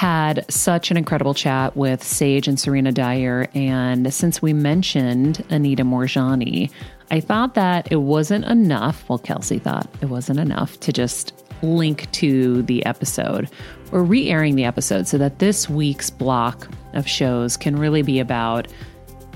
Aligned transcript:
had 0.00 0.50
such 0.50 0.90
an 0.90 0.96
incredible 0.96 1.34
chat 1.34 1.76
with 1.76 2.02
Sage 2.02 2.48
and 2.48 2.58
Serena 2.58 2.90
Dyer. 2.90 3.46
And 3.52 4.14
since 4.14 4.40
we 4.40 4.54
mentioned 4.54 5.44
Anita 5.50 5.84
Moorjani, 5.84 6.70
I 7.10 7.20
thought 7.20 7.52
that 7.52 7.92
it 7.92 7.96
wasn't 7.96 8.46
enough. 8.46 9.06
Well, 9.10 9.18
Kelsey 9.18 9.58
thought 9.58 9.86
it 10.00 10.06
wasn't 10.06 10.38
enough 10.38 10.80
to 10.80 10.90
just 10.90 11.34
link 11.60 12.10
to 12.12 12.62
the 12.62 12.82
episode. 12.86 13.50
We're 13.90 14.02
re 14.02 14.30
airing 14.30 14.54
the 14.54 14.64
episode 14.64 15.06
so 15.06 15.18
that 15.18 15.38
this 15.38 15.68
week's 15.68 16.08
block 16.08 16.66
of 16.94 17.06
shows 17.06 17.58
can 17.58 17.76
really 17.76 18.00
be 18.00 18.20
about 18.20 18.68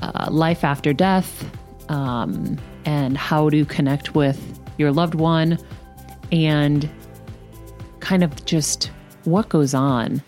uh, 0.01 0.29
life 0.31 0.65
after 0.65 0.95
death 0.95 1.45
um, 1.91 2.59
and 2.87 3.19
how 3.19 3.51
to 3.51 3.67
connect 3.67 4.15
with 4.15 4.59
your 4.79 4.93
loved 4.93 5.15
one 5.15 5.59
and 6.33 6.89
kind 8.01 8.25
of 8.25 8.47
just 8.47 8.91
what 9.25 9.51
goes 9.51 9.75
on 9.75 10.23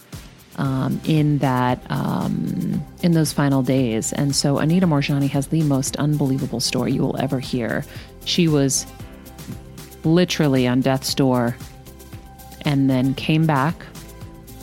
um, 0.56 1.00
in 1.04 1.38
that 1.38 1.80
um, 1.90 2.82
in 3.02 3.12
those 3.12 3.32
final 3.32 3.62
days. 3.62 4.12
And 4.12 4.34
so 4.34 4.58
Anita 4.58 4.86
Moorjani 4.86 5.28
has 5.30 5.48
the 5.48 5.62
most 5.62 5.96
unbelievable 5.96 6.60
story 6.60 6.92
you 6.92 7.02
will 7.02 7.16
ever 7.18 7.40
hear. 7.40 7.84
She 8.24 8.48
was 8.48 8.86
literally 10.04 10.66
on 10.66 10.80
death's 10.80 11.14
door 11.14 11.56
and 12.62 12.88
then 12.90 13.14
came 13.14 13.46
back 13.46 13.74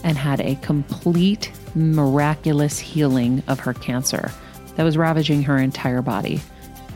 and 0.03 0.17
had 0.17 0.41
a 0.41 0.55
complete 0.55 1.51
miraculous 1.75 2.79
healing 2.79 3.41
of 3.47 3.59
her 3.59 3.73
cancer 3.73 4.31
that 4.75 4.83
was 4.83 4.97
ravaging 4.97 5.43
her 5.43 5.57
entire 5.57 6.01
body. 6.01 6.41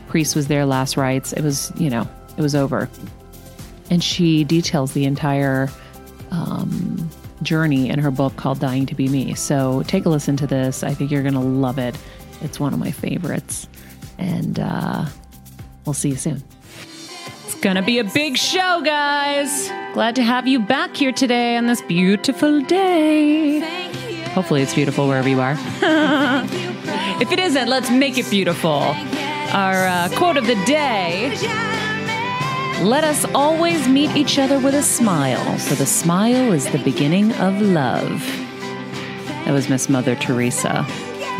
Priest 0.08 0.34
was 0.34 0.48
there 0.48 0.66
last 0.66 0.96
rites. 0.96 1.32
It 1.32 1.42
was, 1.42 1.72
you 1.76 1.90
know, 1.90 2.08
it 2.36 2.42
was 2.42 2.54
over. 2.54 2.88
And 3.90 4.02
she 4.02 4.44
details 4.44 4.92
the 4.92 5.04
entire 5.04 5.68
um, 6.30 7.08
journey 7.42 7.88
in 7.88 7.98
her 7.98 8.10
book 8.10 8.36
called 8.36 8.60
Dying 8.60 8.86
to 8.86 8.94
Be 8.94 9.08
Me. 9.08 9.34
So 9.34 9.82
take 9.86 10.06
a 10.06 10.08
listen 10.08 10.36
to 10.38 10.46
this. 10.46 10.82
I 10.82 10.94
think 10.94 11.10
you're 11.10 11.22
going 11.22 11.34
to 11.34 11.40
love 11.40 11.78
it. 11.78 11.96
It's 12.40 12.60
one 12.60 12.72
of 12.72 12.78
my 12.78 12.90
favorites. 12.90 13.68
And 14.18 14.58
uh, 14.58 15.06
we'll 15.84 15.94
see 15.94 16.10
you 16.10 16.16
soon. 16.16 16.42
It's 17.44 17.54
going 17.60 17.76
to 17.76 17.82
be 17.82 17.98
a 17.98 18.04
big 18.04 18.36
show, 18.36 18.82
guys. 18.84 19.68
Glad 19.94 20.16
to 20.16 20.22
have 20.22 20.46
you 20.46 20.60
back 20.60 20.96
here 20.96 21.12
today 21.12 21.56
on 21.56 21.66
this 21.66 21.82
beautiful 21.82 22.60
day. 22.62 23.60
Hopefully, 24.30 24.62
it's 24.62 24.74
beautiful 24.74 25.08
wherever 25.08 25.28
you 25.28 25.40
are. 25.40 25.52
if 27.20 27.32
it 27.32 27.38
isn't, 27.38 27.68
let's 27.68 27.90
make 27.90 28.18
it 28.18 28.28
beautiful. 28.30 28.94
Our 29.52 29.86
uh, 29.86 30.08
quote 30.14 30.36
of 30.36 30.46
the 30.46 30.62
day 30.66 31.34
Let 32.82 33.02
us 33.02 33.24
always 33.34 33.88
meet 33.88 34.14
each 34.14 34.38
other 34.38 34.60
with 34.60 34.72
a 34.72 34.84
smile, 34.84 35.58
for 35.58 35.74
the 35.74 35.84
smile 35.84 36.52
is 36.52 36.70
the 36.70 36.78
beginning 36.78 37.32
of 37.32 37.60
love. 37.60 38.20
That 39.44 39.50
was 39.50 39.68
Miss 39.68 39.88
Mother 39.88 40.14
Teresa. 40.14 40.86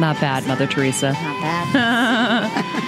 Not 0.00 0.20
bad, 0.20 0.46
Mother 0.48 0.66
Teresa. 0.66 1.12
Not 1.12 1.42
bad. 1.72 2.86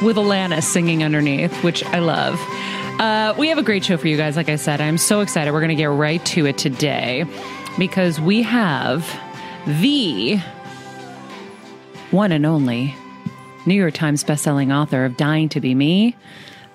with 0.02 0.16
Alanis 0.16 0.64
singing 0.64 1.04
underneath, 1.04 1.52
which 1.62 1.84
I 1.84 2.00
love. 2.00 2.40
Uh, 3.00 3.34
we 3.38 3.48
have 3.50 3.58
a 3.58 3.62
great 3.62 3.84
show 3.84 3.96
for 3.98 4.08
you 4.08 4.16
guys. 4.16 4.34
Like 4.34 4.48
I 4.48 4.56
said, 4.56 4.80
I'm 4.80 4.98
so 4.98 5.20
excited. 5.20 5.52
We're 5.52 5.60
going 5.60 5.68
to 5.68 5.76
get 5.76 5.90
right 5.90 6.24
to 6.26 6.46
it 6.46 6.58
today 6.58 7.24
because 7.78 8.20
we 8.20 8.42
have 8.42 9.08
the 9.66 10.38
one 12.10 12.32
and 12.32 12.44
only 12.44 12.96
New 13.64 13.74
York 13.74 13.94
Times 13.94 14.24
bestselling 14.24 14.74
author 14.74 15.04
of 15.04 15.16
Dying 15.16 15.48
to 15.50 15.60
Be 15.60 15.76
Me. 15.76 16.16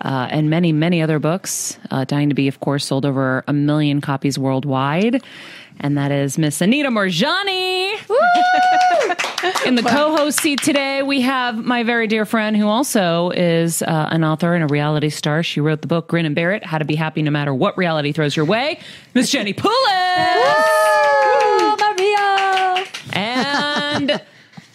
Uh, 0.01 0.27
and 0.31 0.49
many, 0.49 0.71
many 0.71 1.01
other 1.01 1.19
books. 1.19 1.77
Uh, 1.91 2.05
Dying 2.05 2.29
to 2.29 2.35
Be, 2.35 2.47
of 2.47 2.59
course, 2.59 2.85
sold 2.85 3.05
over 3.05 3.43
a 3.47 3.53
million 3.53 4.01
copies 4.01 4.39
worldwide. 4.39 5.21
And 5.81 5.97
that 5.97 6.11
is 6.11 6.37
Miss 6.37 6.59
Anita 6.61 6.89
Moorjani. 6.89 7.93
In 9.65 9.75
the 9.75 9.81
co 9.81 10.15
host 10.15 10.41
seat 10.41 10.61
today, 10.61 11.03
we 11.03 11.21
have 11.21 11.57
my 11.57 11.83
very 11.83 12.07
dear 12.07 12.25
friend 12.25 12.57
who 12.57 12.67
also 12.67 13.29
is 13.29 13.81
uh, 13.81 14.09
an 14.11 14.25
author 14.25 14.53
and 14.53 14.63
a 14.63 14.67
reality 14.67 15.09
star. 15.09 15.41
She 15.41 15.61
wrote 15.61 15.81
the 15.81 15.87
book 15.87 16.09
Grin 16.09 16.25
and 16.25 16.35
Bear 16.35 16.51
It 16.51 16.65
How 16.65 16.77
to 16.79 16.85
Be 16.85 16.95
Happy 16.95 17.21
No 17.21 17.31
Matter 17.31 17.53
What 17.53 17.77
Reality 17.77 18.11
Throws 18.11 18.35
Your 18.35 18.45
Way, 18.45 18.79
Miss 19.13 19.31
Jenny 19.31 19.53
Poulos. 19.53 19.69
Maria. 21.79 22.85
And 23.13 24.21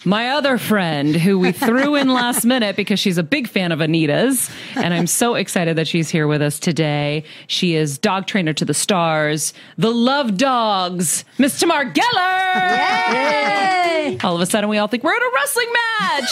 my 0.05 0.29
other 0.29 0.57
friend 0.57 1.15
who 1.15 1.39
we 1.39 1.51
threw 1.51 1.95
in 1.95 2.07
last 2.13 2.45
minute 2.45 2.75
because 2.75 2.99
she's 2.99 3.17
a 3.17 3.23
big 3.23 3.47
fan 3.47 3.71
of 3.71 3.81
Anita's. 3.81 4.49
And 4.75 4.93
I'm 4.93 5.07
so 5.07 5.35
excited 5.35 5.75
that 5.77 5.87
she's 5.87 6.09
here 6.09 6.27
with 6.27 6.41
us 6.41 6.59
today. 6.59 7.23
She 7.47 7.75
is 7.75 7.97
dog 7.97 8.27
trainer 8.27 8.53
to 8.53 8.65
the 8.65 8.73
stars, 8.73 9.53
the 9.77 9.91
love 9.91 10.37
dogs, 10.37 11.25
Miss 11.37 11.59
Tamar 11.59 11.91
Geller. 11.91 12.77
Yay! 13.13 14.17
All 14.23 14.35
of 14.35 14.41
a 14.41 14.45
sudden, 14.45 14.69
we 14.69 14.77
all 14.77 14.87
think 14.87 15.03
we're 15.03 15.15
in 15.15 15.23
a 15.23 15.31
wrestling 15.33 15.73
match. 15.73 16.31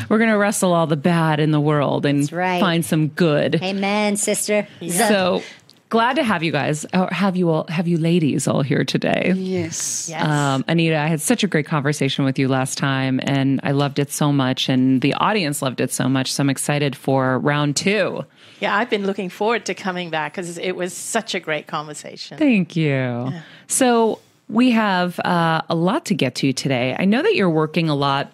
we're 0.10 0.18
going 0.18 0.30
to 0.30 0.36
wrestle 0.36 0.72
all 0.72 0.86
the 0.86 0.96
bad 0.96 1.40
in 1.40 1.50
the 1.50 1.60
world 1.60 2.04
and 2.04 2.30
right. 2.32 2.60
find 2.60 2.84
some 2.84 3.08
good. 3.08 3.62
Amen, 3.62 4.16
sister. 4.16 4.68
So 4.90 5.42
glad 5.90 6.16
to 6.16 6.22
have 6.22 6.42
you 6.42 6.52
guys, 6.52 6.86
or 6.94 7.08
have 7.10 7.36
you 7.36 7.50
all, 7.50 7.66
have 7.68 7.86
you 7.86 7.98
ladies 7.98 8.48
all 8.48 8.62
here 8.62 8.84
today. 8.84 9.34
Yes. 9.36 10.08
Yes. 10.08 10.24
Um, 10.24 10.64
Anita, 10.68 10.96
I 10.96 11.08
had 11.08 11.20
such 11.20 11.44
a 11.44 11.48
great 11.48 11.66
conversation 11.66 12.24
with 12.24 12.38
you 12.38 12.48
last 12.48 12.78
time, 12.78 13.20
and 13.24 13.60
I 13.62 13.72
loved 13.72 13.98
it 13.98 14.10
so 14.10 14.32
much, 14.32 14.68
and 14.68 15.02
the 15.02 15.12
audience 15.14 15.60
loved 15.60 15.80
it 15.80 15.92
so 15.92 16.08
much. 16.08 16.32
So 16.32 16.42
I'm 16.42 16.48
excited 16.48 16.96
for 16.96 17.38
round 17.40 17.76
two. 17.76 18.24
Yeah, 18.60 18.76
I've 18.76 18.88
been 18.88 19.04
looking 19.04 19.28
forward 19.28 19.66
to 19.66 19.74
coming 19.74 20.10
back 20.10 20.32
because 20.32 20.56
it 20.56 20.76
was 20.76 20.94
such 20.94 21.34
a 21.34 21.40
great 21.40 21.66
conversation. 21.66 22.38
Thank 22.38 22.76
you. 22.76 23.32
So 23.66 24.20
we 24.48 24.70
have 24.70 25.18
uh, 25.20 25.62
a 25.68 25.74
lot 25.74 26.06
to 26.06 26.14
get 26.14 26.34
to 26.36 26.52
today. 26.52 26.96
I 26.98 27.04
know 27.04 27.22
that 27.22 27.34
you're 27.34 27.50
working 27.50 27.88
a 27.88 27.94
lot 27.94 28.32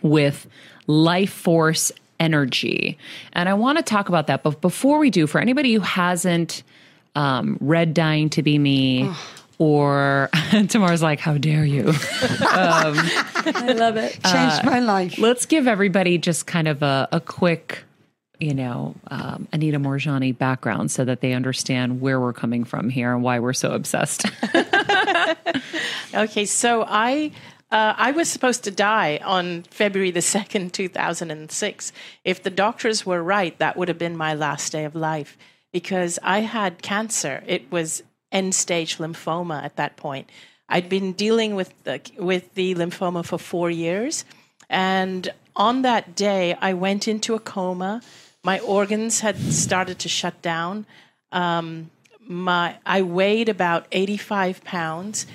with 0.00 0.46
life 0.86 1.32
force 1.32 1.92
energy, 2.20 2.98
and 3.32 3.48
I 3.48 3.54
want 3.54 3.78
to 3.78 3.84
talk 3.84 4.08
about 4.08 4.26
that. 4.28 4.42
But 4.42 4.60
before 4.60 4.98
we 4.98 5.10
do, 5.10 5.26
for 5.26 5.40
anybody 5.40 5.72
who 5.74 5.80
hasn't 5.80 6.62
um, 7.14 7.58
read 7.60 7.94
Dying 7.94 8.30
to 8.30 8.42
Be 8.42 8.58
Me, 8.58 9.10
or 9.58 10.30
Tamara's 10.68 11.02
like, 11.02 11.20
how 11.20 11.36
dare 11.36 11.64
you? 11.64 11.86
I 12.40 13.74
love 13.76 13.96
it. 13.96 14.18
Uh, 14.24 14.32
Changed 14.32 14.64
my 14.64 14.80
life. 14.80 15.18
Let's 15.18 15.46
give 15.46 15.66
everybody 15.66 16.18
just 16.18 16.46
kind 16.46 16.68
of 16.68 16.82
a, 16.82 17.08
a 17.10 17.20
quick, 17.20 17.84
you 18.38 18.54
know, 18.54 18.94
um, 19.08 19.48
Anita 19.52 19.80
Moorjani 19.80 20.36
background 20.36 20.90
so 20.92 21.04
that 21.04 21.20
they 21.20 21.32
understand 21.32 22.00
where 22.00 22.20
we're 22.20 22.32
coming 22.32 22.64
from 22.64 22.88
here 22.88 23.12
and 23.12 23.22
why 23.22 23.40
we're 23.40 23.52
so 23.52 23.72
obsessed. 23.72 24.26
Okay, 26.14 26.46
so 26.46 26.84
I 26.88 27.30
uh, 27.70 27.94
I 27.96 28.12
was 28.12 28.28
supposed 28.28 28.64
to 28.64 28.70
die 28.70 29.20
on 29.22 29.64
February 29.70 30.10
the 30.10 30.22
second, 30.22 30.72
two 30.72 30.88
thousand 30.88 31.30
and 31.30 31.50
six. 31.50 31.92
If 32.24 32.42
the 32.42 32.50
doctors 32.50 33.04
were 33.04 33.22
right, 33.22 33.58
that 33.58 33.76
would 33.76 33.88
have 33.88 33.98
been 33.98 34.16
my 34.16 34.34
last 34.34 34.72
day 34.72 34.84
of 34.84 34.94
life 34.94 35.36
because 35.72 36.18
I 36.22 36.40
had 36.40 36.82
cancer. 36.82 37.42
It 37.46 37.70
was 37.70 38.02
end 38.32 38.54
stage 38.54 38.96
lymphoma 38.98 39.62
at 39.62 39.76
that 39.76 39.96
point. 39.96 40.30
I'd 40.68 40.88
been 40.88 41.12
dealing 41.12 41.54
with 41.54 41.72
the 41.84 42.00
with 42.16 42.54
the 42.54 42.74
lymphoma 42.74 43.24
for 43.24 43.38
four 43.38 43.70
years, 43.70 44.24
and 44.68 45.32
on 45.54 45.82
that 45.82 46.14
day, 46.14 46.54
I 46.60 46.72
went 46.72 47.08
into 47.08 47.34
a 47.34 47.40
coma. 47.40 48.00
My 48.44 48.60
organs 48.60 49.20
had 49.20 49.36
started 49.36 49.98
to 50.00 50.08
shut 50.08 50.40
down. 50.40 50.86
Um, 51.32 51.90
my 52.20 52.76
I 52.86 53.02
weighed 53.02 53.48
about 53.48 53.86
eighty 53.92 54.16
five 54.16 54.64
pounds. 54.64 55.26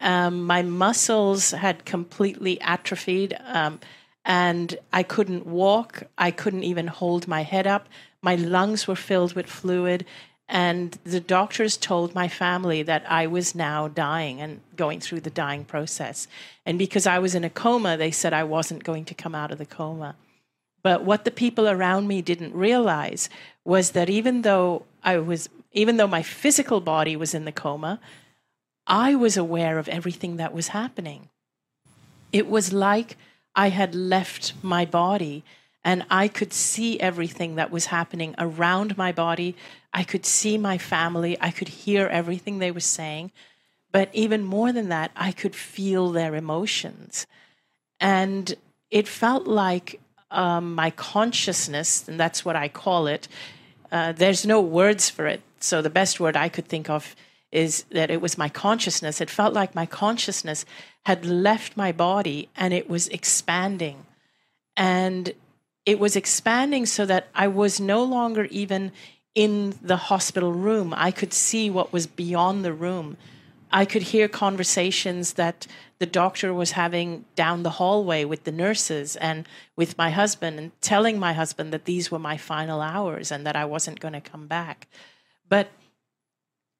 Um, 0.00 0.44
my 0.44 0.62
muscles 0.62 1.50
had 1.50 1.84
completely 1.84 2.60
atrophied, 2.60 3.36
um, 3.46 3.80
and 4.24 4.78
I 4.92 5.02
couldn't 5.02 5.46
walk. 5.46 6.04
I 6.16 6.30
couldn't 6.30 6.64
even 6.64 6.86
hold 6.86 7.26
my 7.26 7.42
head 7.42 7.66
up. 7.66 7.88
My 8.22 8.34
lungs 8.34 8.86
were 8.86 8.96
filled 8.96 9.34
with 9.34 9.46
fluid, 9.46 10.04
and 10.48 10.98
the 11.04 11.20
doctors 11.20 11.76
told 11.76 12.14
my 12.14 12.26
family 12.28 12.82
that 12.82 13.04
I 13.10 13.26
was 13.26 13.54
now 13.54 13.88
dying 13.88 14.40
and 14.40 14.60
going 14.76 15.00
through 15.00 15.20
the 15.20 15.30
dying 15.30 15.64
process. 15.64 16.26
And 16.64 16.78
because 16.78 17.06
I 17.06 17.18
was 17.18 17.34
in 17.34 17.44
a 17.44 17.50
coma, 17.50 17.96
they 17.96 18.10
said 18.10 18.32
I 18.32 18.44
wasn't 18.44 18.84
going 18.84 19.04
to 19.06 19.14
come 19.14 19.34
out 19.34 19.50
of 19.50 19.58
the 19.58 19.66
coma. 19.66 20.16
But 20.82 21.04
what 21.04 21.24
the 21.24 21.30
people 21.30 21.68
around 21.68 22.08
me 22.08 22.22
didn't 22.22 22.54
realize 22.54 23.28
was 23.64 23.90
that 23.90 24.08
even 24.08 24.42
though 24.42 24.84
I 25.02 25.18
was, 25.18 25.50
even 25.72 25.98
though 25.98 26.06
my 26.06 26.22
physical 26.22 26.80
body 26.80 27.14
was 27.14 27.34
in 27.34 27.44
the 27.44 27.52
coma, 27.52 28.00
I 28.88 29.14
was 29.14 29.36
aware 29.36 29.78
of 29.78 29.88
everything 29.88 30.38
that 30.38 30.54
was 30.54 30.68
happening. 30.68 31.28
It 32.32 32.48
was 32.48 32.72
like 32.72 33.16
I 33.54 33.68
had 33.68 33.94
left 33.94 34.54
my 34.62 34.84
body 34.86 35.44
and 35.84 36.04
I 36.10 36.28
could 36.28 36.52
see 36.52 36.98
everything 36.98 37.54
that 37.56 37.70
was 37.70 37.86
happening 37.86 38.34
around 38.38 38.96
my 38.96 39.12
body. 39.12 39.54
I 39.92 40.04
could 40.04 40.26
see 40.26 40.58
my 40.58 40.78
family. 40.78 41.36
I 41.40 41.50
could 41.50 41.68
hear 41.68 42.06
everything 42.08 42.58
they 42.58 42.70
were 42.70 42.80
saying. 42.80 43.30
But 43.92 44.10
even 44.12 44.42
more 44.42 44.72
than 44.72 44.88
that, 44.88 45.12
I 45.16 45.32
could 45.32 45.54
feel 45.54 46.10
their 46.10 46.34
emotions. 46.34 47.26
And 48.00 48.54
it 48.90 49.06
felt 49.08 49.46
like 49.46 50.00
um, 50.30 50.74
my 50.74 50.90
consciousness, 50.90 52.06
and 52.06 52.18
that's 52.20 52.44
what 52.44 52.56
I 52.56 52.68
call 52.68 53.06
it. 53.06 53.28
Uh, 53.90 54.12
there's 54.12 54.44
no 54.44 54.60
words 54.60 55.08
for 55.08 55.26
it. 55.26 55.40
So 55.60 55.80
the 55.80 55.90
best 55.90 56.20
word 56.20 56.36
I 56.36 56.48
could 56.48 56.66
think 56.66 56.90
of 56.90 57.16
is 57.50 57.84
that 57.90 58.10
it 58.10 58.20
was 58.20 58.36
my 58.36 58.48
consciousness. 58.48 59.20
It 59.20 59.30
felt 59.30 59.54
like 59.54 59.74
my 59.74 59.86
consciousness 59.86 60.64
had 61.06 61.24
left 61.24 61.76
my 61.76 61.92
body 61.92 62.48
and 62.56 62.74
it 62.74 62.88
was 62.88 63.08
expanding. 63.08 64.06
And 64.76 65.32
it 65.86 65.98
was 65.98 66.16
expanding 66.16 66.84
so 66.84 67.06
that 67.06 67.28
I 67.34 67.48
was 67.48 67.80
no 67.80 68.04
longer 68.04 68.44
even 68.50 68.92
in 69.34 69.78
the 69.80 69.96
hospital 69.96 70.52
room. 70.52 70.92
I 70.96 71.10
could 71.10 71.32
see 71.32 71.70
what 71.70 71.92
was 71.92 72.06
beyond 72.06 72.64
the 72.64 72.72
room. 72.74 73.16
I 73.70 73.84
could 73.84 74.02
hear 74.02 74.28
conversations 74.28 75.34
that 75.34 75.66
the 75.98 76.06
doctor 76.06 76.54
was 76.54 76.72
having 76.72 77.24
down 77.34 77.62
the 77.62 77.70
hallway 77.70 78.24
with 78.24 78.44
the 78.44 78.52
nurses 78.52 79.16
and 79.16 79.46
with 79.76 79.98
my 79.98 80.10
husband, 80.10 80.58
and 80.58 80.80
telling 80.80 81.18
my 81.18 81.32
husband 81.32 81.72
that 81.72 81.84
these 81.84 82.10
were 82.10 82.18
my 82.18 82.36
final 82.36 82.80
hours 82.80 83.30
and 83.30 83.46
that 83.46 83.56
I 83.56 83.64
wasn't 83.64 84.00
going 84.00 84.14
to 84.14 84.20
come 84.20 84.46
back. 84.46 84.88
But 85.48 85.68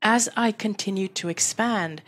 as 0.02 0.28
I 0.36 0.52
continued 0.52 1.14
to 1.16 1.28
expand, 1.28 2.02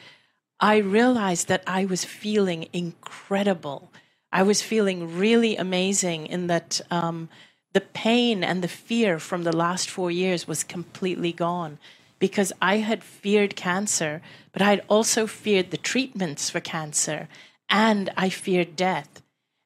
I 0.61 0.77
realized 0.79 1.49
that 1.49 1.63
I 1.67 1.85
was 1.85 2.05
feeling 2.05 2.69
incredible. 2.73 3.91
I 4.33 4.43
was 4.43 4.63
feeling 4.63 5.19
really 5.19 5.57
amazing 5.57 6.27
in 6.27 6.47
that 6.49 6.81
um, 6.91 7.29
the 7.73 7.81
pain 7.81 8.45
and 8.45 8.63
the 8.63 8.69
fear 8.69 9.19
from 9.19 9.45
the 9.45 9.57
last 9.57 9.89
four 9.89 10.11
years 10.11 10.47
was 10.47 10.65
completely 10.65 11.33
gone 11.33 11.79
because 12.19 12.53
I 12.61 12.79
had 12.79 13.03
feared 13.03 13.57
cancer, 13.57 14.21
but 14.53 14.63
I 14.63 14.71
had 14.71 14.85
also 14.89 15.27
feared 15.27 15.71
the 15.71 15.77
treatments 15.77 16.51
for 16.51 16.61
cancer 16.61 17.29
and 17.71 18.11
I 18.17 18.29
feared 18.29 18.77
death. 18.77 19.23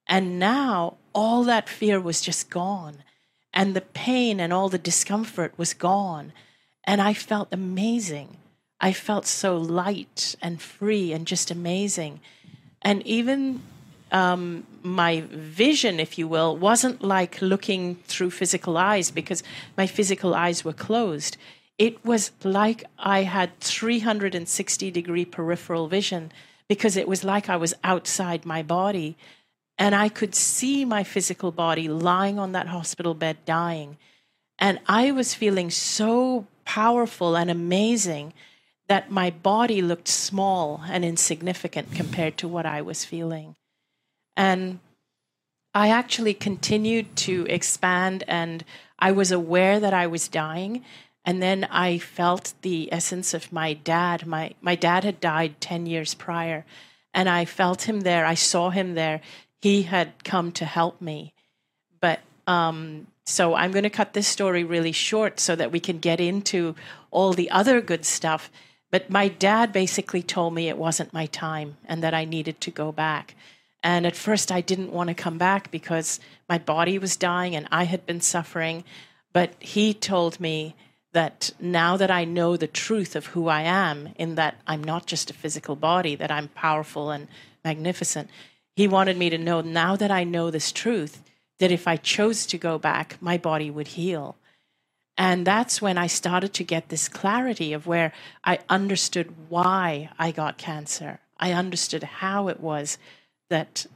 And 0.07 0.39
now 0.39 0.99
all 1.15 1.45
that 1.45 1.69
fear 1.69 2.01
was 2.01 2.21
just 2.21 2.51
gone, 2.51 3.03
and 3.53 3.75
the 3.75 3.81
pain 3.81 4.41
and 4.41 4.53
all 4.53 4.69
the 4.69 4.79
discomfort 4.79 5.55
was 5.57 5.73
gone. 5.75 6.33
And 6.85 7.01
I 7.01 7.15
felt 7.15 7.49
amazing. 7.53 8.37
I 8.81 8.93
felt 8.93 9.27
so 9.27 9.57
light 9.57 10.37
and 10.43 10.61
free 10.61 11.13
and 11.13 11.27
just 11.27 11.51
amazing. 11.51 12.21
And 12.83 13.05
even 13.07 13.63
um, 14.13 14.67
my 14.83 15.23
vision, 15.31 15.99
if 15.99 16.19
you 16.19 16.29
will, 16.29 16.57
wasn't 16.57 17.03
like 17.03 17.41
looking 17.41 17.97
through 18.07 18.31
physical 18.31 18.77
eyes 18.77 19.11
because 19.11 19.43
my 19.77 19.87
physical 19.87 20.35
eyes 20.35 20.65
were 20.65 20.73
closed. 20.73 21.37
It 21.79 22.05
was 22.05 22.31
like 22.45 22.85
I 22.99 23.23
had 23.23 23.59
360 23.61 24.91
degree 24.91 25.25
peripheral 25.25 25.89
vision 25.89 26.31
because 26.69 26.97
it 26.97 27.09
was 27.09 27.25
like 27.25 27.49
I 27.49 27.57
was 27.57 27.75
outside 27.83 28.47
my 28.47 28.63
body 28.63 29.17
and 29.79 29.95
I 29.95 30.09
could 30.09 30.35
see 30.35 30.85
my 30.85 31.03
physical 31.03 31.51
body 31.51 31.89
lying 31.89 32.39
on 32.39 32.53
that 32.53 32.69
hospital 32.69 33.15
bed 33.15 33.39
dying. 33.45 33.97
And 34.59 34.79
I 34.87 35.11
was 35.11 35.35
feeling 35.35 35.71
so 35.71 36.47
powerful 36.65 37.37
and 37.37 37.51
amazing 37.51 38.33
that 38.89 39.11
my 39.11 39.31
body 39.31 39.81
looked 39.81 40.09
small 40.09 40.83
and 40.89 41.05
insignificant 41.05 41.93
compared 41.95 42.37
to 42.39 42.49
what 42.49 42.67
I 42.67 42.83
was 42.83 43.05
feeling. 43.05 43.57
And 44.37 44.81
I 45.75 45.89
actually 45.89 46.35
continued 46.35 47.17
to 47.17 47.47
expand, 47.49 48.25
and 48.29 48.65
I 48.99 49.13
was 49.13 49.33
aware 49.33 49.81
that 49.81 49.95
I 49.95 50.07
was 50.07 50.29
dying. 50.29 50.85
And 51.25 51.43
then 51.43 51.65
I 51.65 51.99
felt 51.99 52.53
the 52.61 52.93
essence 52.93 53.33
of 53.33 53.53
my 53.53 53.73
dad. 53.73 54.27
My, 54.27 54.53
my 54.61 54.75
dad 54.75 55.05
had 55.05 55.21
died 55.21 55.61
10 55.61 55.87
years 55.87 56.15
prior, 56.15 56.67
and 57.15 57.29
I 57.29 57.47
felt 57.47 57.89
him 57.89 58.03
there. 58.03 58.27
I 58.27 58.35
saw 58.35 58.71
him 58.71 58.95
there. 58.95 59.21
He 59.63 59.83
had 59.83 60.23
come 60.23 60.53
to 60.53 60.67
help 60.67 61.01
me. 61.01 61.33
But 62.01 62.21
um, 62.47 63.07
so 63.25 63.55
I'm 63.55 63.73
going 63.73 63.85
to 63.85 63.91
cut 63.91 64.13
this 64.13 64.29
story 64.29 64.65
really 64.65 64.93
short 64.93 65.41
so 65.41 65.57
that 65.57 65.73
we 65.73 65.81
can 65.81 65.99
get 65.99 66.21
into 66.21 66.75
all 67.11 67.33
the 67.33 67.51
other 67.51 67.81
good 67.81 68.05
stuff. 68.05 68.51
But 68.91 69.11
my 69.11 69.29
dad 69.29 69.73
basically 69.73 70.23
told 70.23 70.55
me 70.55 70.69
it 70.69 70.79
wasn't 70.79 71.15
my 71.15 71.27
time 71.27 71.79
and 71.87 72.03
that 72.03 72.15
I 72.15 72.25
needed 72.25 72.61
to 72.61 72.71
go 72.71 72.93
back. 72.93 73.35
And 73.83 74.07
at 74.07 74.17
first, 74.17 74.53
I 74.53 74.61
didn't 74.61 74.93
want 74.93 75.09
to 75.09 75.15
come 75.15 75.39
back 75.39 75.71
because 75.71 76.21
my 76.49 76.59
body 76.59 76.99
was 76.99 77.17
dying 77.17 77.57
and 77.57 77.67
I 77.71 77.85
had 77.85 78.07
been 78.07 78.21
suffering. 78.21 78.85
But 79.33 79.55
he 79.59 79.95
told 79.95 80.39
me 80.39 80.77
that 81.13 81.51
now 81.59 81.97
that 81.97 82.11
I 82.11 82.25
know 82.25 82.57
the 82.57 82.67
truth 82.67 83.17
of 83.17 83.27
who 83.27 83.49
I 83.49 83.63
am, 83.63 84.11
in 84.17 84.35
that 84.35 84.57
I'm 84.67 84.85
not 84.85 85.07
just 85.07 85.31
a 85.31 85.35
physical 85.35 85.77
body, 85.77 86.15
that 86.17 86.31
I'm 86.31 86.49
powerful 86.49 87.11
and 87.11 87.29
magnificent. 87.65 88.29
He 88.77 88.87
wanted 88.87 89.17
me 89.17 89.31
to 89.31 89.39
know 89.39 89.61
now 89.61 89.97
that 89.97 90.11
I 90.11 90.25
know 90.25 90.51
this 90.51 90.73
truth, 90.73 91.23
that 91.65 91.73
if 91.73 91.89
I 91.89 91.97
chose 91.97 92.45
to 92.45 92.59
go 92.59 92.77
back, 92.77 93.17
my 93.23 93.39
body 93.39 93.71
would 93.71 93.89
heal. 93.89 94.37
And 95.17 95.47
that's 95.47 95.81
when 95.81 95.97
I 95.97 96.09
started 96.09 96.53
to 96.53 96.63
get 96.63 96.91
this 96.91 97.09
clarity 97.09 97.73
of 97.73 97.87
where 97.87 98.13
I 98.45 98.59
understood 98.69 99.33
why 99.49 100.11
I 100.19 100.31
got 100.31 100.59
cancer. 100.59 101.21
I 101.39 101.53
understood 101.53 102.03
how 102.03 102.49
it 102.49 102.61
was 102.61 102.99
that 103.49 103.87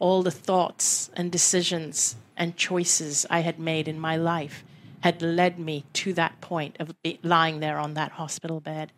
all 0.00 0.24
the 0.24 0.32
thoughts 0.32 1.10
and 1.14 1.30
decisions 1.30 2.16
and 2.36 2.56
choices 2.56 3.24
I 3.30 3.42
had 3.42 3.60
made 3.60 3.86
in 3.86 4.00
my 4.00 4.16
life 4.16 4.64
had 4.98 5.22
led 5.22 5.60
me 5.60 5.84
to 5.92 6.12
that 6.14 6.40
point 6.40 6.74
of 6.80 6.92
lying 7.22 7.60
there 7.60 7.78
on 7.78 7.94
that 7.94 8.10
hospital 8.10 8.58
bed. 8.58 8.90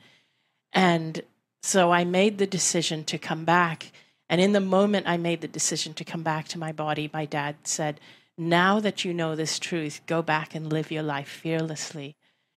And 0.73 1.21
so 1.63 1.91
I 1.91 2.05
made 2.05 2.39
the 2.39 2.47
decision 2.47 3.05
to 3.05 3.19
come 3.19 3.45
back. 3.45 3.93
And 4.33 4.41
in 4.41 4.53
the 4.53 4.61
moment 4.61 5.07
I 5.07 5.19
made 5.19 5.43
the 5.43 5.47
decision 5.47 5.93
to 5.93 6.05
come 6.05 6.23
back 6.23 6.49
to 6.49 6.59
my 6.59 6.73
body, 6.73 7.11
my 7.13 7.27
dad 7.27 7.57
said, 7.65 8.01
Now 8.39 8.81
that 8.81 9.05
you 9.05 9.13
know 9.13 9.37
this 9.37 9.59
truth, 9.59 10.01
go 10.07 10.23
back 10.23 10.55
and 10.55 10.73
live 10.73 10.91
your 10.91 11.03
life 11.03 11.29
fearlessly. 11.29 12.17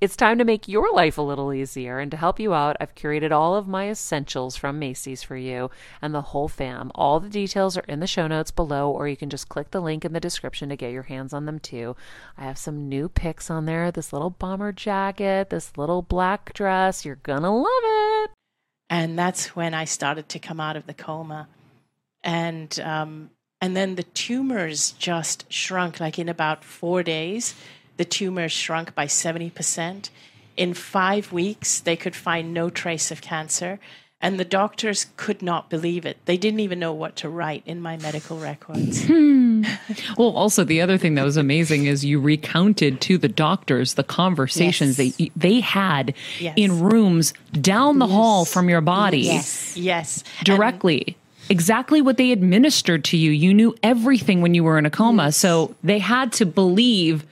it's 0.00 0.16
time 0.16 0.38
to 0.38 0.44
make 0.44 0.66
your 0.66 0.90
life 0.94 1.18
a 1.18 1.22
little 1.22 1.52
easier. 1.52 1.98
And 1.98 2.10
to 2.10 2.16
help 2.16 2.40
you 2.40 2.54
out, 2.54 2.76
I've 2.80 2.94
curated 2.94 3.32
all 3.32 3.54
of 3.54 3.68
my 3.68 3.90
essentials 3.90 4.56
from 4.56 4.78
Macy's 4.78 5.22
for 5.22 5.36
you 5.36 5.70
and 6.00 6.14
the 6.14 6.22
whole 6.22 6.48
fam. 6.48 6.90
All 6.94 7.20
the 7.20 7.28
details 7.28 7.76
are 7.76 7.84
in 7.86 8.00
the 8.00 8.06
show 8.06 8.26
notes 8.26 8.50
below, 8.50 8.90
or 8.90 9.08
you 9.08 9.16
can 9.16 9.28
just 9.28 9.50
click 9.50 9.70
the 9.72 9.80
link 9.80 10.04
in 10.04 10.14
the 10.14 10.20
description 10.20 10.70
to 10.70 10.76
get 10.76 10.92
your 10.92 11.02
hands 11.02 11.34
on 11.34 11.44
them 11.44 11.58
too. 11.58 11.96
I 12.38 12.44
have 12.44 12.56
some 12.56 12.88
new 12.88 13.10
picks 13.10 13.50
on 13.50 13.66
there 13.66 13.90
this 13.90 14.12
little 14.12 14.30
bomber 14.30 14.72
jacket, 14.72 15.50
this 15.50 15.76
little 15.76 16.00
black 16.00 16.54
dress. 16.54 17.04
You're 17.04 17.16
to 17.24 17.50
love 17.50 17.66
it. 17.66 18.30
And 18.88 19.18
that's 19.18 19.54
when 19.54 19.74
I 19.74 19.84
started 19.84 20.28
to 20.30 20.38
come 20.38 20.60
out 20.60 20.76
of 20.76 20.86
the 20.86 20.94
coma. 20.94 21.48
And, 22.24 22.78
um, 22.80 23.30
and 23.60 23.76
then 23.76 23.94
the 23.94 24.02
tumors 24.02 24.92
just 24.92 25.50
shrunk 25.52 26.00
like 26.00 26.18
in 26.18 26.28
about 26.28 26.64
four 26.64 27.02
days 27.02 27.54
the 28.00 28.04
tumor 28.06 28.48
shrunk 28.48 28.94
by 28.94 29.04
70%. 29.04 30.08
In 30.56 30.72
five 30.72 31.32
weeks, 31.32 31.80
they 31.80 31.96
could 31.96 32.16
find 32.16 32.54
no 32.54 32.70
trace 32.70 33.10
of 33.10 33.20
cancer. 33.20 33.78
And 34.22 34.40
the 34.40 34.44
doctors 34.46 35.08
could 35.18 35.42
not 35.42 35.68
believe 35.68 36.06
it. 36.06 36.16
They 36.24 36.38
didn't 36.38 36.60
even 36.60 36.78
know 36.78 36.94
what 36.94 37.14
to 37.16 37.28
write 37.28 37.62
in 37.66 37.82
my 37.82 37.98
medical 37.98 38.38
records. 38.38 39.04
Hmm. 39.04 39.64
well, 40.16 40.30
also 40.30 40.64
the 40.64 40.80
other 40.80 40.96
thing 40.96 41.14
that 41.16 41.24
was 41.24 41.36
amazing 41.36 41.84
is 41.84 42.02
you 42.02 42.18
recounted 42.18 43.02
to 43.02 43.18
the 43.18 43.28
doctors 43.28 43.94
the 43.94 44.02
conversations 44.02 44.98
yes. 44.98 45.16
they 45.18 45.30
they 45.36 45.60
had 45.60 46.14
yes. 46.38 46.54
in 46.56 46.80
rooms 46.80 47.34
down 47.52 47.98
the 47.98 48.06
yes. 48.06 48.14
hall 48.14 48.44
from 48.46 48.70
your 48.70 48.80
body. 48.80 49.20
Yes, 49.20 49.76
yes, 49.76 50.24
directly. 50.44 51.04
And 51.06 51.50
exactly 51.50 52.00
what 52.00 52.16
they 52.16 52.32
administered 52.32 53.04
to 53.04 53.18
you. 53.18 53.30
You 53.30 53.52
knew 53.52 53.74
everything 53.82 54.40
when 54.40 54.54
you 54.54 54.64
were 54.64 54.78
in 54.78 54.86
a 54.86 54.90
coma. 54.90 55.32
So 55.32 55.74
they 55.82 55.98
had 55.98 56.32
to 56.34 56.46
believe 56.46 57.26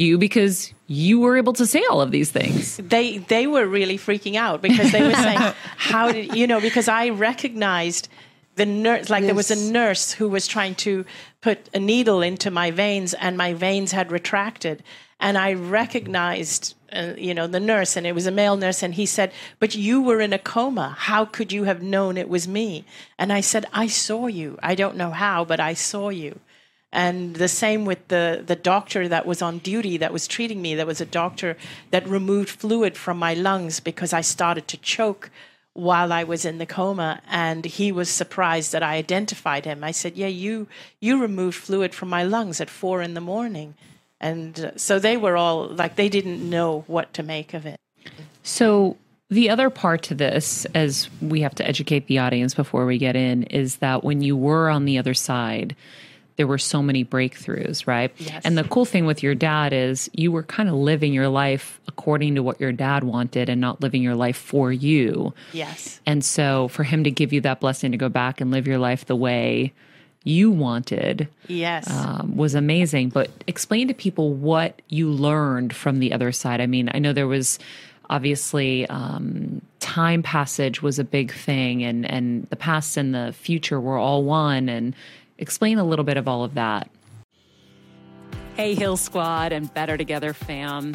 you 0.00 0.18
because 0.18 0.72
you 0.86 1.20
were 1.20 1.36
able 1.36 1.52
to 1.52 1.66
say 1.66 1.84
all 1.90 2.00
of 2.00 2.10
these 2.10 2.30
things. 2.30 2.78
They 2.78 3.18
they 3.18 3.46
were 3.46 3.66
really 3.66 3.98
freaking 3.98 4.36
out 4.36 4.62
because 4.62 4.90
they 4.92 5.02
were 5.02 5.14
saying, 5.26 5.38
"How 5.76 6.10
did 6.10 6.34
you 6.34 6.46
know?" 6.46 6.60
Because 6.60 6.88
I 6.88 7.10
recognized 7.10 8.08
the 8.56 8.66
nurse, 8.66 9.10
like 9.10 9.22
yes. 9.22 9.28
there 9.28 9.34
was 9.34 9.50
a 9.50 9.72
nurse 9.72 10.12
who 10.12 10.28
was 10.28 10.46
trying 10.46 10.74
to 10.76 11.04
put 11.40 11.68
a 11.74 11.78
needle 11.78 12.22
into 12.22 12.50
my 12.50 12.70
veins, 12.70 13.14
and 13.14 13.36
my 13.36 13.52
veins 13.54 13.92
had 13.92 14.10
retracted, 14.10 14.82
and 15.20 15.38
I 15.38 15.52
recognized. 15.52 16.74
Uh, 16.92 17.14
you 17.16 17.32
know 17.32 17.46
the 17.46 17.60
nurse 17.60 17.96
and 17.96 18.04
it 18.04 18.16
was 18.16 18.26
a 18.26 18.32
male 18.32 18.56
nurse 18.56 18.82
and 18.82 18.94
he 18.94 19.06
said 19.06 19.30
but 19.60 19.76
you 19.76 20.02
were 20.02 20.20
in 20.20 20.32
a 20.32 20.38
coma 20.40 20.96
how 20.98 21.24
could 21.24 21.52
you 21.52 21.62
have 21.62 21.80
known 21.80 22.16
it 22.16 22.28
was 22.28 22.48
me 22.48 22.84
and 23.16 23.32
i 23.32 23.40
said 23.40 23.64
i 23.72 23.86
saw 23.86 24.26
you 24.26 24.58
i 24.60 24.74
don't 24.74 24.96
know 24.96 25.12
how 25.12 25.44
but 25.44 25.60
i 25.60 25.72
saw 25.72 26.08
you 26.08 26.40
and 26.92 27.36
the 27.36 27.48
same 27.48 27.84
with 27.84 28.08
the, 28.08 28.42
the 28.44 28.56
doctor 28.56 29.06
that 29.08 29.24
was 29.24 29.42
on 29.42 29.58
duty 29.58 29.96
that 29.98 30.12
was 30.12 30.26
treating 30.26 30.60
me. 30.60 30.74
There 30.74 30.86
was 30.86 31.00
a 31.00 31.06
doctor 31.06 31.56
that 31.92 32.06
removed 32.08 32.50
fluid 32.50 32.96
from 32.96 33.18
my 33.18 33.34
lungs 33.34 33.78
because 33.78 34.12
I 34.12 34.22
started 34.22 34.66
to 34.68 34.76
choke 34.76 35.30
while 35.72 36.12
I 36.12 36.24
was 36.24 36.44
in 36.44 36.58
the 36.58 36.66
coma. 36.66 37.22
And 37.28 37.64
he 37.64 37.92
was 37.92 38.10
surprised 38.10 38.72
that 38.72 38.82
I 38.82 38.96
identified 38.96 39.64
him. 39.64 39.84
I 39.84 39.92
said, 39.92 40.16
Yeah, 40.16 40.26
you, 40.26 40.66
you 41.00 41.20
removed 41.20 41.56
fluid 41.56 41.94
from 41.94 42.08
my 42.08 42.24
lungs 42.24 42.60
at 42.60 42.68
four 42.68 43.02
in 43.02 43.14
the 43.14 43.20
morning. 43.20 43.74
And 44.20 44.58
uh, 44.58 44.70
so 44.76 44.98
they 44.98 45.16
were 45.16 45.36
all 45.36 45.68
like, 45.68 45.94
they 45.94 46.08
didn't 46.08 46.48
know 46.48 46.84
what 46.88 47.14
to 47.14 47.22
make 47.22 47.54
of 47.54 47.66
it. 47.66 47.78
So 48.42 48.96
the 49.30 49.48
other 49.48 49.70
part 49.70 50.02
to 50.04 50.14
this, 50.14 50.66
as 50.74 51.08
we 51.22 51.42
have 51.42 51.54
to 51.54 51.66
educate 51.66 52.08
the 52.08 52.18
audience 52.18 52.52
before 52.52 52.84
we 52.84 52.98
get 52.98 53.14
in, 53.14 53.44
is 53.44 53.76
that 53.76 54.02
when 54.02 54.22
you 54.22 54.36
were 54.36 54.68
on 54.68 54.86
the 54.86 54.98
other 54.98 55.14
side, 55.14 55.76
there 56.40 56.46
were 56.46 56.56
so 56.56 56.82
many 56.82 57.04
breakthroughs, 57.04 57.86
right? 57.86 58.10
Yes. 58.16 58.40
And 58.46 58.56
the 58.56 58.64
cool 58.64 58.86
thing 58.86 59.04
with 59.04 59.22
your 59.22 59.34
dad 59.34 59.74
is 59.74 60.08
you 60.14 60.32
were 60.32 60.42
kind 60.42 60.70
of 60.70 60.74
living 60.74 61.12
your 61.12 61.28
life 61.28 61.78
according 61.86 62.36
to 62.36 62.42
what 62.42 62.58
your 62.58 62.72
dad 62.72 63.04
wanted 63.04 63.50
and 63.50 63.60
not 63.60 63.82
living 63.82 64.02
your 64.02 64.14
life 64.14 64.38
for 64.38 64.72
you. 64.72 65.34
Yes. 65.52 66.00
And 66.06 66.24
so 66.24 66.68
for 66.68 66.82
him 66.82 67.04
to 67.04 67.10
give 67.10 67.34
you 67.34 67.42
that 67.42 67.60
blessing 67.60 67.92
to 67.92 67.98
go 67.98 68.08
back 68.08 68.40
and 68.40 68.50
live 68.50 68.66
your 68.66 68.78
life 68.78 69.04
the 69.04 69.16
way 69.16 69.74
you 70.24 70.50
wanted 70.50 71.28
yes 71.46 71.88
um, 71.90 72.36
was 72.36 72.54
amazing 72.54 73.08
but 73.08 73.30
explain 73.46 73.88
to 73.88 73.94
people 73.94 74.34
what 74.34 74.82
you 74.88 75.08
learned 75.08 75.74
from 75.74 75.98
the 75.98 76.12
other 76.12 76.30
side 76.30 76.60
i 76.60 76.66
mean 76.66 76.90
i 76.92 76.98
know 76.98 77.14
there 77.14 77.26
was 77.26 77.58
obviously 78.10 78.86
um, 78.88 79.62
time 79.78 80.22
passage 80.22 80.82
was 80.82 80.98
a 80.98 81.04
big 81.04 81.32
thing 81.32 81.82
and 81.82 82.04
and 82.04 82.46
the 82.50 82.56
past 82.56 82.98
and 82.98 83.14
the 83.14 83.32
future 83.32 83.80
were 83.80 83.96
all 83.96 84.22
one 84.22 84.68
and 84.68 84.94
Explain 85.40 85.78
a 85.78 85.84
little 85.84 86.04
bit 86.04 86.18
of 86.18 86.28
all 86.28 86.44
of 86.44 86.54
that. 86.54 86.90
Hey, 88.56 88.74
Heal 88.74 88.98
Squad 88.98 89.52
and 89.52 89.72
Better 89.72 89.96
Together 89.96 90.34
fam. 90.34 90.94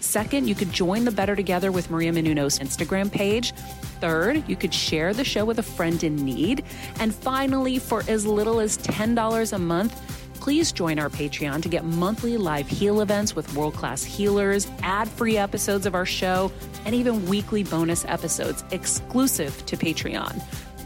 Second, 0.00 0.46
you 0.48 0.54
could 0.54 0.72
join 0.72 1.04
the 1.04 1.10
Better 1.10 1.34
Together 1.34 1.72
with 1.72 1.90
Maria 1.90 2.12
Menounos 2.12 2.60
Instagram 2.60 3.10
page. 3.10 3.52
Third, 4.00 4.44
you 4.48 4.56
could 4.56 4.74
share 4.74 5.14
the 5.14 5.24
show 5.24 5.44
with 5.44 5.58
a 5.58 5.62
friend 5.62 6.02
in 6.04 6.16
need. 6.16 6.64
And 7.00 7.14
finally, 7.14 7.78
for 7.78 8.04
as 8.08 8.26
little 8.26 8.60
as 8.60 8.78
$10 8.78 9.52
a 9.52 9.58
month, 9.58 10.00
please 10.46 10.70
join 10.70 10.98
our 10.98 11.08
Patreon 11.08 11.60
to 11.62 11.68
get 11.68 11.84
monthly 11.84 12.36
live 12.36 12.68
heal 12.68 13.00
events 13.00 13.34
with 13.34 13.52
world 13.56 13.74
class 13.74 14.04
healers, 14.04 14.68
ad 14.82 15.08
free 15.08 15.36
episodes 15.36 15.86
of 15.86 15.94
our 15.94 16.06
show, 16.06 16.52
and 16.84 16.94
even 16.94 17.26
weekly 17.26 17.64
bonus 17.64 18.04
episodes 18.04 18.62
exclusive 18.70 19.66
to 19.66 19.76
Patreon. 19.76 20.40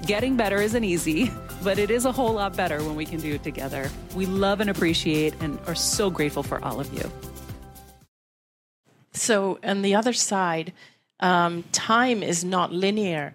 Getting 0.06 0.34
better 0.34 0.62
isn't 0.62 0.82
easy, 0.82 1.30
but 1.62 1.78
it 1.78 1.90
is 1.90 2.06
a 2.06 2.12
whole 2.12 2.32
lot 2.32 2.56
better 2.56 2.82
when 2.82 2.96
we 2.96 3.04
can 3.04 3.20
do 3.20 3.34
it 3.34 3.42
together. 3.42 3.90
We 4.14 4.24
love 4.24 4.60
and 4.60 4.70
appreciate 4.70 5.34
and 5.40 5.58
are 5.66 5.74
so 5.74 6.10
grateful 6.10 6.42
for 6.42 6.64
all 6.64 6.80
of 6.80 6.92
you. 6.94 7.10
So, 9.12 9.58
on 9.64 9.82
the 9.82 9.94
other 9.94 10.12
side, 10.12 10.72
um, 11.18 11.64
time 11.72 12.22
is 12.22 12.44
not 12.44 12.72
linear, 12.72 13.34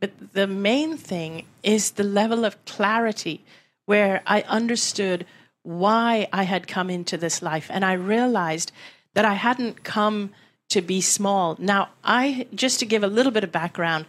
but 0.00 0.10
the 0.32 0.46
main 0.46 0.96
thing 0.96 1.46
is 1.62 1.92
the 1.92 2.04
level 2.04 2.44
of 2.44 2.62
clarity 2.64 3.44
where 3.86 4.22
I 4.26 4.42
understood 4.42 5.26
why 5.62 6.28
I 6.32 6.42
had 6.42 6.66
come 6.66 6.90
into 6.90 7.16
this 7.16 7.40
life. 7.40 7.68
And 7.70 7.84
I 7.84 7.92
realized 7.92 8.72
that 9.14 9.24
I 9.24 9.34
hadn't 9.34 9.84
come 9.84 10.32
to 10.70 10.80
be 10.80 11.00
small. 11.00 11.56
Now, 11.58 11.90
I, 12.02 12.46
just 12.54 12.80
to 12.80 12.86
give 12.86 13.04
a 13.04 13.08
little 13.08 13.32
bit 13.32 13.44
of 13.44 13.52
background, 13.52 14.06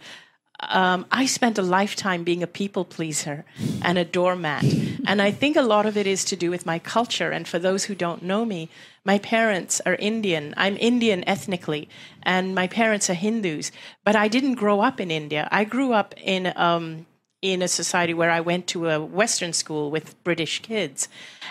um, 0.60 1.06
I 1.10 1.26
spent 1.26 1.58
a 1.58 1.62
lifetime 1.62 2.24
being 2.24 2.42
a 2.42 2.46
people 2.46 2.84
pleaser 2.84 3.44
and 3.82 3.98
a 3.98 4.04
doormat. 4.04 4.64
And 5.06 5.20
I 5.20 5.30
think 5.30 5.56
a 5.56 5.62
lot 5.62 5.86
of 5.86 5.96
it 5.96 6.06
is 6.06 6.24
to 6.26 6.36
do 6.36 6.50
with 6.50 6.64
my 6.64 6.78
culture. 6.78 7.30
And 7.30 7.46
for 7.46 7.58
those 7.58 7.84
who 7.84 7.94
don't 7.94 8.22
know 8.22 8.44
me, 8.44 8.68
my 9.04 9.18
parents 9.18 9.80
are 9.84 9.96
Indian. 9.96 10.54
I'm 10.56 10.76
Indian 10.78 11.28
ethnically, 11.28 11.88
and 12.22 12.54
my 12.54 12.68
parents 12.68 13.10
are 13.10 13.14
Hindus. 13.14 13.70
But 14.02 14.16
I 14.16 14.28
didn't 14.28 14.54
grow 14.54 14.80
up 14.80 15.00
in 15.00 15.10
India. 15.10 15.48
I 15.50 15.64
grew 15.64 15.92
up 15.92 16.14
in 16.16 16.52
um, 16.56 17.06
in 17.42 17.60
a 17.60 17.68
society 17.68 18.14
where 18.14 18.30
I 18.30 18.40
went 18.40 18.66
to 18.68 18.88
a 18.88 19.04
Western 19.04 19.52
school 19.52 19.90
with 19.90 20.22
British 20.24 20.62
kids. 20.62 21.08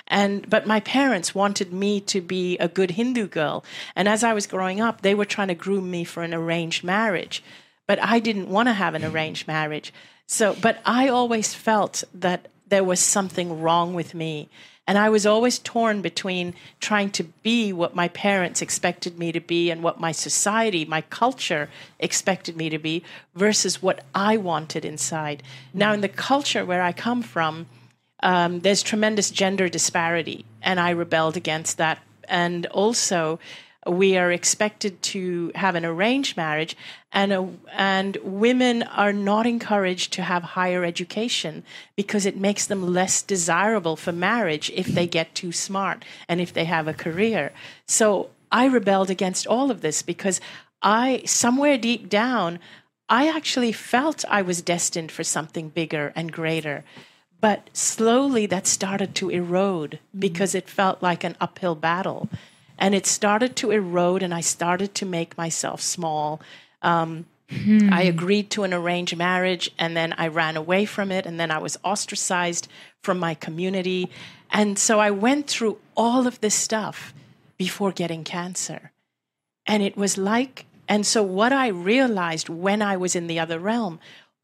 And 0.07 0.49
but 0.49 0.65
my 0.65 0.79
parents 0.79 1.35
wanted 1.35 1.71
me 1.71 2.01
to 2.01 2.19
be 2.21 2.57
a 2.57 2.67
good 2.67 2.91
Hindu 2.91 3.27
girl. 3.27 3.63
And 3.95 4.07
as 4.07 4.23
I 4.23 4.33
was 4.33 4.47
growing 4.47 4.81
up, 4.81 5.01
they 5.01 5.13
were 5.13 5.25
trying 5.25 5.49
to 5.49 5.53
groom 5.53 5.91
me 5.91 6.03
for 6.03 6.23
an 6.23 6.33
arranged 6.33 6.83
marriage. 6.83 7.43
But 7.87 8.01
I 8.01 8.19
didn't 8.19 8.49
want 8.49 8.67
to 8.67 8.73
have 8.73 8.95
an 8.95 9.03
arranged 9.03 9.47
marriage. 9.47 9.93
So 10.25 10.55
but 10.61 10.79
I 10.85 11.07
always 11.09 11.53
felt 11.53 12.03
that 12.13 12.47
there 12.67 12.83
was 12.83 12.99
something 12.99 13.61
wrong 13.61 13.93
with 13.93 14.13
me. 14.13 14.49
And 14.85 14.97
I 14.97 15.09
was 15.09 15.25
always 15.25 15.59
torn 15.59 16.01
between 16.01 16.55
trying 16.81 17.09
to 17.11 17.23
be 17.23 17.71
what 17.71 17.95
my 17.95 18.09
parents 18.09 18.61
expected 18.61 19.17
me 19.17 19.31
to 19.31 19.39
be 19.39 19.71
and 19.71 19.81
what 19.81 19.99
my 19.99 20.11
society, 20.11 20.83
my 20.83 21.01
culture 21.01 21.69
expected 21.99 22.57
me 22.57 22.69
to 22.69 22.77
be 22.77 23.03
versus 23.33 23.81
what 23.81 24.03
I 24.13 24.35
wanted 24.35 24.83
inside. 24.83 25.41
Now, 25.73 25.93
in 25.93 26.01
the 26.01 26.09
culture 26.09 26.65
where 26.65 26.81
I 26.81 26.91
come 26.91 27.21
from, 27.21 27.67
um, 28.21 28.59
there's 28.59 28.83
tremendous 28.83 29.31
gender 29.31 29.69
disparity, 29.69 30.45
and 30.61 30.79
I 30.79 30.89
rebelled 30.89 31.37
against 31.37 31.77
that. 31.77 31.99
And 32.27 32.65
also, 32.67 33.39
we 33.87 34.17
are 34.17 34.31
expected 34.31 35.01
to 35.01 35.51
have 35.55 35.75
an 35.75 35.85
arranged 35.85 36.37
marriage, 36.37 36.75
and 37.11 37.33
a, 37.33 37.49
and 37.73 38.17
women 38.23 38.83
are 38.83 39.13
not 39.13 39.45
encouraged 39.45 40.13
to 40.13 40.21
have 40.21 40.43
higher 40.43 40.83
education 40.83 41.63
because 41.95 42.25
it 42.25 42.37
makes 42.37 42.65
them 42.65 42.93
less 42.93 43.21
desirable 43.21 43.95
for 43.95 44.11
marriage 44.11 44.71
if 44.73 44.87
they 44.87 45.07
get 45.07 45.35
too 45.35 45.51
smart 45.51 46.05
and 46.27 46.39
if 46.39 46.53
they 46.53 46.65
have 46.65 46.87
a 46.87 46.93
career. 46.93 47.51
So 47.87 48.29
I 48.51 48.65
rebelled 48.65 49.09
against 49.09 49.47
all 49.47 49.69
of 49.69 49.81
this 49.81 50.01
because 50.01 50.39
I 50.81 51.23
somewhere 51.25 51.77
deep 51.77 52.09
down 52.09 52.59
I 53.09 53.27
actually 53.27 53.71
felt 53.71 54.25
I 54.29 54.41
was 54.41 54.61
destined 54.61 55.11
for 55.11 55.23
something 55.23 55.69
bigger 55.69 56.13
and 56.15 56.31
greater. 56.31 56.83
But 57.41 57.69
slowly 57.73 58.45
that 58.47 58.65
started 58.65 59.13
to 59.15 59.29
erode 59.29 59.99
mm-hmm. 59.99 60.19
because 60.19 60.55
it 60.55 60.69
felt 60.69 61.03
like 61.03 61.23
an 61.23 61.35
uphill 61.41 61.75
battle 61.75 62.29
and 62.83 62.93
it 62.93 63.05
started 63.05 63.55
to 63.55 63.71
erode 63.71 64.21
and 64.21 64.33
i 64.33 64.41
started 64.41 64.93
to 64.93 65.05
make 65.05 65.37
myself 65.37 65.79
small. 65.81 66.41
Um, 66.81 67.25
hmm. 67.49 67.93
i 67.93 68.01
agreed 68.03 68.49
to 68.51 68.63
an 68.63 68.73
arranged 68.73 69.15
marriage 69.15 69.71
and 69.79 69.95
then 69.95 70.13
i 70.17 70.27
ran 70.27 70.57
away 70.57 70.83
from 70.85 71.09
it 71.09 71.25
and 71.25 71.39
then 71.39 71.49
i 71.49 71.59
was 71.59 71.77
ostracized 71.83 72.67
from 73.01 73.17
my 73.19 73.33
community. 73.35 74.09
And 74.51 74.77
so 74.77 74.99
i 74.99 75.11
went 75.11 75.47
through 75.47 75.77
all 75.95 76.27
of 76.27 76.41
this 76.41 76.55
stuff 76.55 77.13
before 77.57 77.91
getting 77.91 78.23
cancer. 78.23 78.91
And 79.65 79.81
it 79.81 79.95
was 79.95 80.17
like 80.17 80.65
and 80.89 81.05
so 81.05 81.23
what 81.23 81.53
i 81.53 81.67
realized 81.69 82.49
when 82.49 82.81
i 82.81 82.97
was 82.97 83.15
in 83.15 83.27
the 83.27 83.39
other 83.39 83.59
realm 83.59 83.99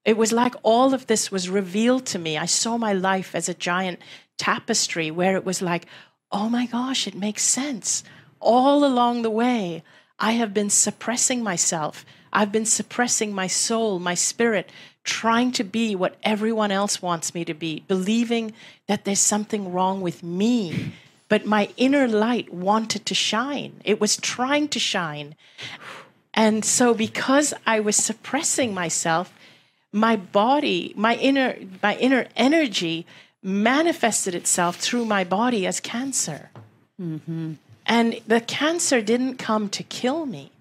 it 0.05 0.15
was 0.15 0.31
like 0.31 0.55
all 0.63 0.93
of 0.93 1.07
this 1.07 1.29
was 1.29 1.49
revealed 1.49 2.05
to 2.05 2.17
me. 2.17 2.37
I 2.37 2.45
saw 2.45 2.77
my 2.77 2.93
life 2.93 3.35
as 3.35 3.49
a 3.49 3.53
giant 3.53 3.99
tapestry 4.37 5.11
where 5.11 5.35
it 5.35 5.45
was 5.45 5.61
like 5.61 5.85
oh 6.31 6.47
my 6.47 6.65
gosh 6.65 7.05
it 7.05 7.15
makes 7.15 7.43
sense 7.43 8.03
all 8.39 8.85
along 8.85 9.21
the 9.21 9.29
way, 9.29 9.83
I 10.19 10.31
have 10.31 10.53
been 10.53 10.69
suppressing 10.69 11.43
myself. 11.43 12.05
I've 12.31 12.51
been 12.51 12.65
suppressing 12.65 13.33
my 13.33 13.47
soul, 13.47 13.99
my 13.99 14.13
spirit, 14.13 14.69
trying 15.03 15.51
to 15.53 15.63
be 15.63 15.95
what 15.95 16.17
everyone 16.23 16.71
else 16.71 17.01
wants 17.01 17.33
me 17.33 17.43
to 17.45 17.53
be, 17.53 17.83
believing 17.87 18.53
that 18.87 19.05
there's 19.05 19.19
something 19.19 19.71
wrong 19.71 20.01
with 20.01 20.21
me. 20.21 20.93
But 21.29 21.45
my 21.45 21.69
inner 21.77 22.07
light 22.07 22.53
wanted 22.53 23.05
to 23.05 23.15
shine, 23.15 23.81
it 23.83 23.99
was 23.99 24.17
trying 24.17 24.67
to 24.69 24.79
shine. 24.79 25.35
And 26.33 26.63
so, 26.63 26.93
because 26.93 27.53
I 27.65 27.79
was 27.79 27.95
suppressing 27.95 28.73
myself, 28.73 29.33
my 29.91 30.15
body, 30.15 30.93
my 30.95 31.15
inner, 31.15 31.55
my 31.81 31.95
inner 31.97 32.27
energy 32.35 33.05
manifested 33.41 34.35
itself 34.35 34.75
through 34.77 35.05
my 35.05 35.23
body 35.23 35.65
as 35.65 35.79
cancer. 35.79 36.51
Mm-hmm. 37.01 37.53
And 37.89 38.21
the 38.27 38.39
cancer 38.39 39.01
didn't 39.01 39.37
come 39.37 39.67
to 39.69 39.83
kill 39.83 40.25
me, 40.27 40.51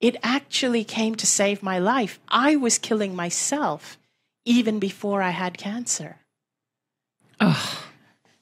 it 0.00 0.16
actually 0.22 0.82
came 0.82 1.14
to 1.16 1.26
save 1.26 1.62
my 1.62 1.78
life. 1.78 2.18
I 2.28 2.56
was 2.56 2.78
killing 2.78 3.14
myself 3.14 3.98
even 4.44 4.80
before 4.80 5.22
I 5.22 5.30
had 5.30 5.58
cancer. 5.58 6.16
Oh. 7.40 7.88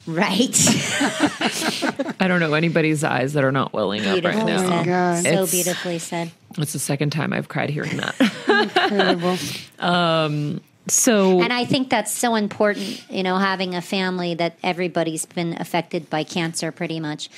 Right. 0.07 0.57
I 2.21 2.27
don't 2.27 2.41
know 2.41 2.55
anybody's 2.55 3.05
eyes 3.05 3.35
that 3.35 3.45
are 3.45 3.53
not 3.53 3.75
welling 3.75 4.07
up 4.07 4.25
right 4.25 4.47
now. 4.47 5.17
Said. 5.17 5.35
So 5.35 5.43
it's, 5.43 5.51
beautifully 5.53 5.99
said. 5.99 6.31
It's 6.57 6.73
the 6.73 6.79
second 6.79 7.11
time 7.11 7.35
I've 7.35 7.49
cried 7.49 7.69
hearing 7.69 7.99
that. 7.99 8.15
Incredible. 8.49 9.37
Um, 9.81 10.61
so 10.89 11.41
and 11.41 11.53
i 11.53 11.65
think 11.65 11.89
that's 11.89 12.13
so 12.13 12.35
important 12.35 13.03
you 13.11 13.23
know 13.23 13.39
having 13.39 13.75
a 13.75 13.81
family 13.81 14.35
that 14.35 14.59
everybody's 14.63 15.25
been 15.25 15.59
affected 15.61 16.11
by 16.11 16.25
cancer 16.25 16.73
pretty 16.73 17.01
much 17.01 17.31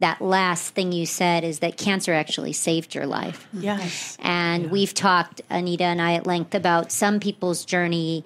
that 0.00 0.20
last 0.20 0.74
thing 0.74 0.92
you 0.92 1.06
said 1.06 1.44
is 1.44 1.60
that 1.60 1.76
cancer 1.76 2.12
actually 2.12 2.52
saved 2.52 2.94
your 2.94 3.06
life. 3.06 3.46
Mm-hmm. 3.48 3.64
Yes. 3.64 4.16
And 4.20 4.64
yeah. 4.64 4.70
we've 4.70 4.94
talked, 4.94 5.42
Anita 5.48 5.84
and 5.84 6.00
I, 6.00 6.14
at 6.14 6.26
length 6.26 6.54
about 6.54 6.90
some 6.90 7.20
people's 7.20 7.64
journey 7.64 8.24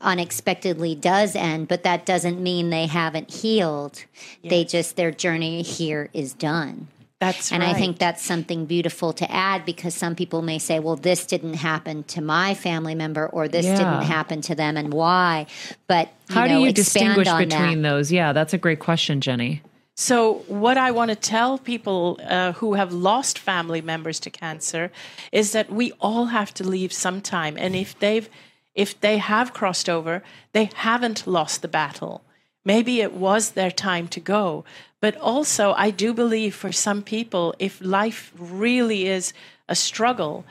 unexpectedly 0.00 0.94
does 0.94 1.36
end, 1.36 1.68
but 1.68 1.84
that 1.84 2.04
doesn't 2.04 2.42
mean 2.42 2.70
they 2.70 2.86
haven't 2.86 3.30
healed. 3.30 4.04
Yes. 4.42 4.50
They 4.50 4.64
just, 4.64 4.96
their 4.96 5.12
journey 5.12 5.62
here 5.62 6.08
is 6.12 6.32
done. 6.34 6.88
That's 7.20 7.52
and 7.52 7.62
right. 7.62 7.76
I 7.76 7.78
think 7.78 7.98
that's 7.98 8.20
something 8.20 8.66
beautiful 8.66 9.12
to 9.12 9.30
add 9.30 9.64
because 9.64 9.94
some 9.94 10.16
people 10.16 10.42
may 10.42 10.58
say, 10.58 10.80
well, 10.80 10.96
this 10.96 11.24
didn't 11.24 11.54
happen 11.54 12.02
to 12.04 12.20
my 12.20 12.54
family 12.54 12.96
member 12.96 13.28
or 13.28 13.46
this 13.46 13.64
yeah. 13.64 13.76
didn't 13.76 14.02
happen 14.08 14.40
to 14.40 14.56
them 14.56 14.76
and 14.76 14.92
why. 14.92 15.46
But 15.86 16.08
how 16.30 16.46
know, 16.46 16.58
do 16.58 16.64
you 16.64 16.72
distinguish 16.72 17.28
between 17.28 17.82
that. 17.82 17.88
those? 17.88 18.10
Yeah, 18.10 18.32
that's 18.32 18.54
a 18.54 18.58
great 18.58 18.80
question, 18.80 19.20
Jenny. 19.20 19.62
So, 19.94 20.44
what 20.48 20.78
I 20.78 20.90
want 20.90 21.10
to 21.10 21.16
tell 21.16 21.58
people 21.58 22.18
uh, 22.26 22.52
who 22.52 22.74
have 22.74 22.94
lost 22.94 23.38
family 23.38 23.82
members 23.82 24.18
to 24.20 24.30
cancer 24.30 24.90
is 25.30 25.52
that 25.52 25.70
we 25.70 25.92
all 26.00 26.26
have 26.26 26.54
to 26.54 26.64
leave 26.64 26.92
sometime, 26.92 27.56
and 27.58 27.76
if 27.76 27.98
they've 27.98 28.28
if 28.74 28.98
they 28.98 29.18
have 29.18 29.52
crossed 29.52 29.90
over, 29.90 30.22
they 30.52 30.70
haven't 30.74 31.26
lost 31.26 31.60
the 31.60 31.68
battle. 31.68 32.22
Maybe 32.64 33.02
it 33.02 33.12
was 33.12 33.50
their 33.50 33.70
time 33.70 34.08
to 34.08 34.20
go. 34.20 34.64
But 35.00 35.16
also, 35.16 35.74
I 35.76 35.90
do 35.90 36.14
believe 36.14 36.54
for 36.54 36.72
some 36.72 37.02
people, 37.02 37.54
if 37.58 37.80
life 37.82 38.32
really 38.38 39.08
is 39.08 39.34
a 39.68 39.74
struggle, 39.74 40.46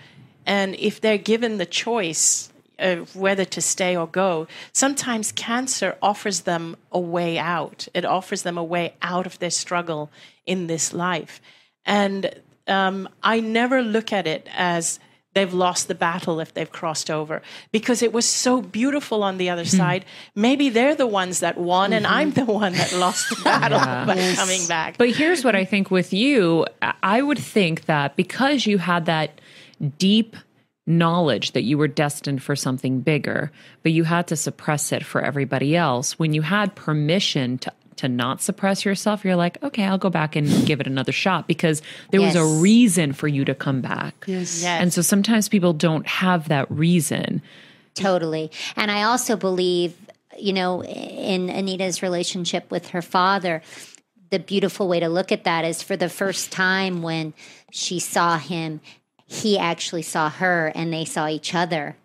and 0.45 0.75
if 0.75 1.01
they're 1.01 1.17
given 1.17 1.57
the 1.57 1.65
choice 1.65 2.50
of 2.81 3.15
whether 3.15 3.45
to 3.45 3.61
stay 3.61 3.95
or 3.95 4.07
go, 4.07 4.47
sometimes 4.73 5.31
cancer 5.31 5.97
offers 6.01 6.41
them 6.41 6.75
a 6.91 6.99
way 6.99 7.37
out. 7.37 7.87
It 7.93 8.05
offers 8.05 8.43
them 8.43 8.57
a 8.57 8.63
way 8.63 8.95
out 9.01 9.25
of 9.25 9.39
their 9.39 9.51
struggle 9.51 10.11
in 10.45 10.67
this 10.67 10.93
life. 10.93 11.41
And 11.85 12.33
um, 12.67 13.07
I 13.23 13.39
never 13.39 13.81
look 13.81 14.11
at 14.11 14.27
it 14.27 14.47
as 14.55 14.99
they've 15.33 15.53
lost 15.53 15.87
the 15.87 15.95
battle 15.95 16.39
if 16.39 16.53
they've 16.53 16.71
crossed 16.71 17.09
over 17.09 17.41
because 17.71 18.01
it 18.01 18.11
was 18.11 18.25
so 18.25 18.61
beautiful 18.61 19.23
on 19.23 19.37
the 19.37 19.49
other 19.49 19.63
mm. 19.63 19.77
side. 19.77 20.05
Maybe 20.35 20.69
they're 20.69 20.95
the 20.95 21.07
ones 21.07 21.39
that 21.39 21.57
won, 21.57 21.91
mm-hmm. 21.91 21.97
and 21.97 22.07
I'm 22.07 22.31
the 22.31 22.45
one 22.45 22.73
that 22.73 22.93
lost 22.93 23.29
the 23.29 23.41
battle 23.43 23.79
yeah. 23.79 24.05
by 24.05 24.15
yes. 24.15 24.37
coming 24.37 24.67
back. 24.67 24.97
But 24.97 25.11
here's 25.11 25.43
what 25.43 25.55
I 25.55 25.65
think 25.65 25.91
with 25.91 26.13
you 26.13 26.65
I 27.01 27.21
would 27.21 27.39
think 27.39 27.85
that 27.85 28.15
because 28.15 28.65
you 28.65 28.77
had 28.77 29.05
that 29.05 29.39
deep 29.97 30.35
knowledge 30.87 31.51
that 31.51 31.63
you 31.63 31.77
were 31.77 31.87
destined 31.87 32.41
for 32.41 32.55
something 32.55 33.01
bigger, 33.01 33.51
but 33.83 33.91
you 33.91 34.03
had 34.03 34.27
to 34.27 34.35
suppress 34.35 34.91
it 34.91 35.05
for 35.05 35.21
everybody 35.21 35.75
else. 35.75 36.17
When 36.17 36.33
you 36.33 36.41
had 36.41 36.75
permission 36.75 37.57
to 37.59 37.71
to 37.97 38.09
not 38.09 38.41
suppress 38.41 38.83
yourself, 38.83 39.23
you're 39.23 39.35
like, 39.35 39.61
okay, 39.61 39.83
I'll 39.83 39.99
go 39.99 40.09
back 40.09 40.35
and 40.35 40.65
give 40.65 40.81
it 40.81 40.87
another 40.87 41.11
shot 41.11 41.47
because 41.47 41.83
there 42.09 42.19
yes. 42.19 42.33
was 42.33 42.57
a 42.57 42.59
reason 42.59 43.13
for 43.13 43.27
you 43.27 43.45
to 43.45 43.53
come 43.53 43.79
back. 43.81 44.23
Yes. 44.25 44.63
yes. 44.63 44.81
And 44.81 44.91
so 44.91 45.03
sometimes 45.03 45.47
people 45.47 45.71
don't 45.73 46.07
have 46.07 46.47
that 46.47 46.71
reason. 46.71 47.43
Totally. 47.93 48.49
And 48.75 48.89
I 48.89 49.03
also 49.03 49.35
believe, 49.35 49.95
you 50.35 50.51
know, 50.51 50.83
in 50.83 51.51
Anita's 51.51 52.01
relationship 52.01 52.71
with 52.71 52.87
her 52.89 53.03
father, 53.03 53.61
the 54.31 54.39
beautiful 54.39 54.87
way 54.87 54.99
to 54.99 55.09
look 55.09 55.31
at 55.31 55.43
that 55.43 55.63
is 55.63 55.83
for 55.83 55.95
the 55.95 56.09
first 56.09 56.51
time 56.51 57.03
when 57.03 57.35
she 57.69 57.99
saw 57.99 58.39
him 58.39 58.81
he 59.31 59.57
actually 59.57 60.01
saw 60.01 60.29
her 60.29 60.73
and 60.75 60.91
they 60.91 61.05
saw 61.05 61.27
each 61.27 61.55
other. 61.55 61.95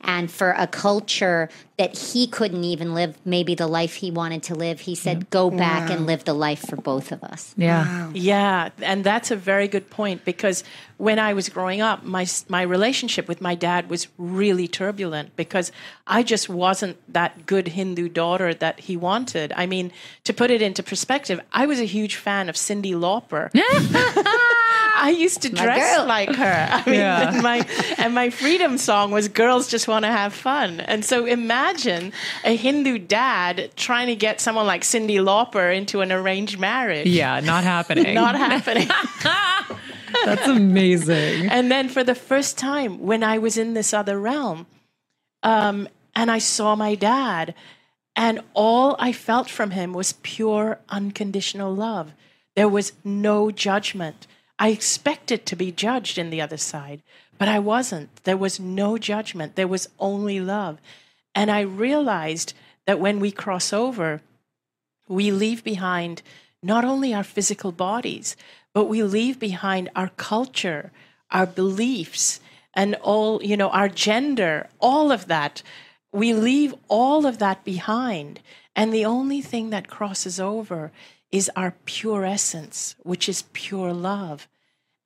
And 0.00 0.30
for 0.30 0.52
a 0.52 0.66
culture 0.66 1.50
that 1.76 1.98
he 1.98 2.26
couldn't 2.26 2.64
even 2.64 2.94
live 2.94 3.18
maybe 3.26 3.54
the 3.54 3.66
life 3.66 3.94
he 3.96 4.10
wanted 4.10 4.42
to 4.44 4.54
live, 4.54 4.80
he 4.80 4.94
said, 4.94 5.28
go 5.28 5.50
back 5.50 5.90
and 5.90 6.06
live 6.06 6.24
the 6.24 6.32
life 6.32 6.60
for 6.60 6.76
both 6.76 7.12
of 7.12 7.22
us. 7.22 7.54
Yeah. 7.58 8.10
Yeah, 8.14 8.70
and 8.80 9.04
that's 9.04 9.30
a 9.30 9.36
very 9.36 9.68
good 9.68 9.90
point 9.90 10.24
because 10.24 10.64
when 10.96 11.18
I 11.18 11.34
was 11.34 11.50
growing 11.50 11.82
up, 11.82 12.04
my 12.04 12.26
my 12.48 12.62
relationship 12.62 13.28
with 13.28 13.42
my 13.42 13.54
dad 13.54 13.90
was 13.90 14.08
really 14.16 14.68
turbulent 14.68 15.36
because 15.36 15.70
I 16.06 16.22
just 16.22 16.48
wasn't 16.48 16.96
that 17.12 17.44
good 17.44 17.68
Hindu 17.68 18.08
daughter 18.08 18.54
that 18.54 18.80
he 18.80 18.96
wanted. 18.96 19.52
I 19.54 19.66
mean, 19.66 19.92
to 20.24 20.32
put 20.32 20.50
it 20.50 20.62
into 20.62 20.82
perspective, 20.82 21.40
I 21.52 21.66
was 21.66 21.80
a 21.80 21.84
huge 21.84 22.16
fan 22.16 22.48
of 22.48 22.54
Cyndi 22.54 22.94
Lauper. 22.94 23.50
I 24.98 25.10
used 25.10 25.42
to 25.42 25.48
dress 25.48 25.96
girl. 25.96 26.06
like 26.06 26.34
her. 26.34 26.68
I 26.72 26.82
mean, 26.90 27.00
Yeah. 27.00 27.32
and 27.32 27.42
my 27.42 27.66
and 27.98 28.14
my 28.14 28.30
freedom 28.30 28.78
song 28.78 29.10
was 29.10 29.28
"Girls 29.28 29.68
Just 29.68 29.86
Want 29.88 30.04
to 30.04 30.10
Have 30.10 30.32
Fun." 30.34 30.80
And 30.80 31.04
so 31.04 31.24
imagine 31.26 32.12
a 32.44 32.56
Hindu 32.56 32.98
dad 32.98 33.70
trying 33.76 34.06
to 34.08 34.16
get 34.16 34.40
someone 34.40 34.66
like 34.66 34.82
Cyndi 34.82 35.18
Lauper 35.18 35.74
into 35.76 36.00
an 36.00 36.10
arranged 36.12 36.58
marriage. 36.58 37.06
Yeah, 37.06 37.40
not 37.40 37.64
happening. 37.64 38.14
Not 38.26 38.34
happening. 38.36 38.88
That's 40.24 40.46
amazing. 40.48 41.48
and 41.50 41.70
then 41.70 41.88
for 41.88 42.02
the 42.04 42.14
first 42.14 42.56
time, 42.58 43.00
when 43.00 43.22
I 43.22 43.38
was 43.38 43.56
in 43.58 43.74
this 43.74 43.92
other 43.92 44.18
realm, 44.18 44.66
um, 45.42 45.88
and 46.14 46.30
I 46.30 46.38
saw 46.38 46.74
my 46.74 46.94
dad, 46.94 47.54
and 48.14 48.40
all 48.54 48.96
I 48.98 49.12
felt 49.12 49.50
from 49.50 49.72
him 49.72 49.92
was 49.92 50.14
pure, 50.22 50.80
unconditional 50.88 51.74
love. 51.74 52.12
There 52.54 52.68
was 52.68 52.92
no 53.04 53.50
judgment. 53.50 54.26
I 54.58 54.68
expected 54.68 55.44
to 55.46 55.56
be 55.56 55.70
judged 55.70 56.18
in 56.18 56.30
the 56.30 56.40
other 56.40 56.56
side, 56.56 57.02
but 57.38 57.48
I 57.48 57.58
wasn't. 57.58 58.24
There 58.24 58.36
was 58.36 58.58
no 58.58 58.96
judgment. 58.96 59.54
There 59.54 59.68
was 59.68 59.88
only 59.98 60.40
love. 60.40 60.78
And 61.34 61.50
I 61.50 61.60
realized 61.60 62.54
that 62.86 63.00
when 63.00 63.20
we 63.20 63.30
cross 63.30 63.72
over, 63.72 64.22
we 65.08 65.30
leave 65.30 65.62
behind 65.62 66.22
not 66.62 66.84
only 66.84 67.12
our 67.12 67.22
physical 67.22 67.72
bodies, 67.72 68.36
but 68.72 68.86
we 68.86 69.02
leave 69.02 69.38
behind 69.38 69.90
our 69.94 70.08
culture, 70.16 70.90
our 71.30 71.46
beliefs, 71.46 72.40
and 72.74 72.94
all, 72.96 73.42
you 73.42 73.56
know, 73.56 73.70
our 73.70 73.88
gender, 73.88 74.68
all 74.80 75.12
of 75.12 75.26
that. 75.26 75.62
We 76.12 76.32
leave 76.32 76.74
all 76.88 77.26
of 77.26 77.38
that 77.38 77.64
behind. 77.64 78.40
And 78.74 78.92
the 78.92 79.04
only 79.04 79.40
thing 79.40 79.70
that 79.70 79.88
crosses 79.88 80.40
over 80.40 80.92
is 81.36 81.50
our 81.54 81.74
pure 81.84 82.24
essence, 82.24 82.96
which 83.02 83.28
is 83.28 83.44
pure 83.52 83.92
love. 83.92 84.48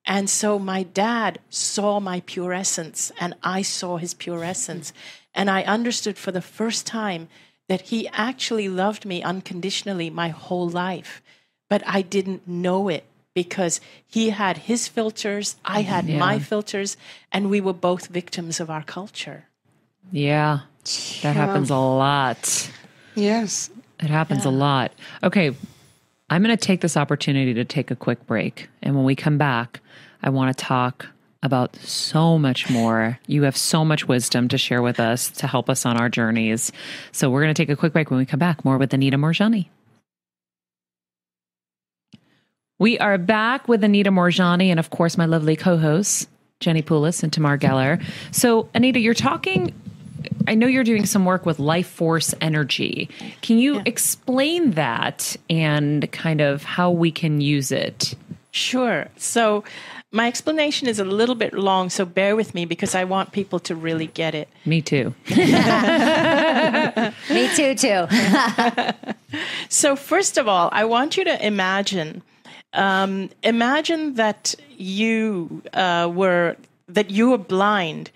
And 0.04 0.30
so 0.30 0.58
my 0.58 0.84
dad 0.84 1.40
saw 1.50 1.98
my 1.98 2.20
pure 2.24 2.52
essence, 2.52 3.10
and 3.20 3.34
I 3.42 3.62
saw 3.62 3.96
his 3.96 4.14
pure 4.14 4.44
essence. 4.44 4.92
And 5.34 5.50
I 5.50 5.62
understood 5.62 6.16
for 6.18 6.32
the 6.32 6.48
first 6.58 6.86
time 6.86 7.28
that 7.68 7.82
he 7.92 8.08
actually 8.08 8.68
loved 8.68 9.04
me 9.04 9.22
unconditionally 9.22 10.08
my 10.08 10.28
whole 10.28 10.68
life. 10.68 11.20
But 11.68 11.82
I 11.86 12.02
didn't 12.02 12.46
know 12.46 12.88
it 12.88 13.04
because 13.34 13.80
he 14.06 14.30
had 14.30 14.58
his 14.70 14.88
filters, 14.88 15.56
I 15.64 15.82
had 15.82 16.08
my 16.08 16.38
filters, 16.38 16.96
and 17.32 17.50
we 17.50 17.60
were 17.60 17.72
both 17.72 18.06
victims 18.06 18.60
of 18.60 18.70
our 18.70 18.82
culture. 18.82 19.44
Yeah. 20.12 20.60
That 21.22 21.36
happens 21.36 21.70
a 21.70 21.76
lot. 21.76 22.70
Yes. 23.14 23.70
It 24.00 24.10
happens 24.10 24.44
a 24.44 24.50
lot. 24.50 24.92
Okay. 25.22 25.54
I'm 26.30 26.44
going 26.44 26.56
to 26.56 26.66
take 26.66 26.80
this 26.80 26.96
opportunity 26.96 27.54
to 27.54 27.64
take 27.64 27.90
a 27.90 27.96
quick 27.96 28.24
break. 28.26 28.68
And 28.82 28.94
when 28.94 29.04
we 29.04 29.16
come 29.16 29.36
back, 29.36 29.80
I 30.22 30.30
want 30.30 30.56
to 30.56 30.64
talk 30.64 31.06
about 31.42 31.74
so 31.76 32.38
much 32.38 32.70
more. 32.70 33.18
You 33.26 33.42
have 33.42 33.56
so 33.56 33.84
much 33.84 34.06
wisdom 34.06 34.46
to 34.48 34.58
share 34.58 34.80
with 34.80 35.00
us 35.00 35.30
to 35.30 35.48
help 35.48 35.68
us 35.68 35.84
on 35.84 35.96
our 35.96 36.08
journeys. 36.08 36.70
So 37.10 37.30
we're 37.30 37.42
going 37.42 37.52
to 37.52 37.60
take 37.60 37.70
a 37.70 37.76
quick 37.76 37.92
break 37.92 38.10
when 38.10 38.18
we 38.18 38.26
come 38.26 38.38
back. 38.38 38.64
More 38.64 38.78
with 38.78 38.94
Anita 38.94 39.16
Moorjani. 39.16 39.68
We 42.78 42.98
are 42.98 43.18
back 43.18 43.66
with 43.66 43.82
Anita 43.82 44.10
Moorjani 44.10 44.68
and, 44.68 44.78
of 44.78 44.88
course, 44.90 45.18
my 45.18 45.26
lovely 45.26 45.56
co 45.56 45.76
hosts, 45.78 46.28
Jenny 46.60 46.82
Poulos 46.82 47.22
and 47.22 47.32
Tamar 47.32 47.58
Geller. 47.58 48.02
So, 48.30 48.68
Anita, 48.72 49.00
you're 49.00 49.14
talking 49.14 49.74
I 50.46 50.54
know 50.54 50.66
you're 50.66 50.84
doing 50.84 51.06
some 51.06 51.24
work 51.24 51.46
with 51.46 51.58
life 51.58 51.88
force 51.88 52.34
energy. 52.40 53.08
Can 53.42 53.58
you 53.58 53.82
explain 53.84 54.72
that 54.72 55.36
and 55.48 56.10
kind 56.12 56.40
of 56.40 56.62
how 56.62 56.90
we 56.90 57.10
can 57.10 57.40
use 57.40 57.72
it? 57.72 58.14
Sure. 58.52 59.08
So, 59.16 59.64
my 60.12 60.26
explanation 60.26 60.88
is 60.88 60.98
a 60.98 61.04
little 61.04 61.36
bit 61.36 61.52
long, 61.54 61.88
so 61.88 62.04
bear 62.04 62.34
with 62.34 62.52
me 62.52 62.64
because 62.64 62.96
I 62.96 63.04
want 63.04 63.30
people 63.30 63.60
to 63.60 63.76
really 63.76 64.08
get 64.08 64.34
it. 64.34 64.48
Me 64.66 64.82
too. 64.82 65.14
Me 65.28 65.34
too, 67.54 67.74
too. 67.74 68.08
So, 69.68 69.94
first 69.94 70.36
of 70.36 70.48
all, 70.48 70.68
I 70.72 70.84
want 70.84 71.16
you 71.16 71.22
to 71.22 71.46
imagine 71.46 72.22
um, 72.72 73.30
imagine 73.42 74.14
that 74.14 74.54
you 74.76 75.62
uh, 75.72 76.10
were 76.12 76.56
that 76.88 77.10
you 77.10 77.30
were 77.30 77.38
blind 77.38 78.10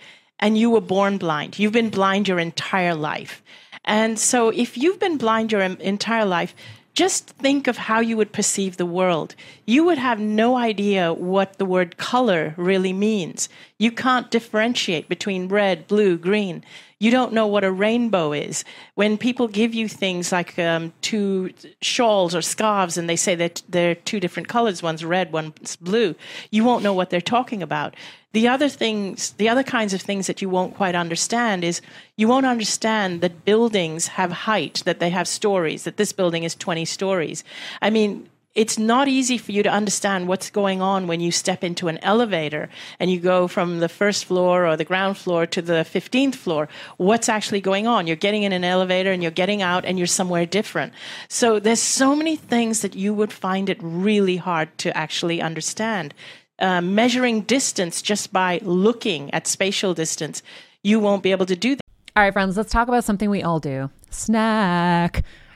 and 0.44 0.58
you 0.58 0.68
were 0.68 0.82
born 0.82 1.16
blind. 1.16 1.58
You've 1.58 1.72
been 1.72 1.88
blind 1.88 2.28
your 2.28 2.38
entire 2.38 2.94
life. 2.94 3.42
And 3.82 4.18
so, 4.18 4.50
if 4.50 4.76
you've 4.76 5.00
been 5.00 5.16
blind 5.16 5.50
your 5.50 5.62
entire 5.62 6.26
life, 6.26 6.54
just 6.92 7.30
think 7.30 7.66
of 7.66 7.78
how 7.78 8.00
you 8.00 8.18
would 8.18 8.30
perceive 8.30 8.76
the 8.76 8.84
world. 8.84 9.34
You 9.64 9.84
would 9.84 9.96
have 9.96 10.20
no 10.20 10.56
idea 10.56 11.14
what 11.14 11.56
the 11.56 11.64
word 11.64 11.96
color 11.96 12.52
really 12.58 12.92
means. 12.92 13.48
You 13.78 13.90
can't 13.90 14.30
differentiate 14.30 15.08
between 15.08 15.48
red, 15.48 15.88
blue, 15.88 16.16
green. 16.16 16.64
You 17.00 17.10
don't 17.10 17.32
know 17.32 17.48
what 17.48 17.64
a 17.64 17.72
rainbow 17.72 18.32
is. 18.32 18.64
When 18.94 19.18
people 19.18 19.48
give 19.48 19.74
you 19.74 19.88
things 19.88 20.30
like 20.30 20.56
um, 20.60 20.92
two 21.00 21.52
shawls 21.82 22.36
or 22.36 22.42
scarves 22.42 22.96
and 22.96 23.10
they 23.10 23.16
say 23.16 23.34
that 23.34 23.62
they're 23.68 23.96
two 23.96 24.20
different 24.20 24.48
colors, 24.48 24.82
one's 24.82 25.04
red, 25.04 25.32
one's 25.32 25.74
blue, 25.76 26.14
you 26.52 26.62
won't 26.62 26.84
know 26.84 26.94
what 26.94 27.10
they're 27.10 27.20
talking 27.20 27.62
about. 27.62 27.96
The 28.32 28.48
other 28.48 28.68
things, 28.68 29.32
the 29.32 29.48
other 29.48 29.62
kinds 29.62 29.92
of 29.92 30.00
things 30.02 30.28
that 30.28 30.40
you 30.40 30.48
won't 30.48 30.74
quite 30.74 30.94
understand 30.94 31.64
is 31.64 31.80
you 32.16 32.26
won't 32.28 32.46
understand 32.46 33.20
that 33.20 33.44
buildings 33.44 34.08
have 34.08 34.32
height, 34.32 34.82
that 34.84 34.98
they 34.98 35.10
have 35.10 35.28
stories, 35.28 35.84
that 35.84 35.96
this 35.96 36.12
building 36.12 36.44
is 36.44 36.54
20 36.54 36.84
stories. 36.84 37.44
I 37.82 37.90
mean, 37.90 38.28
it's 38.54 38.78
not 38.78 39.08
easy 39.08 39.36
for 39.36 39.52
you 39.52 39.62
to 39.62 39.68
understand 39.68 40.28
what's 40.28 40.50
going 40.50 40.80
on 40.80 41.06
when 41.06 41.20
you 41.20 41.32
step 41.32 41.64
into 41.64 41.88
an 41.88 41.98
elevator 41.98 42.68
and 43.00 43.10
you 43.10 43.18
go 43.18 43.48
from 43.48 43.80
the 43.80 43.88
first 43.88 44.24
floor 44.24 44.66
or 44.66 44.76
the 44.76 44.84
ground 44.84 45.16
floor 45.16 45.44
to 45.46 45.60
the 45.60 45.84
15th 45.84 46.36
floor. 46.36 46.68
What's 46.96 47.28
actually 47.28 47.60
going 47.60 47.86
on? 47.86 48.06
You're 48.06 48.16
getting 48.16 48.44
in 48.44 48.52
an 48.52 48.62
elevator 48.62 49.10
and 49.10 49.22
you're 49.22 49.32
getting 49.32 49.60
out 49.60 49.84
and 49.84 49.98
you're 49.98 50.06
somewhere 50.06 50.46
different. 50.46 50.92
So 51.28 51.58
there's 51.58 51.82
so 51.82 52.14
many 52.14 52.36
things 52.36 52.82
that 52.82 52.94
you 52.94 53.12
would 53.12 53.32
find 53.32 53.68
it 53.68 53.78
really 53.80 54.36
hard 54.36 54.76
to 54.78 54.96
actually 54.96 55.42
understand. 55.42 56.14
Uh, 56.60 56.80
measuring 56.80 57.40
distance 57.42 58.00
just 58.00 58.32
by 58.32 58.60
looking 58.62 59.32
at 59.34 59.48
spatial 59.48 59.94
distance, 59.94 60.42
you 60.84 61.00
won't 61.00 61.24
be 61.24 61.32
able 61.32 61.46
to 61.46 61.56
do 61.56 61.74
that. 61.74 61.82
All 62.16 62.22
right, 62.22 62.32
friends, 62.32 62.56
let's 62.56 62.70
talk 62.70 62.86
about 62.86 63.02
something 63.02 63.28
we 63.28 63.42
all 63.42 63.58
do 63.58 63.90
snack. 64.10 65.24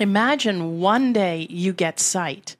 imagine 0.00 0.80
one 0.80 1.12
day 1.12 1.46
you 1.50 1.72
get 1.72 2.00
sight 2.00 2.56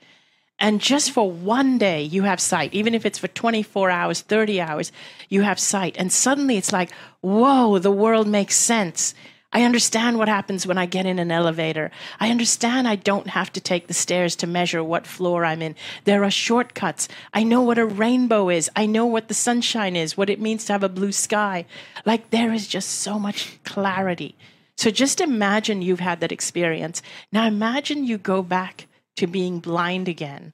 And 0.59 0.81
just 0.81 1.11
for 1.11 1.31
one 1.31 1.77
day, 1.77 2.03
you 2.03 2.23
have 2.23 2.41
sight. 2.41 2.73
Even 2.73 2.95
if 2.95 3.05
it's 3.05 3.19
for 3.19 3.29
24 3.29 3.91
hours, 3.91 4.23
30 4.23 4.61
hours, 4.61 4.91
you 5.29 5.43
have 5.43 5.59
sight. 5.61 5.97
And 5.99 6.11
suddenly 6.11 6.57
it's 6.57 6.73
like, 6.73 6.91
whoa, 7.21 7.79
the 7.79 7.91
world 7.91 8.27
makes 8.27 8.57
sense. 8.57 9.15
I 9.53 9.63
understand 9.65 10.19
what 10.19 10.29
happens 10.29 10.67
when 10.67 10.79
I 10.79 10.87
get 10.87 11.07
in 11.07 11.19
an 11.19 11.31
elevator. 11.31 11.91
I 12.21 12.31
understand 12.31 12.89
I 12.89 12.97
don't 12.97 13.29
have 13.29 13.53
to 13.53 13.61
take 13.61 13.87
the 13.87 13.95
stairs 13.95 14.37
to 14.37 14.47
measure 14.47 14.83
what 14.83 15.07
floor 15.07 15.45
I'm 15.45 15.63
in. 15.63 15.75
There 16.05 16.25
are 16.25 16.31
shortcuts. 16.31 17.09
I 17.35 17.43
know 17.43 17.63
what 17.63 17.79
a 17.79 17.87
rainbow 17.87 18.49
is. 18.49 18.71
I 18.77 18.87
know 18.87 19.07
what 19.07 19.29
the 19.29 19.35
sunshine 19.35 19.97
is, 19.97 20.17
what 20.17 20.31
it 20.31 20.41
means 20.41 20.65
to 20.67 20.73
have 20.73 20.83
a 20.83 20.89
blue 20.89 21.13
sky. 21.13 21.67
Like 22.05 22.31
there 22.31 22.53
is 22.53 22.67
just 22.67 22.91
so 22.91 23.19
much 23.19 23.63
clarity. 23.65 24.37
So 24.77 24.91
just 24.91 25.21
imagine 25.21 25.83
you've 25.83 26.01
had 26.01 26.21
that 26.21 26.33
experience. 26.33 27.03
Now 27.33 27.47
imagine 27.47 28.05
you 28.05 28.19
go 28.19 28.43
back 28.43 28.87
to 29.17 29.27
being 29.27 29.61
blind 29.61 30.09
again. 30.09 30.53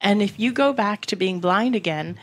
And 0.00 0.22
if 0.22 0.38
you 0.38 0.52
go 0.52 0.72
back 0.72 1.06
to 1.06 1.16
being 1.16 1.40
blind 1.40 1.74
again, 1.74 2.18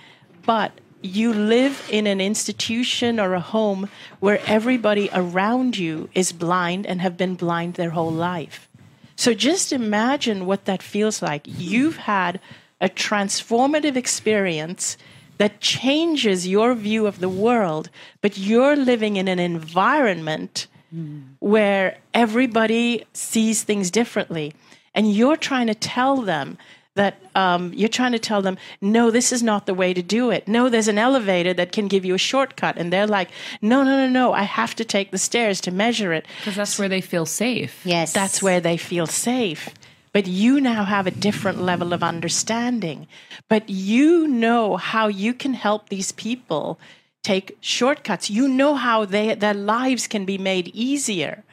but 0.46 0.72
you 1.02 1.32
live 1.32 1.88
in 1.92 2.08
an 2.08 2.20
institution 2.20 3.20
or 3.20 3.34
a 3.34 3.40
home 3.40 3.90
where 4.20 4.42
everybody 4.46 5.10
around 5.14 5.78
you 5.78 6.10
is 6.14 6.32
blind 6.32 6.86
and 6.86 7.02
have 7.02 7.16
been 7.16 7.36
blind 7.36 7.76
their 7.76 7.92
whole 7.92 8.12
life. 8.12 8.68
So 9.16 9.34
just 9.34 9.72
imagine 9.72 10.46
what 10.46 10.66
that 10.66 10.84
feels 10.84 11.22
like. 11.22 11.44
You've 11.46 11.98
had 11.98 12.40
a 12.82 12.90
transformative 12.90 13.96
experience 13.96 14.98
that 15.38 15.62
changes 15.62 16.48
your 16.48 16.74
view 16.74 17.06
of 17.06 17.20
the 17.20 17.30
world, 17.30 17.90
but 18.22 18.38
you're 18.38 18.76
living 18.76 19.18
in 19.18 19.28
an 19.28 19.40
environment 19.40 20.68
mm. 20.94 21.24
where 21.40 21.98
everybody 22.14 23.06
sees 23.14 23.64
things 23.64 23.92
differently. 23.92 24.54
And 24.94 25.12
you're 25.14 25.38
trying 25.38 25.68
to 25.68 25.76
tell 25.76 26.22
them 26.22 26.58
that 26.98 27.22
um, 27.36 27.72
you're 27.74 27.88
trying 27.88 28.12
to 28.12 28.20
tell 28.20 28.42
them, 28.42 28.58
no, 28.82 29.12
this 29.12 29.32
is 29.32 29.42
not 29.42 29.68
the 29.68 29.74
way 29.74 29.94
to 29.94 30.02
do 30.02 30.32
it. 30.32 30.48
No, 30.48 30.68
there's 30.68 30.88
an 30.88 30.98
elevator 30.98 31.54
that 31.54 31.72
can 31.72 31.88
give 31.88 32.04
you 32.04 32.16
a 32.16 32.18
shortcut. 32.18 32.78
And 32.78 32.92
they're 32.92 33.08
like, 33.08 33.30
no, 33.62 33.84
no, 33.84 33.96
no, 33.96 34.10
no, 34.10 34.34
I 34.34 34.44
have 34.44 34.76
to 34.76 34.84
take 34.84 35.12
the 35.12 35.18
stairs 35.18 35.62
to 35.62 35.72
measure 35.72 36.12
it. 36.12 36.26
Because 36.40 36.56
that's 36.56 36.80
where 36.80 36.90
they 36.90 37.02
feel 37.02 37.26
safe. 37.26 37.82
Yes. 37.86 38.14
That's 38.14 38.42
where 38.42 38.60
they 38.60 38.78
feel 38.78 39.06
safe. 39.06 39.70
But 40.12 40.26
you 40.26 40.60
now 40.60 40.84
have 40.84 41.06
a 41.06 41.12
different 41.12 41.62
level 41.62 41.94
of 41.94 42.02
understanding. 42.02 43.08
But 43.48 43.70
you 43.70 44.28
know 44.28 44.78
how 44.78 45.08
you 45.08 45.34
can 45.34 45.54
help 45.54 45.90
these 45.90 46.12
people 46.12 46.80
take 47.28 47.58
shortcuts. 47.60 48.30
You 48.30 48.48
know 48.48 48.76
how 48.76 49.04
they, 49.04 49.36
their 49.36 49.54
lives 49.54 50.08
can 50.08 50.24
be 50.24 50.38
made 50.38 50.70
easier. 50.70 51.44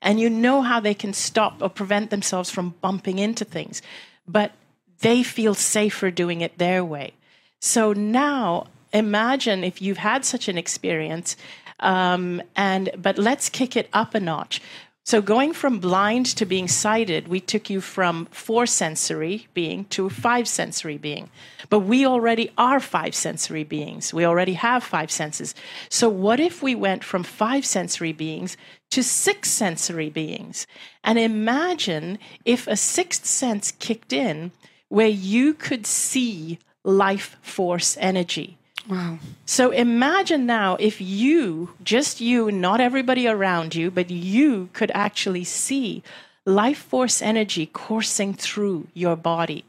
And 0.00 0.18
you 0.18 0.30
know 0.30 0.62
how 0.62 0.80
they 0.80 0.94
can 0.94 1.12
stop 1.12 1.62
or 1.62 1.68
prevent 1.68 2.10
themselves 2.10 2.50
from 2.50 2.74
bumping 2.80 3.18
into 3.18 3.44
things. 3.44 3.82
But 4.26 4.52
they 5.00 5.22
feel 5.22 5.54
safer 5.54 6.10
doing 6.10 6.40
it 6.40 6.58
their 6.58 6.82
way. 6.84 7.12
So 7.60 7.92
now 7.92 8.66
imagine 8.92 9.64
if 9.64 9.82
you've 9.82 9.98
had 9.98 10.24
such 10.24 10.48
an 10.48 10.56
experience, 10.56 11.36
um, 11.80 12.42
and 12.56 12.90
but 12.96 13.18
let's 13.18 13.48
kick 13.48 13.76
it 13.76 13.88
up 13.92 14.14
a 14.14 14.20
notch. 14.20 14.60
So 15.08 15.22
going 15.22 15.54
from 15.54 15.78
blind 15.78 16.26
to 16.36 16.44
being 16.44 16.68
sighted, 16.68 17.28
we 17.28 17.40
took 17.40 17.70
you 17.70 17.80
from 17.80 18.26
four 18.26 18.66
sensory 18.66 19.48
being 19.54 19.86
to 19.86 20.10
five 20.10 20.46
sensory 20.46 20.98
being. 20.98 21.30
But 21.70 21.78
we 21.78 22.04
already 22.04 22.52
are 22.58 22.78
five 22.78 23.14
sensory 23.14 23.64
beings. 23.64 24.12
We 24.12 24.26
already 24.26 24.52
have 24.52 24.84
five 24.84 25.10
senses. 25.10 25.54
So 25.88 26.10
what 26.10 26.40
if 26.40 26.62
we 26.62 26.74
went 26.74 27.04
from 27.04 27.22
five 27.22 27.64
sensory 27.64 28.12
beings 28.12 28.58
to 28.90 29.02
six 29.02 29.48
sensory 29.50 30.10
beings? 30.10 30.66
And 31.02 31.18
imagine 31.18 32.18
if 32.44 32.66
a 32.66 32.76
sixth 32.76 33.24
sense 33.24 33.72
kicked 33.78 34.12
in 34.12 34.52
where 34.90 35.08
you 35.08 35.54
could 35.54 35.86
see 35.86 36.58
life 36.84 37.38
force 37.40 37.96
energy. 37.98 38.57
Wow. 38.88 39.18
So 39.44 39.70
imagine 39.70 40.46
now 40.46 40.76
if 40.80 41.00
you, 41.00 41.70
just 41.84 42.20
you, 42.20 42.50
not 42.50 42.80
everybody 42.80 43.28
around 43.28 43.74
you, 43.74 43.90
but 43.90 44.10
you 44.10 44.70
could 44.72 44.90
actually 44.94 45.44
see 45.44 46.02
life 46.44 46.78
force 46.78 47.20
energy 47.20 47.66
coursing 47.66 48.32
through 48.32 48.88
your 48.94 49.14
body. 49.14 49.64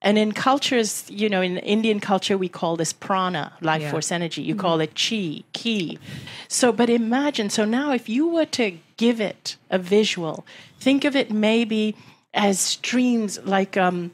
And 0.00 0.18
in 0.18 0.32
cultures, 0.32 1.04
you 1.08 1.28
know, 1.28 1.42
in 1.42 1.58
Indian 1.58 2.00
culture, 2.00 2.36
we 2.36 2.48
call 2.48 2.76
this 2.76 2.92
prana, 2.92 3.52
life 3.60 3.82
yeah. 3.82 3.90
force 3.90 4.10
energy. 4.10 4.42
You 4.42 4.54
mm-hmm. 4.54 4.60
call 4.60 4.80
it 4.80 4.94
chi, 4.96 5.44
ki. 5.52 5.98
So, 6.48 6.72
but 6.72 6.90
imagine, 6.90 7.50
so 7.50 7.64
now 7.64 7.92
if 7.92 8.08
you 8.08 8.26
were 8.26 8.46
to 8.46 8.78
give 8.96 9.20
it 9.20 9.56
a 9.70 9.78
visual, 9.78 10.44
think 10.80 11.04
of 11.04 11.14
it 11.14 11.30
maybe 11.30 11.94
as 12.34 12.58
streams 12.58 13.38
like, 13.44 13.76
um, 13.76 14.12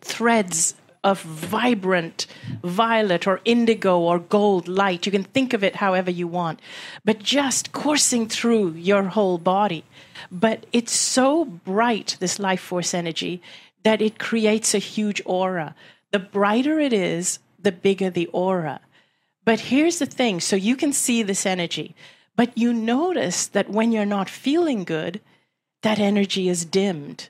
threads 0.00 0.74
of 1.06 1.22
vibrant 1.22 2.26
violet 2.64 3.28
or 3.28 3.40
indigo 3.44 3.96
or 4.00 4.18
gold 4.18 4.66
light. 4.66 5.06
You 5.06 5.12
can 5.12 5.22
think 5.22 5.54
of 5.54 5.62
it 5.62 5.76
however 5.76 6.10
you 6.10 6.26
want, 6.26 6.58
but 7.04 7.20
just 7.20 7.70
coursing 7.70 8.28
through 8.28 8.72
your 8.72 9.04
whole 9.04 9.38
body. 9.38 9.84
But 10.32 10.66
it's 10.72 10.92
so 10.92 11.44
bright, 11.44 12.16
this 12.18 12.40
life 12.40 12.60
force 12.60 12.92
energy, 12.92 13.40
that 13.84 14.02
it 14.02 14.18
creates 14.18 14.74
a 14.74 14.78
huge 14.78 15.22
aura. 15.24 15.76
The 16.10 16.18
brighter 16.18 16.80
it 16.80 16.92
is, 16.92 17.38
the 17.62 17.70
bigger 17.70 18.10
the 18.10 18.26
aura. 18.32 18.80
But 19.44 19.60
here's 19.60 20.00
the 20.00 20.06
thing 20.06 20.40
so 20.40 20.56
you 20.56 20.74
can 20.74 20.92
see 20.92 21.22
this 21.22 21.46
energy, 21.46 21.94
but 22.34 22.58
you 22.58 22.74
notice 22.74 23.46
that 23.46 23.70
when 23.70 23.92
you're 23.92 24.04
not 24.04 24.28
feeling 24.28 24.82
good, 24.82 25.20
that 25.82 26.00
energy 26.00 26.48
is 26.48 26.64
dimmed. 26.64 27.28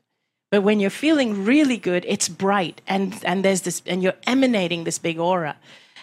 But 0.50 0.62
when 0.62 0.78
you're 0.78 0.90
feeling 0.90 1.44
really 1.44 1.76
good, 1.76 2.04
it's 2.06 2.28
bright 2.28 2.80
and, 2.86 3.20
and 3.24 3.44
there's 3.44 3.62
this 3.62 3.82
and 3.86 4.02
you're 4.02 4.14
emanating 4.26 4.84
this 4.84 4.98
big 4.98 5.18
aura. 5.18 5.56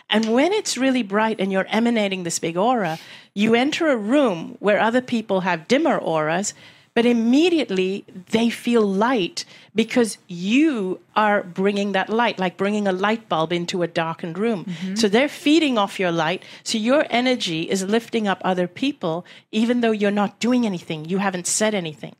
And 0.10 0.34
when 0.34 0.52
it's 0.52 0.78
really 0.78 1.04
bright 1.04 1.40
and 1.40 1.52
you're 1.52 1.68
emanating 1.70 2.24
this 2.24 2.40
big 2.40 2.58
aura, 2.58 3.00
you 3.34 3.56
enter 3.56 3.88
a 3.90 3.98
room 3.98 4.58
where 4.60 4.80
other 4.80 5.02
people 5.02 5.42
have 5.42 5.68
dimmer 5.68 5.98
auras, 5.98 6.54
but 6.94 7.06
immediately 7.06 8.06
they 8.30 8.50
feel 8.50 8.86
light 8.86 9.46
because 9.74 10.20
you 10.28 11.00
are 11.16 11.42
bringing 11.42 11.94
that 11.94 12.10
light, 12.10 12.38
like 12.38 12.58
bringing 12.58 12.88
a 12.88 12.92
light 12.92 13.28
bulb 13.28 13.52
into 13.52 13.82
a 13.82 13.88
darkened 13.88 14.38
room. 14.38 14.66
Mm-hmm. 14.66 14.96
So 14.96 15.08
they're 15.08 15.30
feeding 15.30 15.78
off 15.78 16.00
your 16.00 16.12
light. 16.12 16.44
So 16.64 16.78
your 16.78 17.08
energy 17.10 17.64
is 17.64 17.84
lifting 17.84 18.28
up 18.28 18.42
other 18.44 18.68
people, 18.68 19.26
even 19.52 19.82
though 19.82 19.92
you're 19.92 20.12
not 20.12 20.40
doing 20.40 20.66
anything, 20.66 21.06
you 21.06 21.18
haven't 21.18 21.48
said 21.48 21.74
anything. 21.74 22.16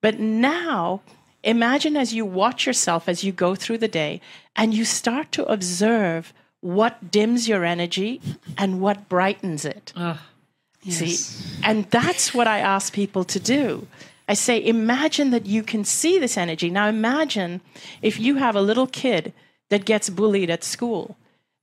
But 0.00 0.20
now 0.20 1.00
Imagine 1.44 1.96
as 1.96 2.12
you 2.12 2.24
watch 2.24 2.66
yourself 2.66 3.08
as 3.08 3.22
you 3.22 3.32
go 3.32 3.54
through 3.54 3.78
the 3.78 3.88
day 3.88 4.20
and 4.56 4.74
you 4.74 4.84
start 4.84 5.30
to 5.32 5.44
observe 5.44 6.32
what 6.60 7.10
dims 7.10 7.46
your 7.46 7.64
energy 7.64 8.20
and 8.56 8.80
what 8.80 9.08
brightens 9.08 9.64
it. 9.64 9.92
yes. 10.82 10.98
See? 10.98 11.60
And 11.62 11.84
that's 11.90 12.32
what 12.32 12.48
I 12.48 12.60
ask 12.60 12.92
people 12.92 13.24
to 13.24 13.38
do. 13.38 13.86
I 14.26 14.32
say, 14.32 14.64
imagine 14.64 15.30
that 15.30 15.44
you 15.44 15.62
can 15.62 15.84
see 15.84 16.18
this 16.18 16.38
energy. 16.38 16.70
Now, 16.70 16.88
imagine 16.88 17.60
if 18.00 18.18
you 18.18 18.36
have 18.36 18.56
a 18.56 18.62
little 18.62 18.86
kid 18.86 19.34
that 19.68 19.84
gets 19.84 20.08
bullied 20.08 20.48
at 20.48 20.64
school. 20.64 21.18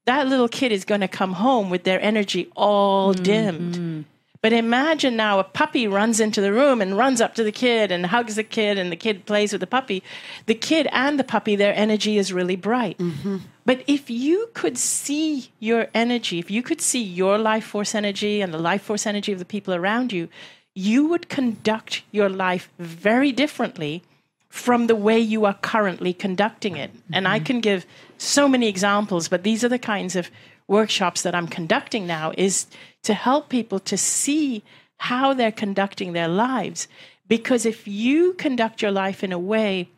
That 0.06 0.28
little 0.28 0.48
kid 0.48 0.72
is 0.72 0.86
going 0.86 1.02
to 1.02 1.08
come 1.08 1.34
home 1.34 1.70
with 1.72 1.84
their 1.84 2.02
energy 2.02 2.52
all 2.56 3.14
mm-hmm. 3.14 3.24
dimmed. 3.24 4.06
But 4.42 4.54
imagine 4.54 5.16
now 5.16 5.38
a 5.38 5.44
puppy 5.44 5.88
runs 5.88 6.20
into 6.20 6.42
the 6.42 6.52
room 6.52 6.82
and 6.82 6.98
runs 6.98 7.22
up 7.22 7.36
to 7.36 7.44
the 7.44 7.52
kid 7.52 7.92
and 7.92 8.08
hugs 8.08 8.36
the 8.36 8.44
kid, 8.44 8.80
and 8.80 8.92
the 8.92 8.96
kid 8.96 9.26
plays 9.28 9.52
with 9.52 9.62
the 9.62 9.68
puppy. 9.68 10.02
The 10.48 10.56
kid 10.56 10.88
and 10.92 11.20
the 11.20 11.24
puppy, 11.24 11.56
their 11.56 11.76
energy 11.76 12.18
is 12.18 12.34
really 12.34 12.56
bright. 12.56 12.98
Mm-hmm. 12.98 13.38
But 13.66 13.84
if 13.86 14.10
you 14.10 14.50
could 14.56 14.80
see 14.80 15.52
your 15.60 15.88
energy, 15.94 16.40
if 16.40 16.50
you 16.50 16.64
could 16.64 16.82
see 16.82 17.04
your 17.04 17.38
life 17.38 17.66
force 17.66 17.94
energy 17.94 18.42
and 18.42 18.52
the 18.52 18.58
life 18.58 18.82
force 18.82 19.06
energy 19.06 19.32
of 19.32 19.38
the 19.38 19.46
people 19.46 19.76
around 19.76 20.12
you, 20.12 20.28
you 20.74 21.08
would 21.08 21.30
conduct 21.30 22.02
your 22.12 22.30
life 22.30 22.72
very 22.80 23.32
differently 23.32 24.02
from 24.50 24.88
the 24.88 24.96
way 24.96 25.20
you 25.20 25.46
are 25.46 25.54
currently 25.54 26.14
conducting 26.14 26.76
it. 26.78 26.92
Mm-hmm. 26.92 27.14
And 27.14 27.28
I 27.28 27.38
mm-hmm. 27.38 27.46
can 27.46 27.62
give 27.62 27.86
so 28.18 28.48
many 28.48 28.68
examples, 28.68 29.28
but 29.28 29.44
these 29.44 29.64
are 29.64 29.70
the 29.70 29.80
kinds 29.80 30.16
of 30.16 30.32
workshops 30.72 31.22
that 31.24 31.36
I'm 31.36 31.48
conducting 31.48 32.08
now 32.08 32.32
is 32.38 32.66
to 33.04 33.14
help 33.14 33.50
people 33.50 33.80
to 33.82 33.98
see 33.98 34.64
how 34.98 35.34
they're 35.34 35.52
conducting 35.52 36.14
their 36.14 36.30
lives. 36.30 36.88
Because 37.28 37.66
if 37.66 37.88
you 37.88 38.34
conduct 38.34 38.82
your 38.82 38.92
life 38.92 39.24
in 39.24 39.34
a 39.34 39.46
way 39.54 39.90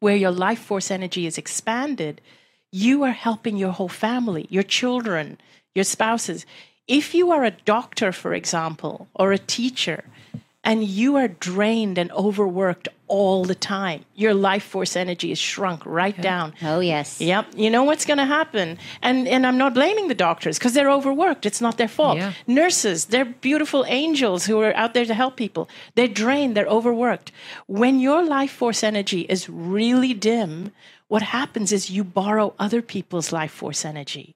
where 0.00 0.16
your 0.16 0.32
life 0.32 0.58
force 0.58 0.90
energy 0.90 1.24
is 1.24 1.38
expanded, 1.38 2.20
you 2.72 3.04
are 3.04 3.12
helping 3.12 3.56
your 3.56 3.70
whole 3.70 3.94
family, 4.06 4.46
your 4.50 4.64
children, 4.64 5.38
your 5.74 5.84
spouses. 5.84 6.46
If 6.88 7.14
you 7.14 7.30
are 7.30 7.44
a 7.44 7.58
doctor, 7.64 8.10
for 8.10 8.34
example, 8.34 9.06
or 9.14 9.30
a 9.30 9.38
teacher, 9.38 10.02
and 10.64 10.84
you 10.84 11.16
are 11.16 11.28
drained 11.28 11.98
and 11.98 12.10
overworked 12.12 12.88
all 13.08 13.44
the 13.44 13.54
time. 13.54 14.04
Your 14.14 14.32
life 14.32 14.62
force 14.62 14.96
energy 14.96 15.32
is 15.32 15.38
shrunk 15.38 15.84
right 15.84 16.18
down. 16.20 16.54
Oh 16.62 16.80
yes. 16.80 17.20
Yep. 17.20 17.46
You 17.56 17.68
know 17.68 17.82
what's 17.84 18.06
going 18.06 18.18
to 18.18 18.24
happen. 18.24 18.78
And 19.02 19.28
and 19.28 19.46
I'm 19.46 19.58
not 19.58 19.74
blaming 19.74 20.08
the 20.08 20.14
doctors 20.14 20.58
because 20.58 20.72
they're 20.72 20.90
overworked. 20.90 21.44
It's 21.44 21.60
not 21.60 21.76
their 21.76 21.88
fault. 21.88 22.16
Yeah. 22.16 22.32
Nurses, 22.46 23.06
they're 23.06 23.26
beautiful 23.26 23.84
angels 23.86 24.46
who 24.46 24.60
are 24.60 24.74
out 24.74 24.94
there 24.94 25.04
to 25.04 25.14
help 25.14 25.36
people. 25.36 25.68
They're 25.94 26.08
drained, 26.08 26.56
they're 26.56 26.66
overworked. 26.66 27.32
When 27.66 28.00
your 28.00 28.24
life 28.24 28.52
force 28.52 28.82
energy 28.82 29.22
is 29.28 29.48
really 29.48 30.14
dim, 30.14 30.72
what 31.08 31.22
happens 31.22 31.72
is 31.72 31.90
you 31.90 32.04
borrow 32.04 32.54
other 32.58 32.80
people's 32.80 33.32
life 33.32 33.52
force 33.52 33.84
energy. 33.84 34.34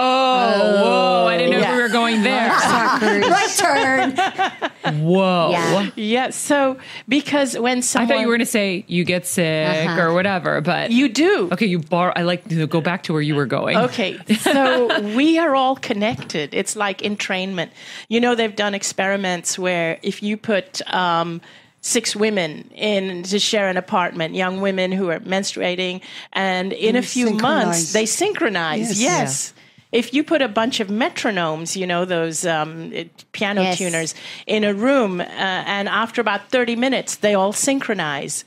Oh, 0.00 0.82
whoa! 0.82 1.26
I 1.26 1.36
didn't 1.36 1.52
know 1.52 1.58
yeah. 1.58 1.76
we 1.76 1.82
were 1.82 1.88
going 1.88 2.22
there. 2.22 2.48
right 2.48 3.54
turn. 3.56 5.02
Whoa! 5.02 5.50
Yeah. 5.50 5.90
Yeah. 5.96 6.30
So 6.30 6.78
because 7.08 7.58
when 7.58 7.78
I 7.78 8.06
thought 8.06 8.20
you 8.20 8.26
were 8.26 8.32
going 8.34 8.38
to 8.40 8.46
say 8.46 8.84
you 8.86 9.04
get 9.04 9.26
sick 9.26 9.68
Uh-huh. 9.88 10.00
or 10.00 10.14
whatever, 10.14 10.60
but 10.60 10.90
you 10.90 11.08
do. 11.08 11.48
okay, 11.52 11.66
you 11.66 11.80
borrow. 11.80 12.12
I 12.14 12.22
like 12.22 12.48
to 12.48 12.66
go 12.66 12.80
back 12.80 13.02
to 13.04 13.12
where 13.12 13.22
you 13.22 13.34
were 13.34 13.46
going. 13.46 13.76
Okay, 13.76 14.18
so 14.40 15.00
we 15.16 15.38
are 15.38 15.54
all 15.56 15.76
connected. 15.76 16.54
It's 16.54 16.76
like 16.76 16.98
entrainment. 17.02 17.70
You 18.08 18.20
know, 18.20 18.34
they've 18.34 18.54
done 18.54 18.74
experiments 18.74 19.58
where 19.58 19.98
if 20.02 20.22
you 20.22 20.36
put 20.36 20.80
um, 20.94 21.40
six 21.80 22.14
women 22.14 22.70
in 22.74 23.22
to 23.24 23.38
share 23.38 23.68
an 23.68 23.76
apartment, 23.76 24.34
young 24.34 24.60
women 24.60 24.92
who 24.92 25.10
are 25.10 25.20
menstruating, 25.20 26.00
and 26.32 26.72
in 26.72 26.96
a 26.96 27.02
few 27.02 27.30
months 27.30 27.92
they 27.92 28.06
synchronize. 28.06 29.00
Yes. 29.00 29.52
Yes. 29.52 29.54
If 29.90 30.12
you 30.12 30.22
put 30.22 30.42
a 30.42 30.48
bunch 30.48 30.80
of 30.80 30.88
metronomes, 30.88 31.74
you 31.76 31.86
know, 31.86 32.04
those 32.04 32.44
um, 32.44 32.92
piano 33.32 33.62
Yes. 33.62 33.78
tuners, 33.78 34.14
in 34.46 34.64
a 34.64 34.74
room, 34.74 35.20
uh, 35.20 35.24
and 35.24 35.88
after 35.88 36.20
about 36.20 36.50
30 36.50 36.76
minutes, 36.76 37.16
they 37.16 37.34
all 37.34 37.52
synchronize. 37.52 38.44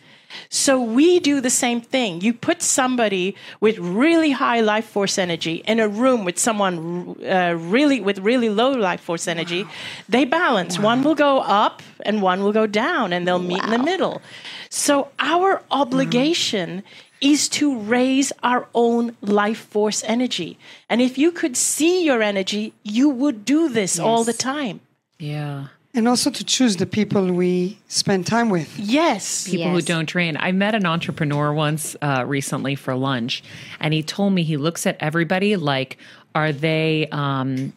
So 0.50 0.80
we 0.82 1.20
do 1.20 1.42
the 1.42 1.50
same 1.50 1.82
thing. 1.82 2.22
You 2.22 2.34
put 2.34 2.62
somebody 2.62 3.36
with 3.60 3.78
really 3.80 4.32
high 4.32 4.62
life 4.62 4.86
force 4.86 5.18
energy 5.18 5.56
in 5.68 5.80
a 5.80 5.90
room 5.90 6.24
with 6.24 6.40
someone 6.40 7.18
uh, 7.26 7.56
really 7.58 8.00
with 8.00 8.20
really 8.20 8.48
low 8.50 8.72
life 8.72 9.02
force 9.02 9.28
energy, 9.28 9.66
they 10.08 10.24
balance. 10.24 10.80
One 10.80 11.04
will 11.04 11.16
go 11.16 11.40
up 11.40 11.82
and 12.06 12.22
one 12.22 12.44
will 12.44 12.54
go 12.54 12.66
down, 12.66 13.12
and 13.14 13.28
they'll 13.28 13.40
meet 13.40 13.62
in 13.64 13.72
the 13.72 13.78
middle. 13.78 14.22
So 14.70 15.10
our 15.20 15.62
obligation 15.70 16.84
is 17.22 17.48
to 17.48 17.78
raise 17.78 18.34
our 18.44 18.68
own 18.74 19.16
life 19.22 19.60
force 19.60 20.04
energy. 20.06 20.58
And 20.90 21.02
if 21.02 21.18
you 21.18 21.32
could 21.32 21.56
see 21.56 22.04
your 22.04 22.22
energy, 22.22 22.74
you 22.84 23.10
would 23.10 23.46
do 23.46 23.70
this 23.70 24.00
all 24.00 24.24
the 24.24 24.34
time. 24.34 24.82
Yeah. 25.20 25.68
And 25.94 26.08
also 26.08 26.32
to 26.32 26.44
choose 26.44 26.78
the 26.78 26.86
people 26.86 27.32
we 27.32 27.78
spend 27.88 28.26
time 28.26 28.50
with. 28.50 28.80
Yes. 28.80 29.48
people 29.48 29.72
who 29.72 29.82
don't 29.82 30.06
train. 30.06 30.38
I 30.40 30.52
met 30.52 30.74
an 30.74 30.86
entrepreneur 30.86 31.54
once 31.54 31.96
uh, 32.02 32.24
recently 32.26 32.76
for 32.76 32.96
lunch, 32.96 33.44
and 33.80 33.94
he 33.94 34.02
told 34.02 34.34
me 34.34 34.44
he 34.44 34.56
looks 34.56 34.88
at 34.88 34.96
everybody 35.02 35.58
like, 35.58 35.98
are 36.34 36.54
they 36.54 37.10
um, 37.12 37.74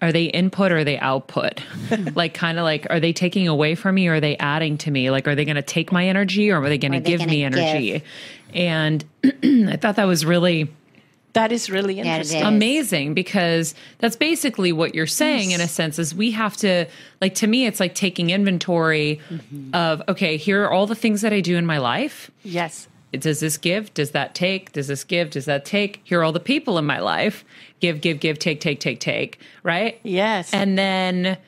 are 0.00 0.12
they 0.12 0.24
input 0.24 0.72
or 0.72 0.78
are 0.78 0.84
they 0.84 0.98
output? 0.98 1.62
like, 2.14 2.34
kind 2.34 2.58
of 2.58 2.64
like, 2.64 2.86
are 2.90 3.00
they 3.00 3.12
taking 3.12 3.48
away 3.48 3.74
from 3.74 3.94
me 3.94 4.08
or 4.08 4.14
are 4.14 4.20
they 4.20 4.36
adding 4.36 4.78
to 4.78 4.90
me? 4.90 5.10
Like, 5.10 5.28
are 5.28 5.34
they 5.34 5.44
going 5.44 5.56
to 5.56 5.62
take 5.62 5.92
my 5.92 6.08
energy 6.08 6.50
or 6.50 6.62
are 6.62 6.68
they 6.68 6.78
going 6.78 6.92
to 6.92 7.00
give 7.00 7.20
me 7.20 7.42
gonna 7.42 7.60
energy? 7.60 7.92
give? 7.92 8.02
And 8.54 9.04
I 9.24 9.76
thought 9.80 9.96
that 9.96 10.04
was 10.06 10.24
really 10.24 10.70
That 11.34 11.52
is 11.52 11.70
really 11.70 11.98
it 12.00 12.06
interesting. 12.06 12.40
is. 12.42 12.46
amazing 12.46 13.14
because 13.14 13.74
that's 13.98 14.16
basically 14.16 14.72
what 14.72 14.94
you're 14.94 15.06
saying 15.06 15.52
in 15.52 15.60
a 15.60 15.68
sense 15.68 15.98
is 15.98 16.14
we 16.14 16.30
have 16.32 16.56
to 16.58 16.86
like 17.20 17.34
to 17.36 17.46
me 17.46 17.66
it's 17.66 17.80
like 17.80 17.94
taking 17.94 18.30
inventory 18.30 19.18
mm-hmm. 19.30 19.74
of 19.74 20.02
okay 20.08 20.36
here 20.36 20.64
are 20.64 20.70
all 20.70 20.86
the 20.86 20.94
things 20.94 21.22
that 21.22 21.32
i 21.32 21.40
do 21.40 21.56
in 21.56 21.64
my 21.66 21.78
life. 21.78 22.30
Yes. 22.42 22.88
does 23.12 23.40
this 23.40 23.58
give? 23.58 23.92
Does 23.94 24.10
that 24.12 24.34
take? 24.34 24.72
Does 24.72 24.86
this 24.88 25.04
give? 25.04 25.30
Does 25.30 25.44
that 25.46 25.64
take? 25.64 26.00
Here 26.04 26.20
are 26.20 26.24
all 26.24 26.32
the 26.32 26.40
people 26.40 26.78
in 26.78 26.84
my 26.86 26.98
life. 26.98 27.44
Give 27.80 28.00
give 28.00 28.20
give 28.20 28.38
take 28.38 28.60
take 28.60 28.80
take 28.80 29.00
take 29.00 29.38
right? 29.62 29.98
Yes. 30.02 30.52
and 30.52 30.76
then 30.78 31.38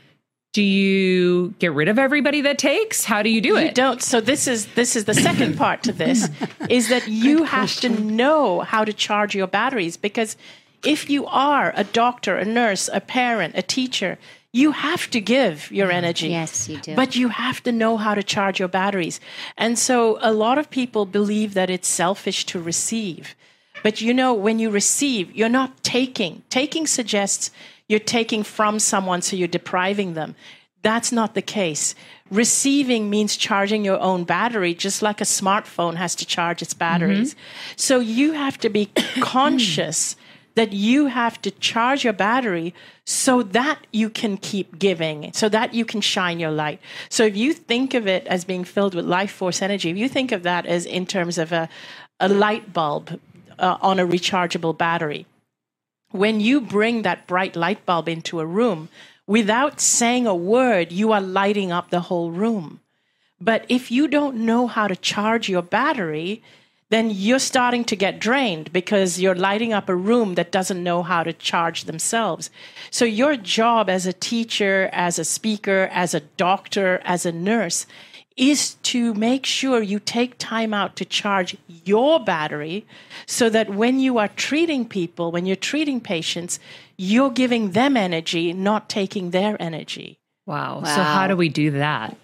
do 0.55 0.63
you 0.63 1.53
get 1.59 1.73
rid 1.73 1.89
of 1.89 1.99
everybody 1.99 2.41
that 2.43 2.59
takes? 2.59 3.05
How 3.05 3.23
do 3.23 3.29
you 3.29 3.41
do 3.41 3.51
you 3.51 3.57
it? 3.57 3.75
don't. 3.75 4.01
So 4.01 4.21
this 4.21 4.47
is 4.47 4.67
this 4.75 4.95
is 4.95 5.05
the 5.05 5.13
second 5.13 5.59
part 5.65 5.83
to 5.83 5.93
this 5.93 6.31
is 6.71 6.89
that 6.89 7.09
you 7.09 7.43
have 7.43 7.75
to 7.81 7.89
know 7.89 8.61
how 8.61 8.85
to 8.85 8.93
charge 8.93 9.35
your 9.35 9.49
batteries 9.49 9.97
because 9.97 10.37
if 10.85 11.11
you 11.11 11.27
are 11.27 11.73
a 11.75 11.83
doctor 11.83 12.37
a 12.37 12.45
nurse 12.45 12.89
a 12.93 13.01
parent 13.01 13.55
a 13.57 13.63
teacher 13.63 14.17
you 14.53 14.71
have 14.71 15.11
to 15.11 15.21
give 15.21 15.73
your 15.73 15.89
mm-hmm. 15.89 15.97
energy. 15.97 16.29
Yes, 16.29 16.69
you 16.69 16.79
do. 16.79 16.95
but 16.95 17.17
you 17.17 17.27
have 17.27 17.61
to 17.65 17.73
know 17.73 17.97
how 17.97 18.15
to 18.15 18.23
charge 18.23 18.61
your 18.61 18.69
batteries. 18.69 19.19
And 19.59 19.77
so 19.77 20.19
a 20.21 20.33
lot 20.33 20.59
of 20.59 20.71
people 20.71 21.07
believe 21.07 21.55
that 21.55 21.71
it's 21.71 21.89
selfish 21.89 22.47
to 22.47 22.61
receive. 22.61 23.35
But 23.83 24.01
you 24.01 24.15
know 24.15 24.33
when 24.33 24.61
you 24.61 24.71
receive 24.71 25.35
you're 25.35 25.49
not 25.49 25.83
taking. 25.83 26.43
Taking 26.49 26.87
suggests 26.87 27.51
you're 27.89 28.01
taking 28.01 28.43
from 28.43 28.79
someone 28.79 29.23
so 29.23 29.37
you're 29.37 29.49
depriving 29.49 30.15
them 30.15 30.35
that's 30.85 31.11
not 31.11 31.35
the 31.35 31.43
case. 31.43 31.95
Receiving 32.31 33.09
means 33.09 33.37
charging 33.37 33.87
your 33.87 33.99
own 34.01 34.25
battery, 34.25 34.75
just 34.75 35.01
like 35.01 35.23
a 35.23 35.25
smartphone 35.25 35.97
has 35.97 36.15
to 36.17 36.27
charge 36.27 36.61
its 36.61 36.75
batteries. 36.75 37.35
So 37.75 38.01
you 38.01 38.33
have 38.33 38.59
to 38.59 38.69
be 38.69 38.87
conscious 39.21 40.15
that 40.57 40.75
you 40.75 41.07
have 41.07 41.41
to 41.43 41.51
charge 41.51 42.05
your 42.05 42.13
battery 42.13 42.75
so 43.07 43.43
that 43.43 43.87
you 43.93 44.11
can 44.11 44.37
keep 44.37 44.79
giving, 44.79 45.33
so 45.33 45.49
that 45.49 45.73
you 45.73 45.87
can 45.87 46.03
shine 46.03 46.39
your 46.39 46.51
light. 46.51 46.81
So 47.09 47.25
if 47.25 47.35
you 47.35 47.55
think 47.55 47.95
of 47.95 48.07
it 48.07 48.27
as 48.27 48.45
being 48.45 48.63
filled 48.63 48.95
with 48.95 49.07
life 49.07 49.33
force 49.33 49.63
energy, 49.63 49.89
if 49.89 49.97
you 49.97 50.09
think 50.09 50.33
of 50.33 50.43
that 50.43 50.67
as 50.67 50.85
in 50.85 51.07
terms 51.07 51.39
of 51.39 51.51
a, 51.51 51.69
a 52.21 52.29
light 52.29 52.75
bulb 52.75 53.19
uh, 53.59 53.79
on 53.81 53.99
a 53.99 54.07
rechargeable 54.07 54.77
battery, 54.77 55.27
when 56.15 56.39
you 56.39 56.61
bring 56.61 57.03
that 57.03 57.27
bright 57.27 57.57
light 57.57 57.85
bulb 57.85 58.09
into 58.09 58.39
a 58.39 58.47
room, 58.47 58.89
without 59.27 59.81
saying 59.81 60.29
a 60.29 60.35
word, 60.35 60.93
you 60.93 61.11
are 61.11 61.21
lighting 61.21 61.73
up 61.73 61.91
the 61.91 62.03
whole 62.03 62.31
room. 62.31 62.79
But 63.41 63.67
if 63.69 63.91
you 63.91 64.07
don't 64.07 64.37
know 64.37 64.69
how 64.69 64.87
to 64.87 64.95
charge 64.95 65.49
your 65.49 65.61
battery, 65.61 66.41
then 66.89 67.11
you're 67.11 67.41
starting 67.41 67.83
to 67.87 67.97
get 67.97 68.21
drained 68.21 68.73
because 68.73 69.21
you're 69.21 69.35
lighting 69.35 69.73
up 69.73 69.89
a 69.89 69.97
room 69.97 70.37
that 70.37 70.53
doesn't 70.53 70.85
know 70.85 71.03
how 71.03 71.25
to 71.25 71.33
charge 71.33 71.83
themselves. 71.83 72.49
So, 72.93 73.05
your 73.05 73.37
job 73.37 73.91
as 73.91 74.07
a 74.07 74.13
teacher, 74.13 74.89
as 74.93 75.19
a 75.19 75.25
speaker, 75.25 75.91
as 75.91 76.15
a 76.15 76.21
doctor, 76.21 77.01
as 77.05 77.27
a 77.27 77.33
nurse 77.33 77.87
is 78.37 78.75
to 78.83 79.15
make 79.15 79.47
sure 79.47 79.81
you 79.81 80.01
take 80.01 80.37
time 80.39 80.75
out 80.75 80.97
to 80.97 81.05
charge 81.05 81.57
your 81.85 82.19
battery 82.19 82.85
so 83.27 83.49
that 83.49 83.71
when 83.71 84.01
you 84.01 84.19
are 84.19 84.29
treating 84.29 84.85
people, 84.89 85.31
when 85.31 85.47
you're 85.47 85.55
treating 85.55 86.01
patients, 86.01 86.59
you're 86.97 87.31
giving 87.31 87.71
them 87.73 87.97
energy, 87.97 88.53
not 88.53 88.89
taking 88.89 89.31
their 89.31 89.61
energy. 89.61 90.19
wow 90.47 90.83
so 90.85 91.03
how 91.03 91.27
do 91.27 91.37
we 91.37 91.49
do 91.49 91.71
that 91.71 92.17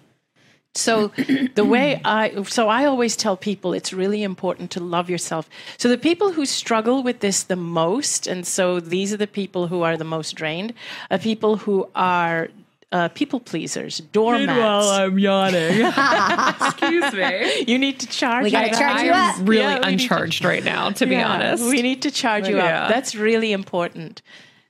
So 0.73 1.11
the 1.55 1.65
way 1.65 1.99
I 2.05 2.43
so 2.43 2.69
I 2.69 2.85
always 2.85 3.15
tell 3.17 3.35
people 3.35 3.73
it's 3.73 3.91
really 3.91 4.23
important 4.23 4.71
to 4.71 4.79
love 4.79 5.09
yourself. 5.09 5.49
So 5.77 5.89
the 5.89 5.97
people 5.97 6.31
who 6.31 6.45
struggle 6.45 7.03
with 7.03 7.19
this 7.19 7.43
the 7.43 7.57
most, 7.57 8.27
and 8.27 8.47
so 8.47 8.79
these 8.79 9.13
are 9.13 9.17
the 9.17 9.27
people 9.27 9.67
who 9.67 9.81
are 9.81 9.97
the 9.97 10.05
most 10.05 10.33
drained, 10.33 10.73
are 11.09 11.17
people 11.17 11.57
who 11.57 11.89
are 11.93 12.49
uh, 12.91 13.07
people 13.09 13.39
pleasers, 13.39 14.01
doormats. 14.11 14.87
i'm 14.99 15.17
yawning 15.17 15.81
excuse 16.67 17.13
me 17.13 17.63
you 17.67 17.77
need 17.77 17.99
to 17.99 18.07
charge. 18.07 18.43
We 18.43 18.51
gotta 18.51 18.67
your 18.69 18.77
charge 18.79 19.01
you 19.03 19.11
up. 19.11 19.37
I'm 19.39 19.45
really 19.45 19.61
Yeah, 19.63 19.69
we 19.69 19.75
need 19.75 19.81
to- 19.81 19.87
uncharged 19.89 20.43
right 20.43 20.63
now, 20.63 20.89
to 20.91 21.05
be 21.05 21.15
honest. 21.15 21.63
We 21.63 21.81
need 21.81 22.01
to 22.03 22.11
charge 22.11 22.47
you 22.47 22.57
Yeah. 22.57 22.83
up. 22.83 22.89
That's 22.89 23.15
really 23.15 23.51
important. 23.53 24.21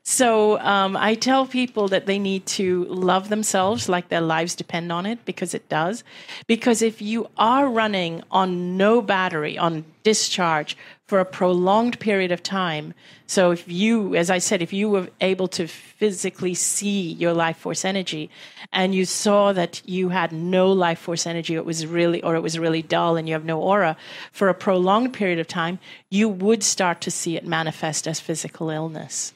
So 0.04 0.60
um, 0.60 0.98
I 0.98 1.14
tell 1.14 1.46
people 1.46 1.88
that 1.90 2.08
they 2.08 2.18
need 2.18 2.48
to 2.48 2.86
love 2.86 3.30
themselves 3.30 3.88
like 3.88 4.10
their 4.10 4.22
lives 4.22 4.56
depend 4.56 4.92
on 4.92 5.06
it 5.06 5.24
because 5.26 5.54
it 5.54 5.70
does. 5.70 6.04
Because 6.48 6.82
if 6.82 7.04
you 7.04 7.30
are 7.38 7.70
running 7.70 8.24
on 8.32 8.78
no 8.78 9.04
battery, 9.04 9.60
on 9.60 9.86
discharge 10.02 10.76
for 11.06 11.20
a 11.20 11.26
prolonged 11.26 12.00
period 12.00 12.32
of 12.32 12.42
time, 12.42 12.96
so 13.28 13.52
if 13.52 13.68
you, 13.68 14.16
as 14.16 14.32
I 14.32 14.40
said, 14.40 14.64
if 14.64 14.74
you 14.74 14.90
were 14.90 15.08
able 15.22 15.48
to 15.50 15.68
physically 15.68 16.56
see 16.56 17.12
your 17.14 17.34
life 17.34 17.58
force 17.58 17.86
energy 17.86 18.32
and 18.74 18.96
you 18.96 19.06
saw 19.06 19.54
that 19.54 19.84
you 19.86 20.10
had 20.10 20.32
no 20.32 20.72
life 20.72 20.98
force 20.98 21.28
energy, 21.28 21.54
it 21.54 21.64
was 21.64 21.86
really, 21.86 22.24
or 22.24 22.36
it 22.36 22.42
was 22.42 22.58
really 22.58 22.82
dull 22.82 23.18
and 23.18 23.28
you 23.28 23.36
have 23.36 23.46
no 23.46 23.62
aura 23.62 23.96
for 24.32 24.50
a 24.50 24.56
prolonged 24.56 25.14
period 25.14 25.38
of 25.38 25.48
time, 25.48 25.78
you 26.10 26.28
would 26.28 26.64
start 26.64 27.02
to 27.02 27.12
see 27.12 27.38
it 27.38 27.46
manifest 27.46 28.08
as 28.08 28.20
physical 28.20 28.72
illness. 28.72 29.32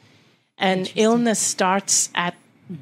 And 0.58 0.91
illness 0.96 1.39
starts 1.39 2.10
at 2.15 2.36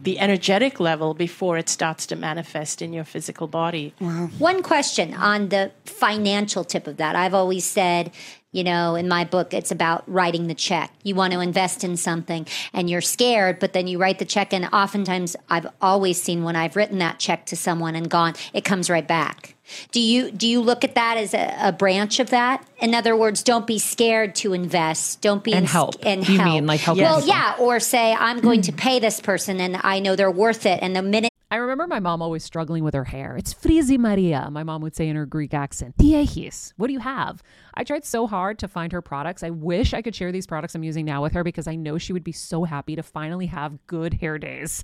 the 0.04 0.18
energetic 0.20 0.80
level 0.80 1.14
before 1.14 1.58
it 1.58 1.68
starts 1.68 2.06
to 2.08 2.16
manifest 2.16 2.82
in 2.82 2.94
your 2.94 3.04
physical 3.04 3.48
body. 3.48 3.94
One 4.40 4.64
question 4.64 5.14
on 5.14 5.50
the 5.50 5.72
financial 5.86 6.64
tip 6.64 6.88
of 6.88 6.98
that. 6.98 7.16
I've 7.16 7.34
always 7.34 7.66
said, 7.66 8.12
you 8.54 8.64
know, 8.64 8.96
in 8.96 9.08
my 9.10 9.26
book, 9.26 9.54
it's 9.54 9.72
about 9.72 10.04
writing 10.08 10.48
the 10.48 10.54
check. 10.54 10.94
You 11.04 11.16
want 11.16 11.34
to 11.34 11.42
invest 11.42 11.84
in 11.84 11.98
something 11.98 12.48
and 12.72 12.90
you're 12.90 13.02
scared, 13.02 13.60
but 13.60 13.74
then 13.74 13.88
you 13.88 13.98
write 13.98 14.20
the 14.20 14.26
check. 14.26 14.54
And 14.54 14.70
oftentimes, 14.72 15.36
I've 15.50 15.68
always 15.82 16.22
seen 16.22 16.44
when 16.44 16.56
I've 16.56 16.76
written 16.76 17.00
that 17.00 17.20
check 17.20 17.46
to 17.48 17.58
someone 17.58 17.96
and 17.96 18.10
gone, 18.10 18.36
it 18.54 18.64
comes 18.64 18.90
right 18.90 19.08
back. 19.08 19.56
Do 19.92 20.00
you 20.00 20.32
do 20.32 20.48
you 20.48 20.62
look 20.62 20.84
at 20.84 20.96
that 20.96 21.18
as 21.18 21.34
a, 21.34 21.56
a 21.62 21.72
branch 21.72 22.20
of 22.20 22.30
that? 22.32 22.66
In 22.80 22.94
other 22.94 23.16
words, 23.16 23.44
don't 23.44 23.66
be 23.68 23.80
scared 23.80 24.36
to 24.36 24.54
invest. 24.54 25.22
Don't 25.22 25.44
be 25.44 25.54
And 25.54 25.64
in- 25.64 25.70
help. 25.70 25.96
And 26.06 26.28
You 26.28 26.40
help. 26.40 26.54
mean 26.54 26.66
like 26.68 26.80
help 26.82 26.98
Well, 26.98 27.22
people. 27.22 27.30
yeah, 27.36 27.56
or 27.60 27.80
say 27.80 28.14
I'm 28.14 28.40
going 28.40 28.62
to 28.64 28.72
pay 28.72 29.00
this 29.00 29.20
person 29.22 29.60
and 29.60 29.78
I 29.84 30.00
know 30.00 30.16
they're 30.16 30.32
worth 30.32 30.66
it. 30.66 30.80
And 30.82 30.96
the 30.96 31.02
minute 31.02 31.30
I 31.52 31.58
remember 31.58 31.86
my 31.86 32.00
mom 32.00 32.24
always 32.24 32.44
struggling 32.44 32.84
with 32.84 32.96
her 32.96 33.04
hair. 33.04 33.38
It's 33.38 33.54
Frizi 33.54 34.00
Maria, 34.00 34.50
my 34.50 34.64
mom 34.64 34.82
would 34.82 34.96
say 34.96 35.08
in 35.08 35.16
her 35.16 35.28
Greek 35.28 35.54
accent. 35.54 35.96
Diehis, 35.98 36.74
what 36.78 36.88
do 36.88 36.94
you 36.94 37.00
have? 37.00 37.44
I 37.76 37.84
tried 37.84 38.06
so 38.06 38.26
hard 38.26 38.58
to 38.60 38.68
find 38.68 38.92
her 38.92 39.04
products. 39.04 39.44
I 39.44 39.52
wish 39.52 39.94
I 39.94 40.02
could 40.02 40.16
share 40.16 40.32
these 40.32 40.48
products 40.48 40.74
I'm 40.74 40.84
using 40.84 41.06
now 41.06 41.22
with 41.22 41.34
her 41.34 41.44
because 41.44 41.68
I 41.68 41.76
know 41.76 42.00
she 42.00 42.12
would 42.12 42.24
be 42.24 42.32
so 42.32 42.64
happy 42.64 42.96
to 42.96 43.04
finally 43.04 43.46
have 43.46 43.86
good 43.86 44.16
hair 44.16 44.40
days. 44.40 44.84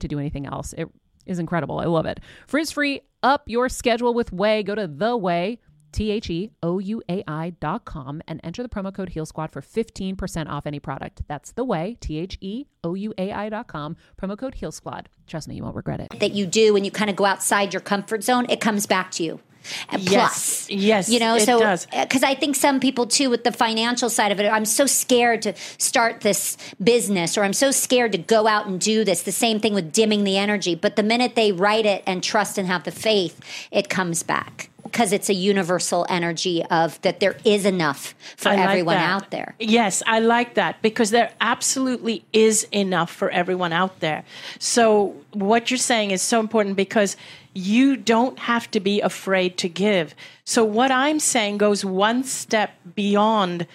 to 0.00 0.08
do 0.08 0.18
anything 0.18 0.46
else. 0.46 0.72
It 0.76 0.88
is 1.26 1.38
incredible. 1.38 1.78
I 1.78 1.84
love 1.86 2.06
it. 2.06 2.20
Frizz 2.46 2.72
free, 2.72 3.02
up 3.22 3.44
your 3.46 3.68
schedule 3.68 4.14
with 4.14 4.30
Ouai. 4.32 4.64
Go 4.64 4.74
to 4.74 4.86
the 4.86 5.18
Ouai. 5.18 5.58
T 5.92 6.12
H 6.12 6.30
E 6.30 6.50
O 6.62 6.78
U 6.78 7.02
A 7.08 7.24
I 7.26 7.50
dot 7.58 7.84
com 7.84 8.22
and 8.28 8.40
enter 8.44 8.62
the 8.62 8.68
promo 8.68 8.94
code 8.94 9.08
Heal 9.08 9.26
Squad 9.26 9.50
for 9.50 9.60
15% 9.60 10.48
off 10.48 10.64
any 10.66 10.78
product. 10.78 11.22
That's 11.26 11.50
the 11.50 11.64
Ouai, 11.66 11.98
T 11.98 12.18
H 12.18 12.38
E 12.40 12.66
O 12.84 12.94
U 12.94 13.12
A 13.18 13.32
I 13.32 13.48
dot 13.48 13.66
com, 13.66 13.96
promo 14.20 14.38
code 14.38 14.54
Heal 14.54 14.70
Squad. 14.70 15.08
Trust 15.26 15.48
me, 15.48 15.56
you 15.56 15.64
won't 15.64 15.74
regret 15.74 15.98
it. 16.00 16.20
that 16.20 16.30
you 16.32 16.46
do 16.46 16.72
when 16.74 16.84
you 16.84 16.92
kind 16.92 17.10
of 17.10 17.16
go 17.16 17.24
outside 17.24 17.74
your 17.74 17.80
comfort 17.80 18.22
zone, 18.22 18.46
it 18.48 18.60
comes 18.60 18.86
back 18.86 19.10
to 19.12 19.24
you. 19.24 19.40
And 19.88 20.02
Yes. 20.02 20.12
plus, 20.12 20.70
Yes, 20.70 21.08
you 21.08 21.18
know, 21.18 21.36
it 21.36 21.46
so 21.46 21.58
because 21.58 22.22
uh, 22.22 22.26
I 22.26 22.34
think 22.34 22.56
some 22.56 22.80
people 22.80 23.06
too, 23.06 23.30
with 23.30 23.44
the 23.44 23.52
financial 23.52 24.10
side 24.10 24.32
of 24.32 24.40
it, 24.40 24.48
I'm 24.48 24.64
so 24.64 24.86
scared 24.86 25.42
to 25.42 25.54
start 25.78 26.20
this 26.20 26.56
business, 26.82 27.36
or 27.36 27.44
I'm 27.44 27.52
so 27.52 27.70
scared 27.70 28.12
to 28.12 28.18
go 28.18 28.46
out 28.46 28.66
and 28.66 28.80
do 28.80 29.04
this. 29.04 29.22
The 29.22 29.32
same 29.32 29.60
thing 29.60 29.74
with 29.74 29.92
dimming 29.92 30.24
the 30.24 30.36
energy, 30.36 30.74
but 30.74 30.96
the 30.96 31.02
minute 31.02 31.34
they 31.34 31.52
write 31.52 31.86
it 31.86 32.02
and 32.06 32.22
trust 32.22 32.58
and 32.58 32.66
have 32.68 32.84
the 32.84 32.90
faith, 32.90 33.40
it 33.70 33.88
comes 33.88 34.22
back 34.22 34.70
because 34.90 35.12
it's 35.12 35.28
a 35.28 35.34
universal 35.34 36.04
energy 36.08 36.64
of 36.64 37.00
that 37.02 37.20
there 37.20 37.36
is 37.44 37.64
enough 37.64 38.14
for 38.36 38.50
like 38.50 38.58
everyone 38.58 38.96
that. 38.96 39.08
out 39.08 39.30
there. 39.30 39.54
Yes, 39.58 40.02
I 40.06 40.18
like 40.18 40.54
that 40.54 40.82
because 40.82 41.10
there 41.10 41.32
absolutely 41.40 42.24
is 42.32 42.64
enough 42.72 43.10
for 43.10 43.30
everyone 43.30 43.72
out 43.72 44.00
there. 44.00 44.24
So, 44.58 45.14
what 45.32 45.70
you're 45.70 45.78
saying 45.78 46.10
is 46.10 46.22
so 46.22 46.40
important 46.40 46.76
because 46.76 47.16
you 47.54 47.96
don't 47.96 48.38
have 48.38 48.70
to 48.70 48.80
be 48.80 49.00
afraid 49.00 49.58
to 49.58 49.68
give. 49.68 50.14
So, 50.44 50.64
what 50.64 50.90
I'm 50.90 51.20
saying 51.20 51.58
goes 51.58 51.84
one 51.84 52.24
step 52.24 52.72
beyond 52.94 53.66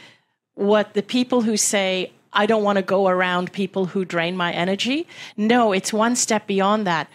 what 0.56 0.94
the 0.94 1.04
people 1.04 1.42
who 1.42 1.58
say, 1.58 2.12
I 2.32 2.46
don't 2.46 2.64
want 2.64 2.78
to 2.78 2.82
go 2.82 3.08
around 3.08 3.54
people 3.54 3.86
who 3.86 4.06
drain 4.06 4.36
my 4.36 4.52
energy. 4.52 5.08
No, 5.38 5.72
it's 5.72 5.94
one 5.94 6.16
step 6.16 6.48
beyond 6.48 6.88
that. 6.88 7.08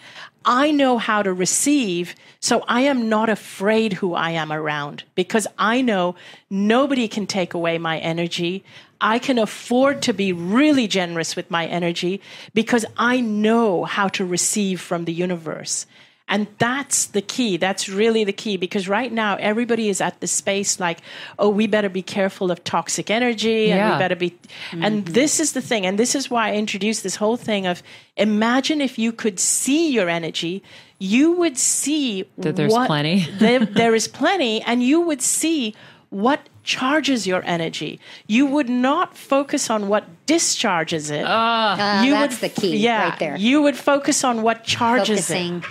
I 0.43 0.71
know 0.71 0.97
how 0.97 1.21
to 1.21 1.31
receive, 1.31 2.15
so 2.39 2.63
I 2.67 2.81
am 2.81 3.07
not 3.09 3.29
afraid 3.29 3.93
who 3.93 4.15
I 4.15 4.31
am 4.31 4.51
around 4.51 5.03
because 5.13 5.45
I 5.59 5.81
know 5.81 6.15
nobody 6.49 7.07
can 7.07 7.27
take 7.27 7.53
away 7.53 7.77
my 7.77 7.99
energy. 7.99 8.63
I 8.99 9.19
can 9.19 9.37
afford 9.37 10.01
to 10.03 10.13
be 10.13 10.33
really 10.33 10.87
generous 10.87 11.35
with 11.35 11.51
my 11.51 11.67
energy 11.67 12.21
because 12.55 12.85
I 12.97 13.21
know 13.21 13.85
how 13.85 14.07
to 14.09 14.25
receive 14.25 14.81
from 14.81 15.05
the 15.05 15.13
universe. 15.13 15.85
And 16.31 16.47
that's 16.59 17.07
the 17.07 17.21
key. 17.21 17.57
That's 17.57 17.89
really 17.89 18.23
the 18.23 18.31
key 18.33 18.55
because 18.57 18.87
right 18.87 19.11
now 19.11 19.35
everybody 19.35 19.89
is 19.89 19.99
at 19.99 20.21
the 20.21 20.27
space 20.27 20.79
like, 20.79 20.99
oh, 21.37 21.49
we 21.49 21.67
better 21.67 21.89
be 21.89 22.01
careful 22.01 22.49
of 22.51 22.63
toxic 22.63 23.11
energy 23.11 23.69
and 23.69 23.77
Yeah. 23.77 23.91
we 23.93 23.99
better 23.99 24.15
be. 24.15 24.33
And 24.71 25.05
this 25.05 25.39
is 25.41 25.51
the 25.51 25.61
thing. 25.61 25.85
And 25.85 25.99
this 25.99 26.15
is 26.15 26.31
why 26.31 26.49
I 26.51 26.53
introduced 26.55 27.03
this 27.03 27.17
whole 27.17 27.35
thing 27.37 27.67
of 27.67 27.83
imagine 28.15 28.79
if 28.79 28.97
you 28.97 29.11
could 29.11 29.39
see 29.41 29.91
your 29.91 30.07
energy, 30.09 30.63
you 30.99 31.33
would 31.33 31.57
see 31.57 32.23
That 32.37 32.55
there's 32.55 32.71
what- 32.71 32.87
plenty. 32.87 33.27
there, 33.39 33.65
there 33.65 33.93
is 33.93 34.07
plenty, 34.07 34.61
and 34.61 34.81
you 34.81 35.01
would 35.01 35.21
see 35.21 35.75
what 36.09 36.39
charges 36.63 37.25
your 37.27 37.41
energy. 37.45 37.99
You 38.27 38.45
would 38.45 38.69
not 38.69 39.17
focus 39.17 39.69
on 39.69 39.87
what 39.89 40.03
discharges 40.27 41.09
it. 41.09 41.25
Uh, 41.25 42.03
you 42.05 42.11
that's 42.11 42.41
would, 42.41 42.51
the 42.51 42.61
key 42.61 42.77
yeah, 42.77 43.09
right 43.09 43.19
there. 43.19 43.35
You 43.37 43.61
would 43.63 43.75
focus 43.75 44.23
on 44.23 44.41
what 44.43 44.63
charges 44.63 45.29
it. 45.29 45.63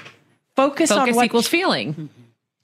Focusing. 0.60 0.86
Focus, 0.86 0.90
on 0.90 0.98
Focus 0.98 1.16
what 1.16 1.24
equals 1.26 1.48
feeling. 1.48 2.08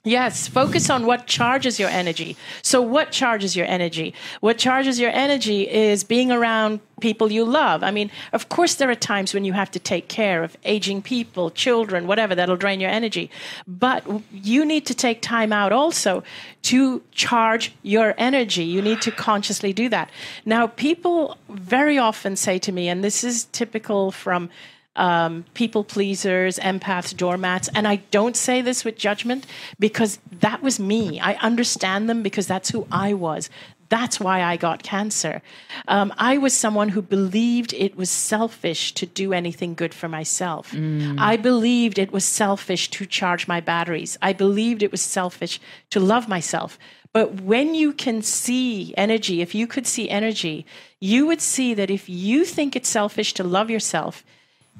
Yes, 0.06 0.46
focus 0.46 0.88
on 0.88 1.04
what 1.04 1.26
charges 1.26 1.80
your 1.80 1.88
energy. 1.88 2.36
So, 2.62 2.80
what 2.80 3.10
charges 3.10 3.56
your 3.56 3.66
energy? 3.66 4.14
What 4.38 4.56
charges 4.56 5.00
your 5.00 5.10
energy 5.10 5.68
is 5.68 6.04
being 6.04 6.30
around 6.30 6.78
people 7.00 7.32
you 7.32 7.44
love. 7.44 7.82
I 7.82 7.90
mean, 7.90 8.12
of 8.32 8.48
course, 8.48 8.76
there 8.76 8.88
are 8.88 8.94
times 8.94 9.34
when 9.34 9.44
you 9.44 9.52
have 9.52 9.68
to 9.72 9.80
take 9.80 10.06
care 10.06 10.44
of 10.44 10.56
aging 10.64 11.02
people, 11.02 11.50
children, 11.50 12.06
whatever, 12.06 12.36
that'll 12.36 12.56
drain 12.56 12.78
your 12.78 12.88
energy. 12.88 13.32
But 13.66 14.04
you 14.30 14.64
need 14.64 14.86
to 14.86 14.94
take 14.94 15.22
time 15.22 15.52
out 15.52 15.72
also 15.72 16.22
to 16.62 17.02
charge 17.10 17.74
your 17.82 18.14
energy. 18.16 18.62
You 18.62 18.82
need 18.82 19.02
to 19.02 19.10
consciously 19.10 19.72
do 19.72 19.88
that. 19.88 20.08
Now, 20.44 20.68
people 20.68 21.36
very 21.48 21.98
often 21.98 22.36
say 22.36 22.60
to 22.60 22.70
me, 22.70 22.88
and 22.88 23.02
this 23.02 23.24
is 23.24 23.46
typical 23.46 24.12
from 24.12 24.50
um, 24.96 25.44
people 25.54 25.84
pleasers, 25.84 26.58
empaths, 26.58 27.16
doormats. 27.16 27.68
And 27.74 27.86
I 27.86 27.96
don't 28.10 28.36
say 28.36 28.62
this 28.62 28.84
with 28.84 28.96
judgment 28.98 29.46
because 29.78 30.18
that 30.40 30.62
was 30.62 30.80
me. 30.80 31.20
I 31.20 31.34
understand 31.34 32.08
them 32.08 32.22
because 32.22 32.46
that's 32.46 32.70
who 32.70 32.86
I 32.90 33.14
was. 33.14 33.48
That's 33.88 34.18
why 34.18 34.42
I 34.42 34.56
got 34.56 34.82
cancer. 34.82 35.42
Um, 35.86 36.12
I 36.18 36.38
was 36.38 36.52
someone 36.52 36.88
who 36.88 37.02
believed 37.02 37.72
it 37.72 37.96
was 37.96 38.10
selfish 38.10 38.92
to 38.94 39.06
do 39.06 39.32
anything 39.32 39.74
good 39.74 39.94
for 39.94 40.08
myself. 40.08 40.74
I 41.20 41.36
believed 41.36 41.98
it 41.98 42.10
was 42.10 42.24
selfish 42.24 42.90
to 42.90 43.06
charge 43.06 43.46
my 43.46 43.60
batteries. 43.60 44.18
I 44.20 44.32
believed 44.32 44.82
it 44.82 44.90
was 44.90 45.02
selfish 45.02 45.60
to 45.90 46.00
love 46.00 46.28
myself. 46.28 46.78
But 47.12 47.40
when 47.40 47.74
you 47.74 47.92
can 47.92 48.22
see 48.22 48.92
energy, 48.96 49.40
if 49.40 49.54
you 49.54 49.66
could 49.66 49.86
see 49.86 50.10
energy, 50.10 50.66
you 51.00 51.26
would 51.26 51.40
see 51.40 51.72
that 51.72 51.90
if 51.90 52.08
you 52.08 52.44
think 52.44 52.74
it's 52.74 52.88
selfish 52.88 53.34
to 53.34 53.44
love 53.44 53.70
yourself, 53.70 54.24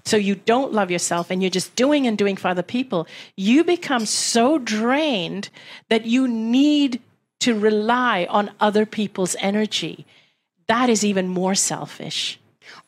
so 0.06 0.16
you 0.16 0.36
don't 0.36 0.72
love 0.72 0.90
yourself 0.90 1.30
and 1.30 1.42
you're 1.42 1.50
just 1.50 1.74
doing 1.74 2.06
and 2.06 2.16
doing 2.16 2.36
for 2.36 2.48
other 2.48 2.62
people, 2.62 3.08
you 3.36 3.64
become 3.64 4.06
so 4.06 4.56
drained 4.56 5.50
that 5.88 6.06
you 6.06 6.28
need 6.28 7.00
to 7.40 7.58
rely 7.58 8.26
on 8.30 8.52
other 8.60 8.86
people's 8.86 9.34
energy. 9.40 10.06
That 10.68 10.88
is 10.88 11.04
even 11.04 11.28
more 11.28 11.54
selfish. 11.56 12.38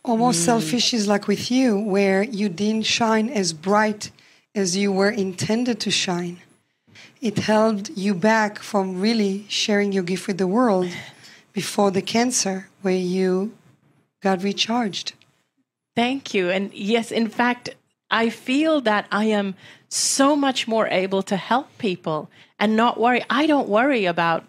Almost 0.04 0.40
mm. 0.40 0.44
selfish 0.44 0.94
is 0.94 1.08
like 1.08 1.26
with 1.26 1.50
you, 1.50 1.78
where 1.78 2.22
you 2.22 2.48
didn't 2.48 2.86
shine 2.86 3.28
as 3.28 3.52
bright 3.52 4.10
as 4.54 4.76
you 4.76 4.92
were 4.92 5.10
intended 5.10 5.80
to 5.80 5.90
shine. 5.90 6.38
It 7.20 7.38
held 7.38 7.96
you 7.96 8.14
back 8.14 8.60
from 8.60 9.00
really 9.00 9.44
sharing 9.48 9.92
your 9.92 10.04
gift 10.04 10.28
with 10.28 10.38
the 10.38 10.46
world 10.46 10.88
before 11.52 11.90
the 11.90 12.02
cancer, 12.02 12.68
where 12.82 12.94
you 12.94 13.54
got 14.22 14.42
recharged. 14.44 15.14
Thank 15.98 16.32
you. 16.32 16.48
And 16.48 16.72
yes, 16.72 17.10
in 17.10 17.28
fact, 17.28 17.74
I 18.08 18.30
feel 18.30 18.80
that 18.82 19.06
I 19.10 19.24
am 19.24 19.56
so 19.88 20.36
much 20.36 20.68
more 20.68 20.86
able 20.86 21.22
to 21.24 21.36
help 21.36 21.66
people 21.78 22.30
and 22.60 22.76
not 22.76 23.00
worry. 23.00 23.24
I 23.28 23.46
don't 23.46 23.68
worry 23.68 24.04
about 24.06 24.44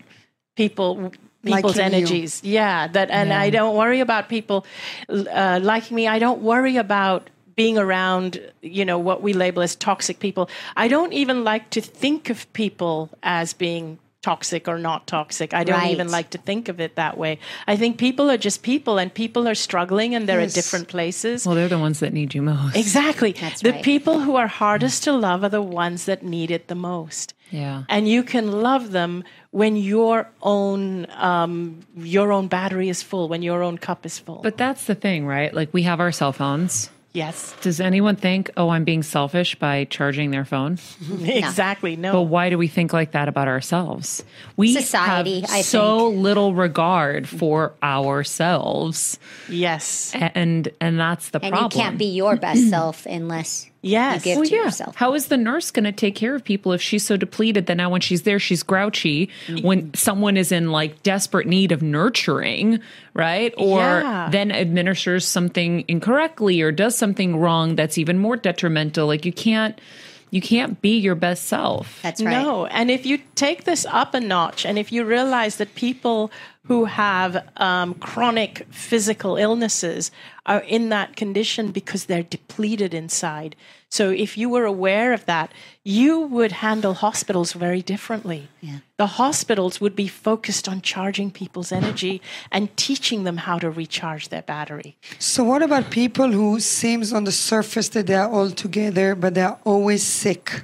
people 0.55 1.11
people's 1.43 1.77
Liking 1.77 1.91
you. 1.91 1.97
energies. 1.97 2.41
Yeah, 2.43 2.87
that 2.87 3.09
and 3.09 3.33
I 3.33 3.49
don't 3.49 3.75
worry 3.75 3.99
about 3.99 4.29
people 4.29 4.65
uh, 5.09 5.59
liking 5.63 5.95
me. 5.95 6.07
I 6.07 6.19
don't 6.19 6.41
worry 6.41 6.77
about 6.77 7.29
being 7.55 7.77
around, 7.77 8.39
you 8.61 8.85
know, 8.85 8.99
what 8.99 9.23
we 9.23 9.33
label 9.33 9.63
as 9.63 9.75
toxic 9.75 10.19
people. 10.19 10.49
I 10.77 10.87
don't 10.87 11.13
even 11.13 11.43
like 11.43 11.71
to 11.71 11.81
think 11.81 12.29
of 12.29 12.45
people 12.53 13.09
as 13.23 13.53
being 13.53 13.97
toxic 14.21 14.67
or 14.67 14.77
not 14.77 15.07
toxic. 15.07 15.53
I 15.53 15.63
don't 15.63 15.79
Right. 15.79 15.91
even 15.91 16.09
like 16.09 16.29
to 16.31 16.37
think 16.37 16.67
of 16.67 16.79
it 16.79 16.95
that 16.95 17.17
way. 17.17 17.39
I 17.67 17.77
think 17.77 17.97
people 17.97 18.29
are 18.29 18.37
just 18.37 18.63
people 18.63 18.97
and 18.97 19.13
people 19.13 19.47
are 19.47 19.55
struggling 19.55 20.13
and 20.13 20.27
they're 20.27 20.41
Yes. 20.41 20.51
at 20.51 20.55
different 20.55 20.87
places. 20.89 21.45
Well, 21.45 21.55
they're 21.55 21.69
the 21.69 21.79
ones 21.79 21.99
that 22.01 22.11
need 22.13 22.33
you 22.35 22.41
most. 22.41 22.75
Exactly. 22.75 23.31
That's 23.31 23.61
the 23.61 23.71
right. 23.71 23.83
people 23.83 24.19
who 24.19 24.35
are 24.35 24.47
hardest 24.47 25.03
to 25.05 25.13
love 25.13 25.43
are 25.43 25.49
the 25.49 25.61
ones 25.61 26.05
that 26.05 26.21
need 26.23 26.51
it 26.51 26.67
the 26.67 26.75
most. 26.75 27.33
Yeah. 27.49 27.83
And 27.89 28.07
you 28.07 28.23
can 28.23 28.51
love 28.61 28.91
them 28.91 29.23
when 29.51 29.75
your 29.75 30.29
own 30.43 31.07
um, 31.17 31.79
your 31.97 32.31
own 32.31 32.47
battery 32.47 32.89
is 32.89 33.01
full, 33.01 33.27
when 33.29 33.41
your 33.41 33.63
own 33.63 33.77
cup 33.77 34.05
is 34.05 34.19
full. 34.19 34.41
But 34.43 34.57
that's 34.57 34.85
the 34.85 34.95
thing, 34.95 35.25
right? 35.25 35.53
Like 35.53 35.69
we 35.73 35.83
have 35.83 35.99
our 35.99 36.11
cell 36.11 36.31
phones. 36.33 36.89
Yes, 37.13 37.55
Does 37.61 37.79
anyone 37.79 38.15
think, 38.15 38.49
oh, 38.57 38.69
I'm 38.69 38.83
being 38.83 39.03
selfish 39.03 39.55
by 39.55 39.85
charging 39.85 40.31
their 40.31 40.45
phone? 40.45 40.77
exactly. 41.21 41.95
No. 41.95 42.13
But 42.13 42.21
why 42.23 42.49
do 42.49 42.57
we 42.57 42.67
think 42.67 42.93
like 42.93 43.11
that 43.11 43.27
about 43.27 43.47
ourselves? 43.47 44.23
We 44.57 44.73
Society, 44.73 45.41
have 45.41 45.49
I 45.51 45.61
so 45.61 46.07
little 46.09 46.53
regard 46.53 47.27
for 47.27 47.73
ourselves, 47.83 49.19
yes. 49.47 50.13
and 50.15 50.69
and 50.79 50.99
that's 50.99 51.29
the 51.29 51.39
And 51.43 51.51
problem. 51.53 51.71
you 51.71 51.83
can't 51.83 51.97
be 51.97 52.05
your 52.05 52.35
best 52.35 52.69
self 52.69 53.05
unless 53.05 53.68
Yes. 53.81 54.25
you 54.25 54.31
give 54.31 54.37
Well, 54.39 54.49
to 54.49 54.55
yeah. 54.55 54.63
yourself. 54.65 54.95
How 54.95 55.13
is 55.13 55.27
the 55.27 55.37
nurse 55.37 55.71
going 55.71 55.85
to 55.85 55.91
take 55.91 56.15
care 56.15 56.35
of 56.35 56.43
people 56.43 56.73
if 56.73 56.81
she's 56.81 57.05
so 57.05 57.15
depleted 57.15 57.67
that 57.67 57.75
now 57.75 57.89
when 57.89 58.01
she's 58.01 58.23
there, 58.23 58.39
she's 58.39 58.61
grouchy 58.61 59.29
mm-hmm. 59.47 59.65
when 59.65 59.93
someone 59.93 60.35
is 60.35 60.51
in 60.51 60.71
like 60.71 61.01
desperate 61.03 61.47
need 61.47 61.71
of 61.71 61.81
nurturing, 61.81 62.79
right? 63.13 63.53
Or 63.57 63.79
Yeah. 63.79 64.29
then 64.31 64.51
administers 64.51 65.25
something 65.25 65.85
incorrectly 65.87 66.61
or 66.61 66.71
does 66.71 66.97
something 66.97 67.37
wrong 67.37 67.75
that's 67.75 67.97
even 67.97 68.17
more 68.19 68.35
detrimental. 68.35 69.07
Like 69.07 69.25
you 69.25 69.31
can't, 69.33 69.79
you 70.31 70.41
can't 70.41 70.81
be 70.81 70.97
your 70.97 71.15
best 71.15 71.45
self. 71.45 71.99
That's 72.01 72.21
right. 72.21 72.31
No, 72.31 72.65
and 72.67 72.91
if 72.91 73.05
you 73.05 73.19
take 73.35 73.63
this 73.63 73.85
up 73.85 74.13
a 74.13 74.19
notch, 74.19 74.65
and 74.65 74.77
if 74.77 74.91
you 74.91 75.03
realize 75.03 75.57
that 75.57 75.75
people 75.75 76.31
who 76.65 76.85
have 76.85 77.47
um, 77.57 77.95
chronic 77.95 78.67
physical 78.69 79.37
illnesses 79.37 80.11
are 80.45 80.59
in 80.59 80.89
that 80.89 81.15
condition 81.15 81.71
because 81.71 82.05
they're 82.05 82.23
depleted 82.23 82.93
inside. 82.93 83.55
So 83.91 84.11
if 84.11 84.37
you 84.37 84.49
were 84.49 84.65
aware 84.65 85.13
of 85.13 85.25
that, 85.25 85.51
you 85.83 86.19
would 86.19 86.51
handle 86.51 86.93
hospitals 86.93 87.53
very 87.53 87.81
differently. 87.81 88.47
The 88.97 89.07
hospitals 89.07 89.81
would 89.81 89.95
be 89.95 90.07
focused 90.07 90.69
on 90.69 90.81
charging 90.81 91.31
people's 91.31 91.71
energy 91.71 92.21
and 92.51 92.75
teaching 92.77 93.23
them 93.23 93.37
how 93.37 93.57
to 93.59 93.69
recharge 93.69 94.29
their 94.29 94.43
battery. 94.43 94.95
So 95.17 95.43
what 95.43 95.61
about 95.63 95.89
people 95.89 96.31
who 96.31 96.59
seems 96.59 97.11
on 97.13 97.23
the 97.23 97.31
surface 97.31 97.89
that 97.89 98.05
they 98.05 98.13
are 98.15 98.29
all 98.29 98.51
together, 98.51 99.15
but 99.15 99.33
they 99.33 99.41
are 99.41 99.57
always 99.65 100.03
sick? 100.03 100.63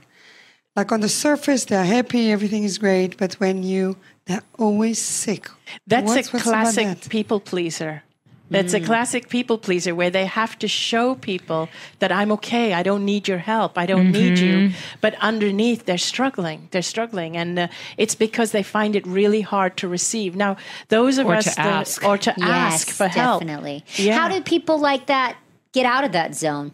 Like 0.76 0.91
on 0.91 0.99
the 1.01 1.09
surface, 1.09 1.65
they're 1.65 1.86
happy, 1.86 2.32
everything 2.32 2.63
is 2.63 2.78
great, 2.78 3.17
but 3.17 3.34
when 3.36 3.63
you, 3.63 3.95
they're 4.26 4.43
always 4.59 4.99
sick. 5.01 5.49
That's 5.88 6.05
What's- 6.07 6.34
a 6.34 6.39
classic 6.39 6.88
that? 6.88 7.09
people 7.09 7.39
pleaser. 7.39 8.03
That's 8.49 8.73
a 8.75 8.79
classic 8.79 9.29
people 9.29 9.57
pleaser 9.57 9.95
where 9.95 10.11
they 10.11 10.25
have 10.27 10.57
to 10.59 10.67
show 10.67 11.15
people 11.15 11.67
that 11.99 12.11
I'm 12.11 12.31
okay. 12.33 12.73
I 12.73 12.83
don't 12.83 13.03
need 13.03 13.27
your 13.27 13.39
help. 13.39 13.75
I 13.77 13.85
don't 13.87 14.11
need 14.11 14.37
you. 14.37 14.71
But 15.01 15.15
underneath, 15.15 15.85
they're 15.85 15.97
struggling. 15.97 16.67
They're 16.71 16.83
struggling, 16.83 17.35
and 17.37 17.57
uh, 17.57 17.67
it's 17.97 18.13
because 18.13 18.51
they 18.51 18.61
find 18.63 18.95
it 18.95 19.05
really 19.07 19.41
hard 19.41 19.77
to 19.77 19.87
receive. 19.87 20.35
Now, 20.35 20.57
those 20.89 21.17
of 21.17 21.25
Or 21.27 21.35
us 21.35 21.45
to 21.45 21.55
that, 21.55 21.65
ask. 21.87 22.03
or 22.03 22.17
to 22.19 22.33
Yes, 22.37 22.47
ask 22.47 22.89
for 22.91 23.07
help. 23.07 23.41
definitely. 23.41 23.83
Yeah. 23.95 24.19
How 24.19 24.29
do 24.29 24.39
people 24.41 24.77
like 24.77 25.07
that 25.07 25.37
get 25.73 25.85
out 25.87 26.03
of 26.03 26.11
that 26.11 26.35
zone? 26.35 26.71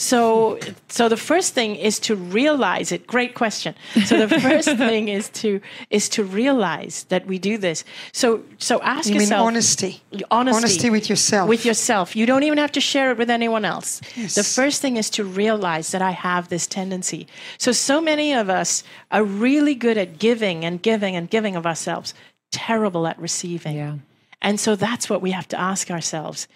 So, 0.00 0.58
so 0.88 1.10
the 1.10 1.16
first 1.18 1.52
thing 1.52 1.76
is 1.76 2.00
to 2.00 2.16
realize 2.16 2.90
it. 2.90 3.06
Great 3.06 3.34
question. 3.34 3.74
So 4.06 4.26
the 4.26 4.40
first 4.40 4.66
thing 4.78 5.08
is 5.08 5.28
to 5.40 5.60
is 5.90 6.08
to 6.10 6.24
realize 6.24 7.04
that 7.10 7.26
we 7.26 7.38
do 7.38 7.58
this. 7.58 7.84
So, 8.12 8.42
so 8.56 8.80
ask 8.80 9.08
You 9.08 9.16
mean 9.16 9.20
yourself 9.20 9.46
honesty. 9.46 10.00
honesty, 10.30 10.56
Honesty 10.56 10.90
with 10.90 11.10
yourself. 11.10 11.50
With 11.50 11.66
yourself. 11.66 12.16
You 12.16 12.24
don't 12.24 12.44
even 12.44 12.56
have 12.56 12.72
to 12.72 12.80
share 12.80 13.10
it 13.10 13.18
with 13.18 13.28
anyone 13.28 13.66
else. 13.66 14.00
Yes. 14.16 14.36
The 14.36 14.42
first 14.42 14.80
thing 14.80 14.96
is 14.96 15.10
to 15.10 15.22
realize 15.22 15.90
that 15.90 16.00
I 16.00 16.12
have 16.12 16.48
this 16.48 16.66
tendency. 16.66 17.26
So, 17.58 17.70
so 17.70 18.00
many 18.00 18.32
of 18.32 18.48
us 18.48 18.82
are 19.10 19.22
really 19.22 19.74
good 19.74 19.98
at 19.98 20.18
giving 20.18 20.64
and 20.64 20.80
giving 20.80 21.14
and 21.14 21.28
giving 21.28 21.56
of 21.56 21.66
ourselves, 21.66 22.14
terrible 22.52 23.06
at 23.06 23.18
receiving. 23.18 23.76
Yeah. 23.76 23.96
And 24.40 24.58
so 24.58 24.76
that's 24.76 25.10
what 25.10 25.20
we 25.20 25.32
have 25.32 25.48
to 25.48 25.60
ask 25.60 25.90
ourselves. 25.90 26.48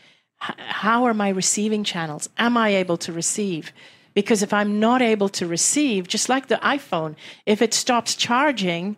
How 0.56 1.04
are 1.04 1.14
my 1.14 1.30
receiving 1.30 1.84
channels? 1.84 2.28
Am 2.36 2.56
I 2.56 2.70
able 2.70 2.96
to 2.98 3.12
receive? 3.12 3.72
Because 4.12 4.42
if 4.42 4.52
I'm 4.52 4.78
not 4.78 5.02
able 5.02 5.28
to 5.30 5.46
receive, 5.46 6.06
just 6.06 6.28
like 6.28 6.46
the 6.48 6.56
iPhone, 6.56 7.16
if 7.46 7.62
it 7.62 7.74
stops 7.74 8.14
charging, 8.14 8.96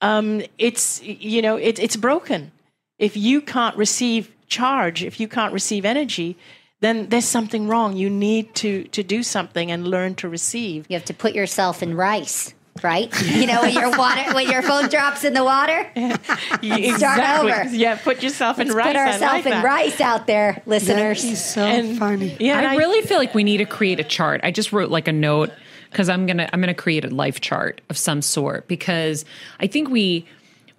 um, 0.00 0.42
it's 0.58 1.02
you 1.02 1.40
know 1.40 1.56
it, 1.56 1.78
it's 1.78 1.96
broken. 1.96 2.52
If 2.98 3.16
you 3.16 3.40
can't 3.40 3.76
receive 3.76 4.30
charge, 4.48 5.04
if 5.04 5.20
you 5.20 5.28
can't 5.28 5.52
receive 5.52 5.84
energy, 5.84 6.36
then 6.80 7.08
there's 7.08 7.24
something 7.24 7.68
wrong. 7.68 7.96
You 7.96 8.10
need 8.10 8.54
to 8.56 8.84
to 8.88 9.02
do 9.02 9.22
something 9.22 9.70
and 9.70 9.88
learn 9.88 10.14
to 10.16 10.28
receive. 10.28 10.86
You 10.88 10.94
have 10.94 11.06
to 11.06 11.14
put 11.14 11.34
yourself 11.34 11.82
in 11.82 11.96
rice, 11.96 12.54
right? 12.82 13.12
You 13.38 13.46
know, 13.46 13.62
when 13.62 13.72
your 13.74 13.90
water, 13.96 14.34
when 14.34 14.48
your 14.50 14.62
phone 14.62 14.88
drops 14.88 15.24
in 15.24 15.32
the 15.34 15.44
water, 15.44 15.90
exactly. 16.62 17.52
over. 17.52 17.64
Yeah, 17.74 17.96
put 17.96 18.22
yourself 18.22 18.58
in 18.58 18.68
let's 18.68 18.76
rice. 18.76 18.86
put 18.88 18.96
ourselves 18.96 19.22
like 19.22 19.44
in 19.46 19.50
that. 19.52 19.64
rice 19.64 20.00
out 20.00 20.26
there, 20.26 20.54
that 20.54 20.68
listeners. 20.68 21.24
is 21.24 21.44
so 21.44 21.62
And- 21.62 21.98
funny. 21.98 22.36
Yeah, 22.40 22.58
and 22.58 22.66
I 22.66 22.76
really 22.76 23.02
feel 23.06 23.18
like 23.18 23.34
we 23.34 23.44
need 23.44 23.58
to 23.58 23.64
create 23.66 24.00
a 24.00 24.04
chart. 24.04 24.40
I 24.44 24.50
just 24.50 24.72
wrote 24.72 24.90
like 24.90 25.08
a 25.08 25.12
note 25.12 25.50
because 25.90 26.08
I'm 26.08 26.26
gonna 26.26 26.48
I'm 26.52 26.60
gonna 26.60 26.74
create 26.74 27.04
a 27.04 27.08
life 27.08 27.40
chart 27.40 27.80
of 27.90 27.96
some 27.96 28.22
sort 28.22 28.68
because 28.68 29.24
I 29.60 29.66
think 29.66 29.88
we 29.88 30.26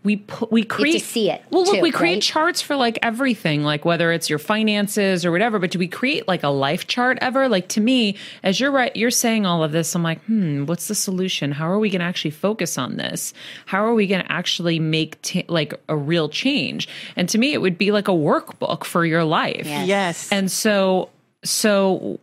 we 0.04 0.16
put 0.16 0.50
we 0.50 0.64
create 0.64 1.02
see 1.02 1.30
it, 1.30 1.44
Well, 1.50 1.66
look, 1.66 1.76
too, 1.76 1.82
we 1.82 1.92
create 1.92 2.14
right? 2.14 2.22
charts 2.22 2.62
for 2.62 2.78
like 2.78 2.98
everything, 3.02 3.64
like 3.64 3.84
whether 3.84 4.14
it's 4.14 4.30
your 4.30 4.40
finances 4.40 5.26
or 5.26 5.32
whatever. 5.32 5.60
But 5.60 5.72
do 5.72 5.80
we 5.80 5.90
create 5.90 6.26
like 6.26 6.44
a 6.44 6.50
life 6.50 6.88
chart 6.88 7.18
ever? 7.22 7.50
Like 7.50 7.68
to 7.70 7.82
me, 7.82 8.16
as 8.42 8.62
you're 8.62 8.72
right, 8.72 8.96
you're 8.96 9.12
saying 9.12 9.46
all 9.46 9.62
of 9.62 9.74
this. 9.74 9.94
I'm 9.96 10.04
like, 10.04 10.24
hmm, 10.24 10.66
what's 10.66 10.88
the 10.88 10.96
solution? 10.96 11.52
How 11.52 11.70
are 11.70 11.80
we 11.80 11.90
going 11.90 12.00
to 12.00 12.06
actually 12.06 12.32
focus 12.32 12.78
on 12.78 12.96
this? 12.96 13.34
How 13.66 13.84
are 13.84 13.94
we 13.94 14.08
going 14.08 14.24
to 14.24 14.32
actually 14.32 14.80
make 14.80 15.22
t- 15.22 15.46
like 15.50 15.74
a 15.90 15.98
real 15.98 16.30
change? 16.30 16.88
And 17.18 17.28
to 17.30 17.38
me, 17.38 17.52
it 17.52 17.62
would 17.62 17.78
be 17.78 17.92
like 17.92 18.08
a 18.08 18.12
workbook 18.12 18.86
for 18.86 19.06
your 19.06 19.26
life. 19.26 19.66
Yes. 19.66 19.88
yes. 19.88 20.32
And 20.32 20.50
so, 20.50 21.10
so, 21.44 22.22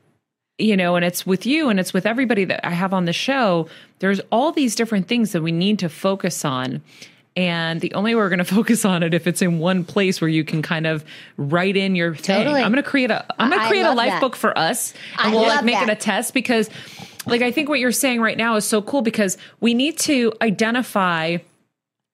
you 0.59 0.79
know, 0.79 0.97
and 0.97 1.05
it's 1.05 1.27
with 1.27 1.45
you 1.45 1.69
and 1.69 1.79
it's 1.79 1.93
with 1.93 2.07
everybody 2.07 2.47
that 2.47 2.67
I 2.67 2.71
have 2.71 2.95
on 2.95 3.05
the 3.05 3.13
show. 3.13 3.69
There's 3.99 4.21
all 4.33 4.53
these 4.53 4.75
different 4.75 5.09
things 5.09 5.33
that 5.33 5.43
we 5.43 5.53
need 5.53 5.79
to 5.81 5.91
focus 5.91 6.43
on. 6.43 6.81
And 7.37 7.81
the 7.81 7.93
only 7.95 8.15
way 8.15 8.23
we're 8.23 8.29
going 8.29 8.39
to 8.45 8.45
focus 8.45 8.85
on 8.85 9.03
it 9.03 9.15
if 9.15 9.27
it's 9.27 9.43
in 9.43 9.59
one 9.59 9.85
place 9.85 10.21
where 10.21 10.29
you 10.29 10.45
can 10.45 10.63
kind 10.63 10.87
of 10.87 11.05
write 11.37 11.77
in 11.77 11.95
your 11.95 12.15
thing. 12.15 12.45
Totally. 12.45 12.63
I'm 12.63 12.73
going 12.73 12.83
to 12.83 12.89
create 12.89 13.11
a 13.11 13.25
I'm 13.41 13.51
going 13.51 13.61
to 13.61 13.69
create 13.69 13.83
a 13.83 13.95
life 13.95 14.11
that. 14.11 14.21
book 14.21 14.37
for 14.37 14.57
us, 14.57 14.95
and 15.19 15.33
I 15.33 15.35
we'll 15.35 15.47
like 15.47 15.65
make 15.65 15.81
it 15.81 15.91
a 15.91 15.97
test 15.97 16.35
because, 16.35 16.71
like, 17.27 17.43
I 17.43 17.51
think 17.51 17.69
what 17.69 17.79
you're 17.79 17.93
saying 17.93 18.21
right 18.21 18.37
now 18.37 18.57
is 18.57 18.65
so 18.65 18.83
cool 18.83 19.03
because 19.03 19.37
we 19.61 19.75
need 19.75 19.99
to 20.01 20.33
identify 20.41 21.39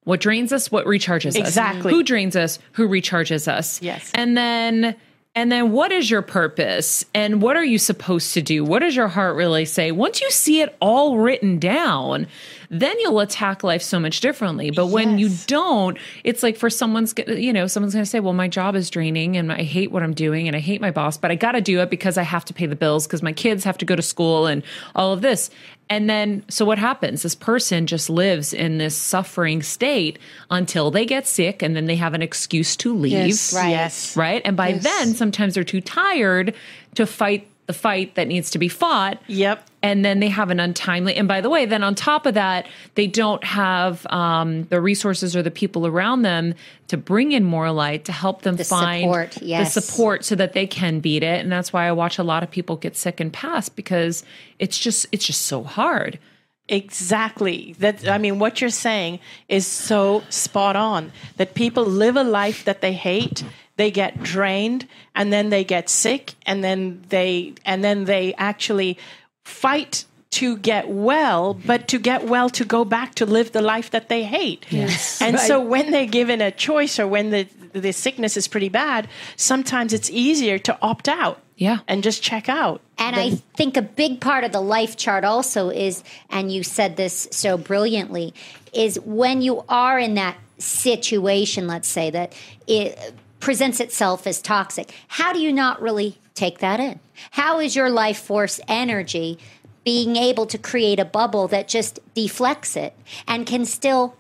what 0.05 0.21
drains 0.21 0.53
us, 0.53 0.71
what 0.71 0.87
recharges 0.87 1.29
us. 1.29 1.37
Exactly. 1.37 1.93
Who 1.93 2.03
drains 2.03 2.37
us, 2.37 2.59
who 2.73 2.89
recharges 2.89 3.49
us. 3.49 3.81
Yes. 3.83 4.11
And 4.15 4.37
then 4.37 4.97
and 5.35 5.51
then 5.51 5.73
what 5.73 5.93
is 5.93 6.11
your 6.11 6.23
purpose 6.23 7.05
and 7.15 7.41
what 7.41 7.57
are 7.57 7.65
you 7.65 7.79
supposed 7.79 8.35
to 8.35 8.43
do? 8.43 8.65
What 8.65 8.81
does 8.81 8.95
your 8.95 9.09
heart 9.09 9.37
really 9.37 9.65
say? 9.65 9.91
Once 9.91 10.21
you 10.21 10.31
see 10.31 10.61
it 10.61 10.77
all 10.81 11.19
written 11.19 11.59
down, 11.59 12.27
then 12.75 12.99
you'll 13.01 13.21
attack 13.21 13.63
life 13.63 13.83
so 13.83 14.01
much 14.01 14.21
differently. 14.21 14.71
But 14.71 14.87
when 14.87 15.19
you 15.19 15.29
don't, 15.47 15.99
it's 16.25 16.43
like 16.43 16.57
for 16.57 16.71
someone's 16.71 17.13
you 17.29 17.53
know, 17.53 17.67
someone's 17.67 17.93
going 17.93 18.03
to 18.05 18.11
say, 18.11 18.19
"Well, 18.19 18.33
my 18.33 18.49
job 18.49 18.75
is 18.75 18.89
draining 18.89 19.37
and 19.37 19.53
I 19.53 19.63
hate 19.63 19.93
what 19.93 20.03
I'm 20.03 20.15
doing 20.15 20.49
and 20.49 20.57
I 20.57 20.61
hate 20.61 20.81
my 20.81 20.91
boss, 20.91 21.19
but 21.19 21.31
I 21.31 21.35
got 21.35 21.53
to 21.53 21.61
do 21.61 21.81
it 21.81 21.91
because 21.91 22.17
I 22.17 22.23
have 22.23 22.47
to 22.47 22.55
pay 22.55 22.65
the 22.65 22.75
bills 22.75 23.07
because 23.07 23.23
my 23.23 23.33
kids 23.35 23.63
have 23.65 23.77
to 23.79 23.85
go 23.85 23.95
to 23.95 24.03
school 24.03 24.47
and 24.47 24.63
all 24.95 25.13
of 25.13 25.21
this." 25.21 25.51
And 25.91 26.09
then, 26.09 26.43
so 26.49 26.65
what 26.65 26.79
happens? 26.79 27.23
This 27.23 27.35
person 27.35 27.87
just 27.87 28.09
lives 28.09 28.55
in 28.55 28.79
this 28.79 28.97
suffering 28.97 29.63
state 29.63 30.19
until 30.51 30.91
they 30.91 31.05
get 31.05 31.27
sick 31.27 31.61
and 31.63 31.77
then 31.77 31.85
they 31.85 31.97
have 31.97 32.15
an 32.15 32.23
excuse 32.23 32.77
to 32.77 32.97
leave. 32.97 33.13
Yes. 33.13 33.53
Right. 33.53 33.71
Yes. 33.71 34.17
Right. 34.17 34.41
And 34.47 34.57
by 34.57 34.69
Yes. 34.69 34.85
then, 34.85 35.13
sometimes 35.13 35.53
they're 35.53 35.65
too 35.65 35.83
tired 35.83 36.55
to 36.95 37.05
fight 37.05 37.47
the 37.67 37.73
fight 37.73 38.17
that 38.17 38.27
needs 38.27 38.51
to 38.51 38.59
be 38.59 38.69
fought. 38.69 39.21
Yep. 39.29 39.67
And 39.83 40.05
then 40.05 40.21
they 40.21 40.29
have 40.29 40.51
an 40.51 40.61
untimely. 40.61 41.17
And 41.17 41.27
by 41.27 41.41
the 41.41 41.49
way, 41.49 41.65
then 41.65 41.83
on 41.83 41.95
top 41.95 42.27
of 42.27 42.35
that, 42.35 42.67
they 42.95 43.07
don't 43.07 43.43
have 43.45 44.07
um, 44.11 44.65
the 44.65 44.81
resources 44.81 45.35
or 45.35 45.43
the 45.43 45.51
people 45.51 45.87
around 45.87 46.23
them 46.23 46.55
to 46.89 46.97
bring 46.97 47.33
in 47.33 47.45
more 47.45 47.71
light 47.71 48.05
to 48.07 48.13
help 48.13 48.43
them 48.43 48.57
The 48.57 48.65
find 48.65 49.03
support, 49.03 49.43
yes. 49.43 49.75
the 49.75 49.81
support 49.81 50.25
so 50.25 50.35
that 50.37 50.53
they 50.53 50.67
can 50.67 51.01
beat 51.01 51.23
it. 51.23 51.41
And 51.41 51.51
that's 51.51 51.73
why 51.73 51.89
I 51.89 51.93
watch 51.93 52.19
a 52.19 52.23
lot 52.23 52.43
of 52.43 52.51
people 52.51 52.77
get 52.77 52.97
sick 52.97 53.21
and 53.21 53.33
pass 53.33 53.69
because 53.69 54.25
it's 54.59 54.79
just 54.79 55.07
it's 55.13 55.25
just 55.25 55.43
so 55.43 55.63
hard. 55.63 56.19
Exactly. 56.69 57.75
That 57.81 58.09
I 58.09 58.19
mean, 58.19 58.39
what 58.39 58.61
you're 58.61 58.71
saying 58.71 59.21
is 59.49 59.67
so 59.67 60.23
spot 60.29 60.77
on. 60.77 61.13
That 61.37 61.55
people 61.55 61.85
live 61.85 62.17
a 62.17 62.25
life 62.25 62.65
that 62.65 62.81
they 62.81 62.93
hate, 62.93 63.45
they 63.83 63.91
get 63.91 64.23
drained, 64.23 64.87
and 65.13 65.33
then 65.33 65.51
they 65.51 65.65
get 65.65 65.91
sick, 65.91 66.35
and 66.47 66.63
then 66.63 67.03
they 67.09 67.55
and 67.65 67.83
then 67.83 68.05
they 68.05 68.33
actually 68.35 68.97
fight 69.45 70.05
to 70.31 70.57
get 70.57 70.89
well, 70.89 71.55
but 71.55 71.89
to 71.89 71.99
get 71.99 72.25
well 72.25 72.49
to 72.51 72.65
go 72.65 72.85
back 72.85 73.15
to 73.17 73.27
live 73.27 73.51
the 73.51 73.61
life 73.61 73.91
that 73.91 74.09
they 74.09 74.23
hate. 74.23 74.65
Yes. 74.71 75.21
And 75.21 75.37
so 75.39 75.61
when 75.61 75.91
they're 75.91 76.07
given 76.07 76.41
a 76.41 76.53
choice 76.53 77.01
or 77.01 77.09
when 77.09 77.31
the 77.31 77.49
the 77.73 77.93
sickness 77.93 78.37
is 78.37 78.47
pretty 78.49 78.69
bad, 78.69 79.09
sometimes 79.37 79.93
it's 79.93 80.11
easier 80.11 80.59
to 80.61 80.79
opt 80.81 81.09
out. 81.09 81.41
Yeah. 81.57 81.79
And 81.89 82.03
just 82.03 82.23
check 82.23 82.49
out. 82.49 82.81
And 82.99 83.17
I 83.17 83.31
think 83.57 83.77
a 83.77 83.83
big 83.83 84.21
part 84.21 84.45
of 84.45 84.53
the 84.53 84.61
life 84.61 84.97
chart 84.97 85.25
also 85.25 85.71
is, 85.71 86.03
and 86.31 86.53
you 86.53 86.63
said 86.63 86.97
this 86.97 87.29
so 87.31 87.57
brilliantly, 87.57 88.35
is 88.73 88.99
when 89.01 89.43
you 89.43 89.65
are 89.69 89.99
in 89.99 90.15
that 90.15 90.37
situation, 90.59 91.67
let's 91.67 91.89
say, 91.89 92.11
that 92.11 92.33
it 92.67 93.15
presents 93.43 93.81
itself 93.81 94.27
as 94.27 94.41
toxic, 94.41 94.95
how 95.09 95.33
do 95.33 95.41
you 95.41 95.53
not 95.53 95.83
really 95.83 96.17
take 96.35 96.61
that 96.61 96.79
in? 96.79 97.01
How 97.33 97.59
is 97.59 97.75
your 97.77 97.91
life 97.91 98.19
force 98.19 98.61
energy 98.69 99.37
being 99.85 100.15
able 100.15 100.47
to 100.47 100.57
create 100.57 101.01
a 101.01 101.05
bubble 101.05 101.49
that 101.49 101.67
just 101.67 101.99
deflects 102.15 102.77
it 102.77 102.95
and 103.27 103.45
can 103.45 103.65
still 103.65 104.15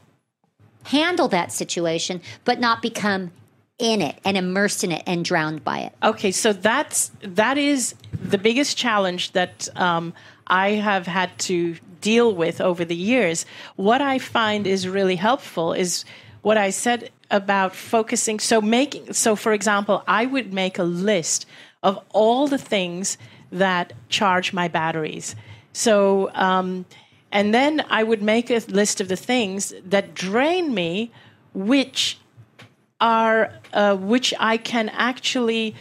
handle 0.86 1.28
that 1.28 1.52
situation, 1.52 2.20
but 2.44 2.58
not 2.58 2.82
become 2.82 3.30
in 3.78 4.02
it 4.02 4.18
and 4.24 4.36
immersed 4.36 4.82
in 4.82 4.90
it 4.90 5.04
and 5.06 5.24
drowned 5.24 5.62
by 5.62 5.78
it? 5.78 5.92
Okay, 6.02 6.32
so 6.32 6.52
that's 6.52 7.12
that 7.22 7.56
is 7.56 7.94
the 8.12 8.38
biggest 8.38 8.76
challenge 8.76 9.30
that 9.32 9.68
um, 9.76 10.12
I 10.48 10.70
have 10.70 11.06
had 11.06 11.38
to 11.40 11.76
deal 12.00 12.34
with 12.34 12.60
over 12.60 12.84
the 12.84 12.96
years, 12.96 13.46
what 13.76 14.02
I 14.02 14.18
find 14.18 14.66
is 14.66 14.88
really 14.88 15.14
helpful 15.16 15.72
is 15.72 16.04
what 16.43 16.59
I 16.59 16.70
said 16.70 17.11
about 17.30 17.74
focusing. 17.74 18.38
So 18.38 18.61
making 18.61 19.12
so, 19.12 19.34
for 19.34 19.53
example, 19.53 20.05
I 20.07 20.26
would 20.26 20.53
make 20.53 20.78
a 20.78 20.84
list 20.84 21.47
of 21.82 21.99
all 22.11 22.47
the 22.47 22.59
things 22.59 23.16
that 23.51 23.93
charge 24.09 24.53
my 24.53 24.68
batteries. 24.68 25.34
So, 25.72 26.30
um, 26.34 26.84
and 27.30 27.55
then 27.55 27.84
I 27.88 28.03
would 28.03 28.22
make 28.22 28.51
a 28.51 28.59
list 28.68 29.01
of 29.01 29.09
the 29.09 29.16
things 29.16 29.72
that 29.84 30.14
drain 30.14 30.74
me, 30.74 31.11
which 31.55 32.18
are 33.01 33.53
uh, 33.72 33.97
which 33.97 34.34
I 34.38 34.59
can 34.59 34.90
actually 34.90 35.74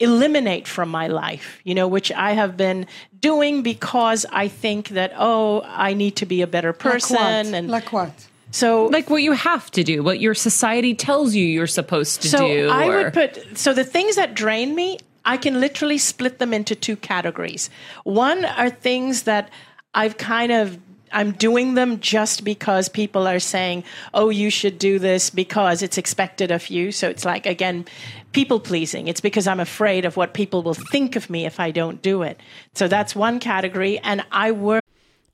eliminate 0.00 0.68
from 0.68 0.88
my 0.88 1.08
life, 1.08 1.60
you 1.64 1.74
know, 1.74 1.88
which 1.88 2.12
I 2.12 2.32
have 2.32 2.56
been 2.56 2.86
doing 3.18 3.62
because 3.62 4.24
I 4.30 4.46
think 4.46 4.90
that, 4.90 5.12
oh, 5.16 5.62
I 5.64 5.94
need 5.94 6.16
to 6.16 6.26
be 6.26 6.42
a 6.42 6.46
better 6.46 6.72
person. 6.72 7.16
Like? 7.16 7.54
And 7.54 7.68
like 7.68 7.92
what? 7.92 8.27
So, 8.50 8.86
Like 8.86 9.10
what 9.10 9.22
you 9.22 9.32
have 9.32 9.70
to 9.72 9.84
do, 9.84 10.02
what 10.02 10.20
your 10.20 10.34
society 10.34 10.94
tells 10.94 11.34
you 11.34 11.44
you're 11.44 11.66
supposed 11.66 12.22
to 12.22 12.28
do. 12.30 12.36
so 12.36 12.46
do. 12.48 12.68
I 12.68 12.88
or- 12.88 13.04
would 13.04 13.12
put, 13.12 13.58
so 13.58 13.72
the 13.74 13.84
things 13.84 14.16
that 14.16 14.34
drain 14.34 14.74
me, 14.74 14.98
I 15.24 15.36
can 15.36 15.60
literally 15.60 15.98
split 15.98 16.38
them 16.38 16.54
into 16.54 16.74
two 16.74 16.96
categories. 16.96 17.68
One 18.04 18.44
are 18.44 18.70
things 18.70 19.24
that 19.24 19.50
I've 19.94 20.16
kind 20.16 20.52
of 20.52 20.78
I'm 21.10 21.32
doing 21.32 21.72
them 21.72 22.00
just 22.00 22.44
because 22.44 22.88
people 22.90 23.26
are 23.26 23.38
saying, 23.38 23.84
"Oh, 24.12 24.28
you 24.28 24.50
should 24.50 24.78
do 24.78 24.98
this 24.98 25.30
because 25.30 25.82
it's 25.82 25.96
expected 25.96 26.50
of 26.50 26.68
you." 26.68 26.92
So 26.92 27.08
it's 27.08 27.24
like 27.24 27.46
again, 27.46 27.86
people 28.32 28.60
pleasing. 28.60 29.08
It's 29.08 29.20
because 29.20 29.46
I'm 29.46 29.60
afraid 29.60 30.04
of 30.04 30.16
what 30.18 30.34
people 30.34 30.62
will 30.62 30.74
think 30.74 31.16
of 31.16 31.30
me 31.30 31.46
if 31.46 31.60
I 31.60 31.70
don't 31.70 32.02
do 32.02 32.22
it. 32.22 32.38
So 32.74 32.88
that's 32.88 33.16
one 33.16 33.40
category 33.40 33.98
and 33.98 34.22
I 34.30 34.50
work 34.52 34.84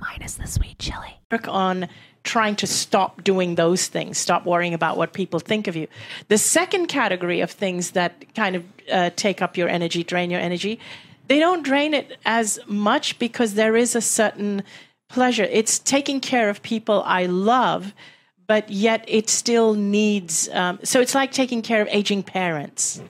minus 0.00 0.34
the 0.34 0.46
sweet 0.46 0.78
chili. 0.78 1.18
work 1.30 1.48
on 1.48 1.88
trying 2.22 2.56
to 2.56 2.66
stop 2.66 3.22
doing 3.22 3.54
those 3.54 3.86
things, 3.86 4.18
stop 4.18 4.44
worrying 4.44 4.74
about 4.74 4.96
what 4.96 5.12
people 5.12 5.38
think 5.38 5.68
of 5.68 5.76
you. 5.76 5.86
The 6.28 6.38
second 6.38 6.86
category 6.86 7.40
of 7.40 7.50
things 7.50 7.92
that 7.92 8.34
kind 8.34 8.56
of 8.56 8.64
uh, 8.90 9.10
take 9.16 9.40
up 9.40 9.56
your 9.56 9.68
energy, 9.68 10.02
drain 10.02 10.30
your 10.30 10.40
energy, 10.40 10.80
they 11.28 11.38
don't 11.38 11.62
drain 11.62 11.94
it 11.94 12.18
as 12.24 12.58
much 12.66 13.18
because 13.18 13.54
there 13.54 13.76
is 13.76 13.94
a 13.94 14.00
certain 14.00 14.62
pleasure. 15.08 15.44
It's 15.44 15.78
taking 15.78 16.20
care 16.20 16.48
of 16.48 16.62
people 16.62 17.02
I 17.04 17.26
love, 17.26 17.94
but 18.46 18.70
yet 18.70 19.04
it 19.06 19.28
still 19.28 19.74
needs. 19.74 20.48
Um, 20.50 20.78
so 20.82 21.00
it's 21.00 21.14
like 21.14 21.32
taking 21.32 21.62
care 21.62 21.80
of 21.80 21.88
aging 21.90 22.24
parents. 22.24 23.00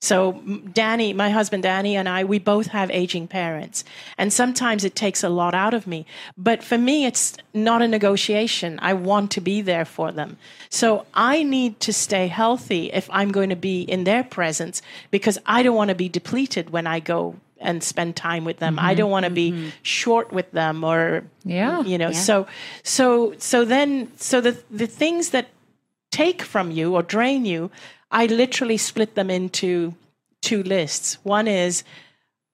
So 0.00 0.32
Danny, 0.72 1.12
my 1.12 1.28
husband 1.28 1.62
Danny 1.62 1.94
and 1.94 2.08
I, 2.08 2.24
we 2.24 2.38
both 2.38 2.68
have 2.68 2.90
aging 2.90 3.28
parents. 3.28 3.84
And 4.16 4.32
sometimes 4.32 4.82
it 4.84 4.94
takes 4.94 5.22
a 5.22 5.28
lot 5.28 5.54
out 5.54 5.74
of 5.74 5.86
me. 5.86 6.06
But 6.38 6.64
for 6.64 6.78
me, 6.78 7.04
it's 7.04 7.36
not 7.52 7.82
a 7.82 7.88
negotiation. 7.88 8.78
I 8.80 8.94
want 8.94 9.30
to 9.32 9.40
be 9.42 9.60
there 9.60 9.84
for 9.84 10.10
them. 10.10 10.38
So 10.70 11.04
I 11.12 11.42
need 11.42 11.80
to 11.80 11.92
stay 11.92 12.28
healthy 12.28 12.90
if 12.92 13.08
I'm 13.12 13.30
going 13.30 13.50
to 13.50 13.56
be 13.56 13.82
in 13.82 14.04
their 14.04 14.24
presence 14.24 14.80
because 15.10 15.38
I 15.44 15.62
don't 15.62 15.76
want 15.76 15.90
to 15.90 15.94
be 15.94 16.08
depleted 16.08 16.70
when 16.70 16.86
I 16.86 17.00
go 17.00 17.36
and 17.60 17.82
spend 17.84 18.16
time 18.16 18.46
with 18.46 18.58
them. 18.58 18.78
I 18.78 18.92
mm-hmm. 18.92 18.98
don't 18.98 19.10
want 19.10 19.24
to 19.26 19.30
be 19.30 19.52
mm-hmm. 19.52 19.68
short 19.82 20.32
with 20.32 20.50
them 20.52 20.82
or 20.82 21.24
Yeah. 21.44 21.82
you 21.82 21.98
know. 21.98 22.12
So 22.12 22.46
so 22.82 23.34
so 23.36 23.66
then 23.66 24.10
so 24.16 24.40
the 24.40 24.56
the 24.70 24.86
things 24.86 25.30
that 25.30 25.48
take 26.10 26.42
from 26.42 26.70
you 26.70 26.94
or 26.94 27.02
drain 27.02 27.44
you, 27.44 27.70
I 28.10 28.26
literally 28.26 28.76
split 28.76 29.14
them 29.14 29.30
into 29.30 29.94
two 30.42 30.62
lists. 30.62 31.18
One 31.22 31.46
is 31.46 31.84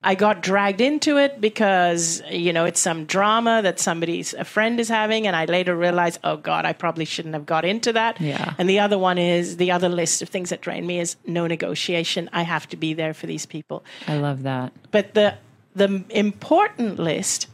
I 0.03 0.15
got 0.15 0.41
dragged 0.41 0.81
into 0.81 1.17
it 1.17 1.41
because 1.41 2.23
you 2.31 2.53
know 2.53 2.65
it's 2.65 2.79
some 2.79 3.07
drama 3.07 3.61
that 3.63 3.81
somebody's 3.81 4.35
a 4.35 4.45
friend 4.45 4.79
is 4.79 4.89
having, 4.89 5.27
and 5.27 5.35
I 5.35 5.47
later 5.47 5.75
realized, 5.75 6.21
oh 6.23 6.37
God, 6.37 6.65
I 6.65 6.75
probably 6.75 7.05
shouldn't 7.05 7.35
have 7.35 7.47
got 7.47 7.65
into 7.65 7.93
that. 7.95 8.21
Yeah. 8.21 8.55
And 8.59 8.69
the 8.69 8.79
other 8.79 8.99
one 8.99 9.19
is 9.19 9.57
the 9.57 9.73
other 9.73 9.89
list 9.89 10.23
of 10.23 10.29
things 10.29 10.51
that 10.51 10.61
drain 10.61 10.87
me 10.87 11.01
is 11.01 11.17
no 11.27 11.47
negotiation. 11.47 12.31
I 12.33 12.43
have 12.43 12.69
to 12.69 12.77
be 12.77 12.95
there 12.95 13.15
for 13.15 13.27
these 13.27 13.47
people. 13.47 13.85
I 14.07 14.19
love 14.19 14.45
that. 14.45 14.73
But 14.91 15.15
the 15.15 15.39
the 15.75 16.05
important 16.11 16.99
list 16.99 17.49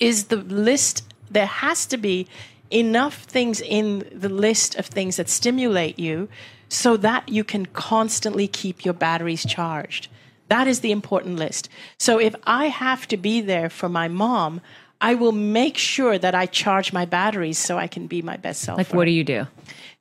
is 0.00 0.26
the 0.26 0.36
list. 0.36 1.04
There 1.30 1.46
has 1.46 1.84
to 1.86 1.98
be 1.98 2.28
enough 2.70 3.24
things 3.24 3.60
in 3.60 4.08
the 4.12 4.28
list 4.28 4.74
of 4.76 4.86
things 4.86 5.16
that 5.16 5.28
stimulate 5.28 5.98
you, 5.98 6.28
so 6.68 6.96
that 6.98 7.28
you 7.28 7.44
can 7.44 7.66
constantly 7.66 8.46
keep 8.46 8.84
your 8.84 8.94
batteries 8.94 9.44
charged. 9.44 10.08
That 10.48 10.66
is 10.66 10.80
the 10.80 10.92
important 10.92 11.36
list. 11.36 11.68
So 11.98 12.18
if 12.18 12.34
I 12.44 12.68
have 12.68 13.06
to 13.08 13.16
be 13.16 13.40
there 13.40 13.68
for 13.70 13.88
my 13.88 14.08
mom, 14.08 14.60
I 15.00 15.14
will 15.14 15.32
make 15.32 15.78
sure 15.78 16.18
that 16.18 16.34
I 16.34 16.46
charge 16.46 16.92
my 16.92 17.04
batteries 17.04 17.58
so 17.58 17.78
I 17.78 17.86
can 17.86 18.06
be 18.06 18.22
my 18.22 18.36
best 18.36 18.62
self. 18.62 18.78
Like, 18.78 18.92
what 18.92 19.04
do 19.04 19.12
you 19.12 19.24
do? 19.24 19.46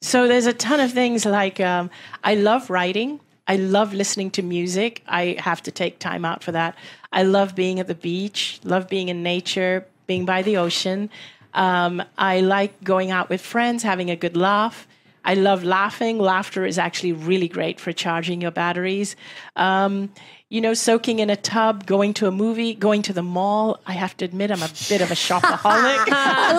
So 0.02 0.28
there's 0.28 0.46
a 0.46 0.54
ton 0.54 0.80
of 0.80 0.92
things 0.92 1.26
like 1.26 1.60
um, 1.60 1.90
I 2.24 2.36
love 2.36 2.70
writing. 2.70 3.20
I 3.48 3.56
love 3.58 3.94
listening 3.94 4.32
to 4.32 4.42
music. 4.42 5.04
I 5.08 5.38
have 5.40 5.62
to 5.64 5.72
take 5.72 6.00
time 6.00 6.26
out 6.26 6.44
for 6.44 6.52
that. 6.52 6.76
I 7.12 7.24
love 7.24 7.56
being 7.56 7.80
at 7.80 7.88
the 7.88 7.96
beach, 7.96 8.60
love 8.64 8.90
being 8.90 9.10
in 9.10 9.24
nature, 9.24 9.86
being 10.06 10.26
by 10.26 10.42
the 10.42 10.58
ocean. 10.58 11.10
Um, 11.58 12.02
I 12.18 12.40
like 12.42 12.82
going 12.84 13.12
out 13.12 13.30
with 13.30 13.42
friends, 13.42 13.84
having 13.84 14.10
a 14.10 14.16
good 14.16 14.38
laugh. 14.38 14.88
I 15.26 15.34
love 15.34 15.64
laughing. 15.66 16.20
Laughter 16.20 16.66
is 16.66 16.78
actually 16.78 17.12
really 17.12 17.50
great 17.50 17.80
for 17.82 17.92
charging 17.92 18.40
your 18.42 18.52
batteries. 18.52 19.16
Um, 19.58 20.10
you 20.50 20.62
know, 20.62 20.74
soaking 20.74 21.20
in 21.20 21.30
a 21.30 21.36
tub, 21.36 21.86
going 21.86 22.14
to 22.14 22.28
a 22.28 22.32
movie, 22.32 22.74
going 22.74 23.02
to 23.02 23.12
the 23.14 23.24
mall. 23.24 23.82
I 23.86 23.92
have 23.94 24.16
to 24.18 24.26
admit, 24.26 24.52
I'm 24.52 24.62
a 24.64 24.70
bit 24.88 25.02
of 25.02 25.12
a 25.12 25.16
shopaholic. 25.16 26.06
I 26.10 26.54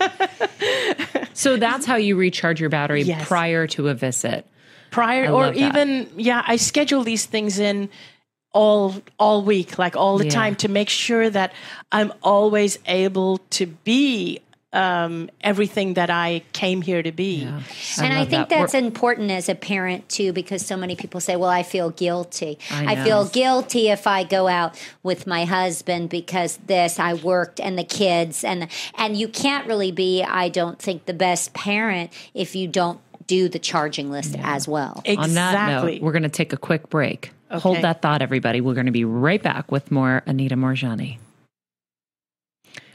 love 0.00 0.10
it. 1.20 1.28
So 1.34 1.56
that's 1.56 1.84
how 1.84 1.96
you 1.96 2.16
recharge 2.16 2.60
your 2.60 2.70
battery 2.70 3.02
Yes. 3.02 3.26
prior 3.28 3.66
to 3.68 3.88
a 3.88 3.94
visit. 3.94 4.46
prior 4.90 5.26
I 5.26 5.28
or 5.28 5.44
that. 5.46 5.56
even 5.56 6.08
yeah 6.16 6.42
i 6.46 6.54
schedule 6.56 7.02
these 7.02 7.26
things 7.26 7.58
in 7.58 7.88
all 8.54 8.94
all 9.18 9.42
week 9.42 9.78
like 9.78 9.96
all 9.96 10.16
the 10.16 10.24
Yeah. 10.24 10.30
time 10.30 10.54
to 10.56 10.68
make 10.68 10.88
sure 10.88 11.28
that 11.28 11.52
i'm 11.92 12.12
always 12.22 12.78
able 12.86 13.38
to 13.50 13.66
be 13.66 14.40
um, 14.72 15.30
everything 15.40 15.94
that 15.94 16.10
i 16.10 16.42
came 16.52 16.82
here 16.82 17.00
to 17.02 17.12
be 17.12 17.42
and 17.42 18.12
I 18.12 18.24
think 18.24 18.30
that. 18.30 18.48
that's 18.48 18.72
We're- 18.72 18.84
important 18.86 19.30
as 19.30 19.48
a 19.48 19.54
parent 19.54 20.08
too, 20.08 20.32
because 20.32 20.66
so 20.66 20.76
many 20.76 20.96
people 20.96 21.20
say, 21.20 21.36
"Well, 21.36 21.48
I 21.48 21.62
feel 21.62 21.90
guilty. 21.90 22.58
I 22.72 22.96
I, 22.96 23.04
feel 23.04 23.24
guilty 23.26 23.88
if 23.90 24.06
I 24.08 24.24
go 24.24 24.48
out 24.48 24.74
with 25.04 25.28
my 25.28 25.44
husband 25.44 26.08
because 26.10 26.58
this 26.66 26.98
I 26.98 27.14
worked 27.14 27.60
and 27.60 27.78
the 27.78 27.84
kids 27.84 28.42
and 28.42 28.66
and 28.98 29.16
you 29.16 29.28
can't 29.28 29.68
really 29.68 29.92
be, 29.92 30.24
I 30.24 30.48
don't 30.48 30.78
think, 30.80 31.06
the 31.06 31.14
best 31.14 31.54
parent 31.54 32.12
if 32.34 32.56
you 32.56 32.66
don't 32.66 32.98
do 33.28 33.48
the 33.48 33.60
charging 33.60 34.10
list 34.10 34.34
as 34.42 34.66
well. 34.66 35.00
exactly 35.04 35.22
On 35.24 35.34
that 35.34 35.84
note, 35.84 36.02
we're 36.02 36.12
going 36.12 36.24
to 36.24 36.28
take 36.28 36.52
a 36.52 36.56
quick 36.58 36.90
break. 36.90 37.30
Hold 37.62 37.82
that 37.82 38.02
thought, 38.02 38.22
everybody. 38.22 38.60
We're 38.60 38.74
going 38.74 38.86
to 38.86 38.92
be 38.92 39.04
right 39.04 39.42
back 39.42 39.70
with 39.70 39.90
more 39.90 40.22
Anita 40.26 40.56
Moorjani. 40.56 41.18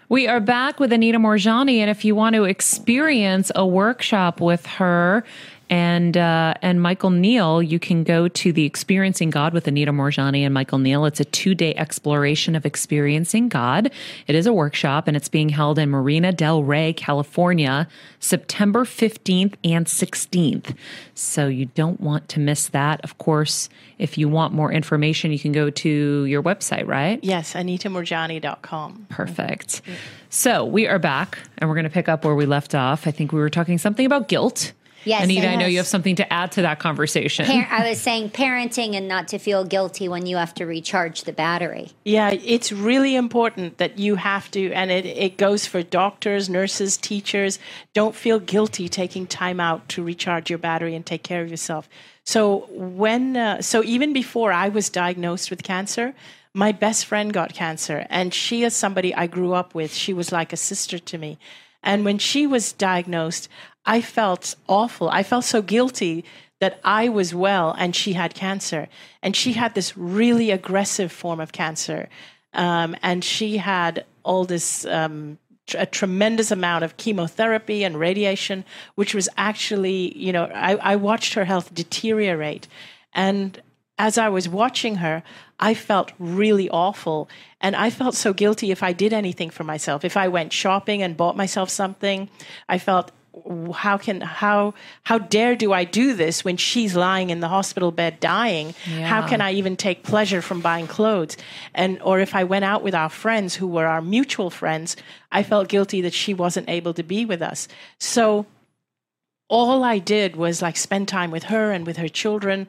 We 0.09 0.27
are 0.27 0.39
back 0.39 0.79
with 0.79 0.91
Anita 0.91 1.19
Moorjani, 1.19 1.77
and 1.77 1.89
if 1.89 2.03
you 2.03 2.15
want 2.15 2.35
to 2.35 2.45
experience 2.45 3.51
a 3.55 3.65
workshop 3.65 4.41
with 4.41 4.65
her, 4.65 5.23
And 5.69 6.17
uh, 6.17 6.55
and 6.61 6.81
Michael 6.81 7.11
Neill, 7.11 7.61
you 7.61 7.79
can 7.79 8.03
go 8.03 8.27
to 8.27 8.51
the 8.51 8.65
Experiencing 8.65 9.29
God 9.29 9.53
with 9.53 9.67
Anita 9.67 9.91
Moorjani 9.91 10.41
and 10.41 10.53
Michael 10.53 10.79
Neill. 10.79 11.05
It's 11.05 11.19
a 11.19 11.25
two 11.25 11.53
day 11.53 11.75
exploration 11.75 12.55
of 12.55 12.65
experiencing 12.65 13.49
God. 13.49 13.91
It 14.27 14.35
is 14.35 14.47
a 14.47 14.53
workshop 14.53 15.07
and 15.07 15.15
it's 15.15 15.29
being 15.29 15.49
held 15.49 15.77
in 15.77 15.89
Marina 15.89 16.31
Del 16.31 16.63
Rey, 16.63 16.93
California, 16.93 17.87
September 18.19 18.83
15th 18.83 19.53
and 19.63 19.85
16th. 19.85 20.75
So 21.13 21.47
you 21.47 21.65
don't 21.67 22.01
want 22.01 22.29
to 22.29 22.39
miss 22.39 22.67
that. 22.69 23.01
Of 23.03 23.17
course, 23.17 23.69
if 23.99 24.17
you 24.17 24.27
want 24.27 24.53
more 24.53 24.71
information, 24.71 25.31
you 25.31 25.39
can 25.39 25.51
go 25.51 25.69
to 25.69 26.25
your 26.25 26.41
website, 26.41 26.87
right? 26.87 27.19
Yes, 27.23 27.53
anitamoorjani.com. 27.53 29.07
Perfect. 29.09 29.81
So 30.29 30.65
we 30.65 30.87
are 30.87 30.99
back 30.99 31.37
and 31.57 31.69
we're 31.69 31.75
going 31.75 31.83
to 31.85 31.89
pick 31.89 32.09
up 32.09 32.25
where 32.25 32.35
we 32.35 32.45
left 32.45 32.73
off. 32.73 33.07
I 33.07 33.11
think 33.11 33.31
we 33.31 33.39
were 33.39 33.49
talking 33.49 33.77
something 33.77 34.05
about 34.05 34.27
guilt. 34.27 34.73
Yes, 35.09 35.23
Anita, 35.23 35.49
I 35.49 35.55
know 35.55 35.65
you 35.65 35.77
have 35.77 35.87
something 35.87 36.15
to 36.17 36.31
add 36.31 36.51
to 36.51 36.61
that 36.61 36.77
conversation. 36.77 37.47
Par- 37.47 37.67
I 37.71 37.89
was 37.89 37.99
saying 37.99 38.29
parenting 38.29 38.93
and 38.93 39.07
not 39.07 39.27
to 39.29 39.39
feel 39.39 39.65
guilty 39.65 40.07
when 40.07 40.27
you 40.27 40.37
have 40.37 40.53
to 40.53 40.67
recharge 40.67 41.23
the 41.23 41.33
battery. 41.33 41.89
Yeah, 42.05 42.29
it's 42.29 42.71
really 42.71 43.15
important 43.15 43.79
that 43.79 43.97
you 43.97 44.15
have 44.15 44.51
to, 44.51 44.71
and 44.71 44.91
it, 44.91 45.07
it 45.07 45.37
goes 45.37 45.65
for 45.65 45.81
doctors, 45.81 46.47
nurses, 46.47 46.95
teachers. 46.95 47.57
Don't 47.95 48.15
feel 48.15 48.37
guilty 48.39 48.87
taking 48.87 49.25
time 49.25 49.59
out 49.59 49.89
to 49.89 50.03
recharge 50.03 50.51
your 50.51 50.59
battery 50.59 50.93
and 50.93 51.03
take 51.03 51.23
care 51.23 51.41
of 51.41 51.49
yourself. 51.49 51.89
So 52.23 52.67
when, 52.69 53.35
uh, 53.35 53.63
so 53.63 53.83
even 53.83 54.13
before 54.13 54.51
I 54.51 54.69
was 54.69 54.91
diagnosed 54.91 55.49
with 55.49 55.63
cancer, 55.63 56.13
my 56.53 56.71
best 56.71 57.07
friend 57.07 57.33
got 57.33 57.55
cancer, 57.55 58.05
and 58.11 58.31
she 58.31 58.63
is 58.63 58.75
somebody 58.75 59.15
I 59.15 59.25
grew 59.25 59.53
up 59.53 59.73
with. 59.73 59.91
She 59.91 60.13
was 60.13 60.31
like 60.31 60.53
a 60.53 60.57
sister 60.57 60.99
to 60.99 61.17
me. 61.17 61.39
And 61.81 62.03
when 62.03 62.17
she 62.17 62.45
was 62.45 62.73
diagnosed, 62.73 63.47
I 63.85 64.01
felt 64.01 64.55
awful. 64.67 65.09
I 65.09 65.23
felt 65.23 65.45
so 65.45 65.61
guilty 65.61 66.25
that 66.59 66.79
I 66.83 67.09
was 67.09 67.33
well 67.33 67.73
and 67.77 67.95
she 67.95 68.13
had 68.13 68.33
cancer. 68.33 68.87
And 69.23 69.35
she 69.35 69.53
had 69.53 69.75
this 69.75 69.97
really 69.97 70.51
aggressive 70.51 71.11
form 71.11 71.39
of 71.39 71.51
cancer. 71.51 72.09
Um, 72.53 72.95
and 73.01 73.23
she 73.23 73.57
had 73.57 74.05
all 74.23 74.45
this, 74.45 74.85
um, 74.85 75.37
tr- 75.67 75.77
a 75.79 75.85
tremendous 75.85 76.51
amount 76.51 76.83
of 76.83 76.97
chemotherapy 76.97 77.83
and 77.83 77.99
radiation, 77.99 78.65
which 78.95 79.13
was 79.13 79.29
actually, 79.37 80.17
you 80.17 80.33
know, 80.33 80.45
I, 80.45 80.75
I 80.75 80.95
watched 80.97 81.33
her 81.35 81.45
health 81.45 81.73
deteriorate. 81.73 82.67
And 83.13 83.61
as 83.97 84.17
I 84.17 84.29
was 84.29 84.49
watching 84.49 84.95
her, 84.95 85.23
I 85.59 85.73
felt 85.73 86.11
really 86.19 86.69
awful. 86.69 87.29
And 87.61 87.75
I 87.75 87.89
felt 87.89 88.15
so 88.15 88.33
guilty 88.33 88.71
if 88.71 88.81
I 88.81 88.93
did 88.93 89.13
anything 89.13 89.49
for 89.49 89.63
myself. 89.63 90.03
If 90.03 90.17
I 90.17 90.27
went 90.27 90.53
shopping 90.53 91.01
and 91.01 91.17
bought 91.17 91.37
myself 91.37 91.69
something, 91.69 92.29
I 92.67 92.77
felt 92.77 93.11
how 93.73 93.97
can 93.97 94.21
how 94.21 94.73
how 95.03 95.17
dare 95.17 95.55
do 95.55 95.73
I 95.73 95.83
do 95.83 96.13
this 96.13 96.43
when 96.43 96.57
she's 96.57 96.95
lying 96.95 97.29
in 97.29 97.39
the 97.39 97.47
hospital 97.47 97.91
bed 97.91 98.19
dying? 98.19 98.73
How 98.85 99.27
can 99.27 99.41
I 99.41 99.53
even 99.53 99.75
take 99.75 100.03
pleasure 100.03 100.41
from 100.41 100.61
buying 100.61 100.87
clothes? 100.87 101.37
And 101.73 102.01
or 102.01 102.19
if 102.19 102.35
I 102.35 102.43
went 102.43 102.65
out 102.65 102.83
with 102.83 102.95
our 102.95 103.09
friends 103.09 103.55
who 103.55 103.67
were 103.67 103.85
our 103.85 104.01
mutual 104.01 104.49
friends, 104.49 104.95
I 105.31 105.43
felt 105.43 105.67
guilty 105.69 106.01
that 106.01 106.13
she 106.13 106.33
wasn't 106.33 106.69
able 106.69 106.93
to 106.93 107.03
be 107.03 107.25
with 107.25 107.41
us. 107.41 107.67
So 107.99 108.45
all 109.49 109.83
I 109.83 109.97
did 109.97 110.35
was 110.35 110.61
like 110.61 110.77
spend 110.77 111.07
time 111.07 111.31
with 111.31 111.43
her 111.45 111.71
and 111.71 111.85
with 111.85 111.97
her 111.97 112.09
children. 112.09 112.67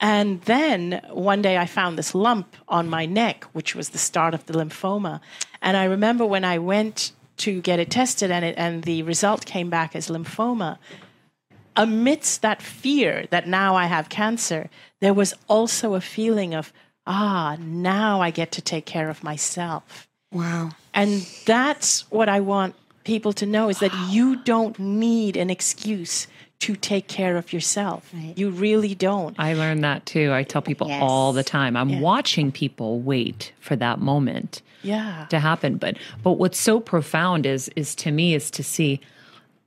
And 0.00 0.40
then 0.42 1.00
one 1.10 1.42
day 1.42 1.58
I 1.58 1.66
found 1.66 1.96
this 1.96 2.14
lump 2.14 2.56
on 2.68 2.88
my 2.90 3.06
neck, 3.06 3.44
which 3.52 3.74
was 3.74 3.90
the 3.90 3.98
start 3.98 4.34
of 4.34 4.46
the 4.46 4.54
lymphoma. 4.54 5.20
And 5.60 5.76
I 5.76 5.84
remember 5.84 6.26
when 6.26 6.44
I 6.44 6.58
went 6.58 7.12
to 7.38 7.60
get 7.60 7.78
it 7.78 7.90
tested 7.90 8.30
and 8.30 8.44
it 8.44 8.54
and 8.58 8.84
the 8.84 9.02
result 9.02 9.46
came 9.46 9.70
back 9.70 9.96
as 9.96 10.08
lymphoma. 10.08 10.78
Amidst 11.74 12.42
that 12.42 12.60
fear 12.60 13.26
that 13.30 13.48
now 13.48 13.74
I 13.74 13.86
have 13.86 14.10
cancer, 14.10 14.68
there 15.00 15.14
was 15.14 15.32
also 15.48 15.94
a 15.94 16.02
feeling 16.02 16.54
of, 16.54 16.70
ah, 17.06 17.56
now 17.58 18.20
I 18.20 18.30
get 18.30 18.52
to 18.52 18.60
take 18.60 18.84
care 18.84 19.08
of 19.08 19.24
myself. 19.24 20.06
Wow. 20.30 20.70
And 20.92 21.26
that's 21.46 22.10
what 22.10 22.28
I 22.28 22.40
want 22.40 22.74
people 23.04 23.32
to 23.34 23.46
know 23.46 23.70
is 23.70 23.78
that 23.78 23.92
you 24.10 24.36
don't 24.44 24.78
need 24.78 25.36
an 25.38 25.48
excuse 25.48 26.26
to 26.60 26.76
take 26.76 27.08
care 27.08 27.36
of 27.38 27.52
yourself. 27.52 28.12
You 28.36 28.50
really 28.50 28.94
don't. 28.94 29.34
I 29.38 29.54
learned 29.54 29.82
that 29.82 30.04
too. 30.06 30.30
I 30.32 30.44
tell 30.44 30.62
people 30.62 30.88
Yes. 30.88 31.02
all 31.02 31.32
the 31.32 31.42
time. 31.42 31.76
I'm 31.76 32.00
watching 32.00 32.52
people 32.52 33.00
wait 33.00 33.52
for 33.58 33.74
that 33.76 33.98
moment 33.98 34.62
Yeah. 34.82 35.26
to 35.30 35.38
happen. 35.38 35.76
But 35.76 35.96
but 36.22 36.32
what's 36.32 36.58
so 36.58 36.80
profound 36.80 37.46
is 37.46 37.68
is 37.76 37.94
to 37.96 38.10
me 38.10 38.34
is 38.34 38.50
to 38.52 38.62
see 38.62 39.00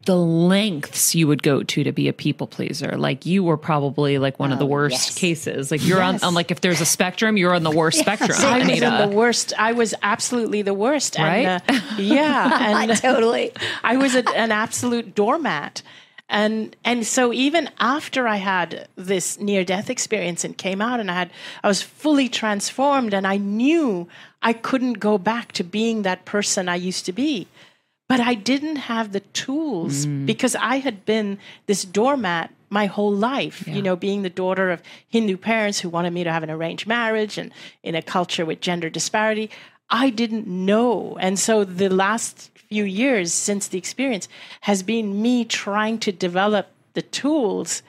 the 0.05 0.15
lengths 0.15 1.15
you 1.15 1.27
would 1.27 1.41
go 1.41 1.63
to 1.63 1.83
to 1.83 1.91
be 1.91 2.07
a 2.07 2.13
people 2.13 2.45
pleaser. 2.45 2.95
Like 2.95 3.25
you 3.25 3.43
were 3.43 3.57
probably 3.57 4.19
like 4.19 4.37
one 4.39 4.51
of 4.51 4.59
the 4.59 4.65
worst 4.65 4.93
yes. 5.09 5.17
cases. 5.17 5.71
Like 5.71 5.83
you're 5.83 5.97
Yes. 5.97 6.21
on, 6.21 6.27
on 6.27 6.33
like 6.35 6.51
if 6.51 6.61
there's 6.61 6.79
a 6.79 6.85
spectrum, 6.85 7.37
you're 7.37 7.55
on 7.55 7.63
the 7.63 7.71
worst 7.71 7.99
spectrum. 8.05 8.29
I 8.37 8.59
was 8.59 8.67
in 8.67 8.83
Anita. 8.83 9.07
the 9.09 9.15
worst. 9.15 9.53
I 9.57 9.71
was 9.71 9.95
absolutely 10.03 10.61
the 10.61 10.75
worst. 10.75 11.17
Right? 11.17 11.45
And, 11.47 11.63
uh, 11.67 11.79
yeah. 11.97 12.83
And 12.85 12.95
totally. 12.97 13.51
I 13.83 13.97
was 13.97 14.13
a, 14.13 14.23
an 14.37 14.51
absolute 14.51 15.15
doormat. 15.15 15.81
And 16.27 16.75
and 16.83 17.05
so 17.05 17.31
even 17.31 17.69
after 17.79 18.27
I 18.27 18.37
had 18.37 18.87
this 18.95 19.39
near 19.39 19.63
death 19.63 19.89
experience 19.89 20.43
and 20.43 20.57
came 20.57 20.81
out 20.81 20.99
and 20.99 21.11
I 21.11 21.13
had 21.13 21.31
I 21.63 21.67
was 21.67 21.81
fully 21.81 22.29
transformed 22.29 23.13
and 23.13 23.27
I 23.27 23.37
knew 23.37 24.07
I 24.41 24.53
couldn't 24.53 24.93
go 24.93 25.17
back 25.17 25.51
to 25.53 25.63
being 25.63 26.01
that 26.01 26.25
person 26.25 26.67
I 26.67 26.75
used 26.75 27.05
to 27.05 27.13
be. 27.13 27.47
But 28.07 28.19
I 28.19 28.35
didn't 28.35 28.75
have 28.75 29.11
the 29.11 29.19
tools 29.19 30.05
mm. 30.05 30.25
because 30.25 30.55
I 30.55 30.77
had 30.77 31.05
been 31.05 31.39
this 31.65 31.83
doormat 31.83 32.51
my 32.69 32.85
whole 32.87 33.13
life, 33.13 33.67
you 33.67 33.81
know, 33.81 33.95
being 33.95 34.21
the 34.21 34.29
daughter 34.29 34.69
of 34.69 34.81
Hindu 35.07 35.37
parents 35.37 35.79
who 35.79 35.89
wanted 35.89 36.11
me 36.11 36.23
to 36.23 36.31
have 36.31 36.43
an 36.43 36.51
arranged 36.51 36.87
marriage 36.87 37.37
and 37.37 37.51
in 37.83 37.95
a 37.95 38.01
culture 38.01 38.45
with 38.45 38.61
gender 38.61 38.89
disparity. 38.89 39.49
I 39.89 40.09
didn't 40.09 40.47
know. 40.47 41.17
And 41.19 41.39
so 41.39 41.63
the 41.63 41.89
last 41.89 42.51
few 42.75 42.83
years 42.83 43.33
since 43.33 43.69
the 43.69 43.77
experience 43.77 44.27
has 44.59 44.83
been 44.83 45.21
me 45.21 45.45
trying 45.45 45.97
to 45.97 46.11
develop 46.11 46.67
the 46.91 47.01
tools 47.01 47.81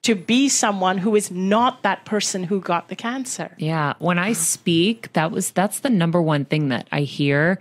to 0.00 0.14
be 0.14 0.48
someone 0.48 0.96
who 0.96 1.14
is 1.14 1.30
not 1.30 1.82
that 1.82 2.06
person 2.06 2.44
who 2.44 2.58
got 2.58 2.88
the 2.88 2.96
cancer. 2.96 3.54
Yeah, 3.58 3.92
when 3.98 4.18
I 4.18 4.32
speak, 4.32 5.12
that 5.12 5.30
was 5.30 5.50
that's 5.50 5.80
the 5.80 5.90
number 5.90 6.22
one 6.22 6.46
thing 6.46 6.68
that 6.68 6.88
I 6.90 7.02
hear 7.02 7.60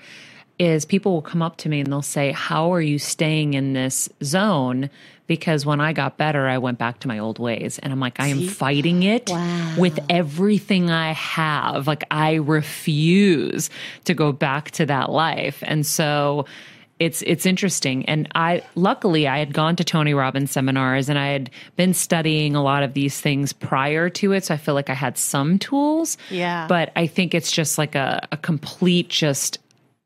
is 0.59 0.85
people 0.85 1.11
will 1.11 1.21
come 1.21 1.41
up 1.41 1.57
to 1.57 1.67
me 1.67 1.81
and 1.81 1.91
they'll 1.91 2.01
say, 2.01 2.31
"How 2.31 2.73
are 2.73 2.79
you 2.81 2.99
staying 2.99 3.53
in 3.53 3.73
this 3.73 4.07
zone?" 4.23 4.89
Because 5.27 5.65
when 5.65 5.79
I 5.79 5.93
got 5.93 6.17
better, 6.17 6.47
I 6.47 6.57
went 6.57 6.77
back 6.77 6.99
to 7.01 7.07
my 7.07 7.19
old 7.19 7.39
ways, 7.39 7.79
and 7.79 7.93
I'm 7.93 7.99
like, 7.99 8.19
I 8.19 8.27
am 8.27 8.47
fighting 8.47 9.03
it 9.03 9.29
with 9.77 9.99
everything 10.09 10.89
I 10.89 11.13
have. 11.13 11.87
Like 11.87 12.03
I 12.11 12.33
refuse 12.35 13.69
to 14.05 14.13
go 14.13 14.31
back 14.31 14.71
to 14.71 14.85
that 14.87 15.09
life, 15.09 15.63
and 15.65 15.85
so 15.85 16.45
it's 16.99 17.23
it's 17.23 17.47
interesting. 17.47 18.05
And 18.05 18.27
i 18.35 18.61
luckily 18.75 19.27
i 19.27 19.39
had 19.39 19.53
gone 19.53 19.75
to 19.75 19.83
tony 19.83 20.13
robbins 20.13 20.51
seminars 20.51 21.09
and 21.09 21.17
i 21.17 21.29
had 21.29 21.49
been 21.75 21.95
studying 21.95 22.55
a 22.55 22.61
lot 22.61 22.83
of 22.83 22.93
these 22.93 23.19
things 23.19 23.53
prior 23.53 24.07
to 24.09 24.33
it. 24.33 24.45
So 24.45 24.53
i 24.53 24.57
feel 24.57 24.75
like 24.75 24.89
i 24.89 24.93
had 24.93 25.17
some 25.17 25.57
tools. 25.57 26.17
Yeah. 26.29 26.67
but 26.67 26.91
i 26.95 27.07
think 27.07 27.33
it's 27.33 27.51
just 27.51 27.79
like 27.79 27.95
a, 27.95 28.27
a 28.31 28.37
complete 28.37 29.09
just 29.09 29.57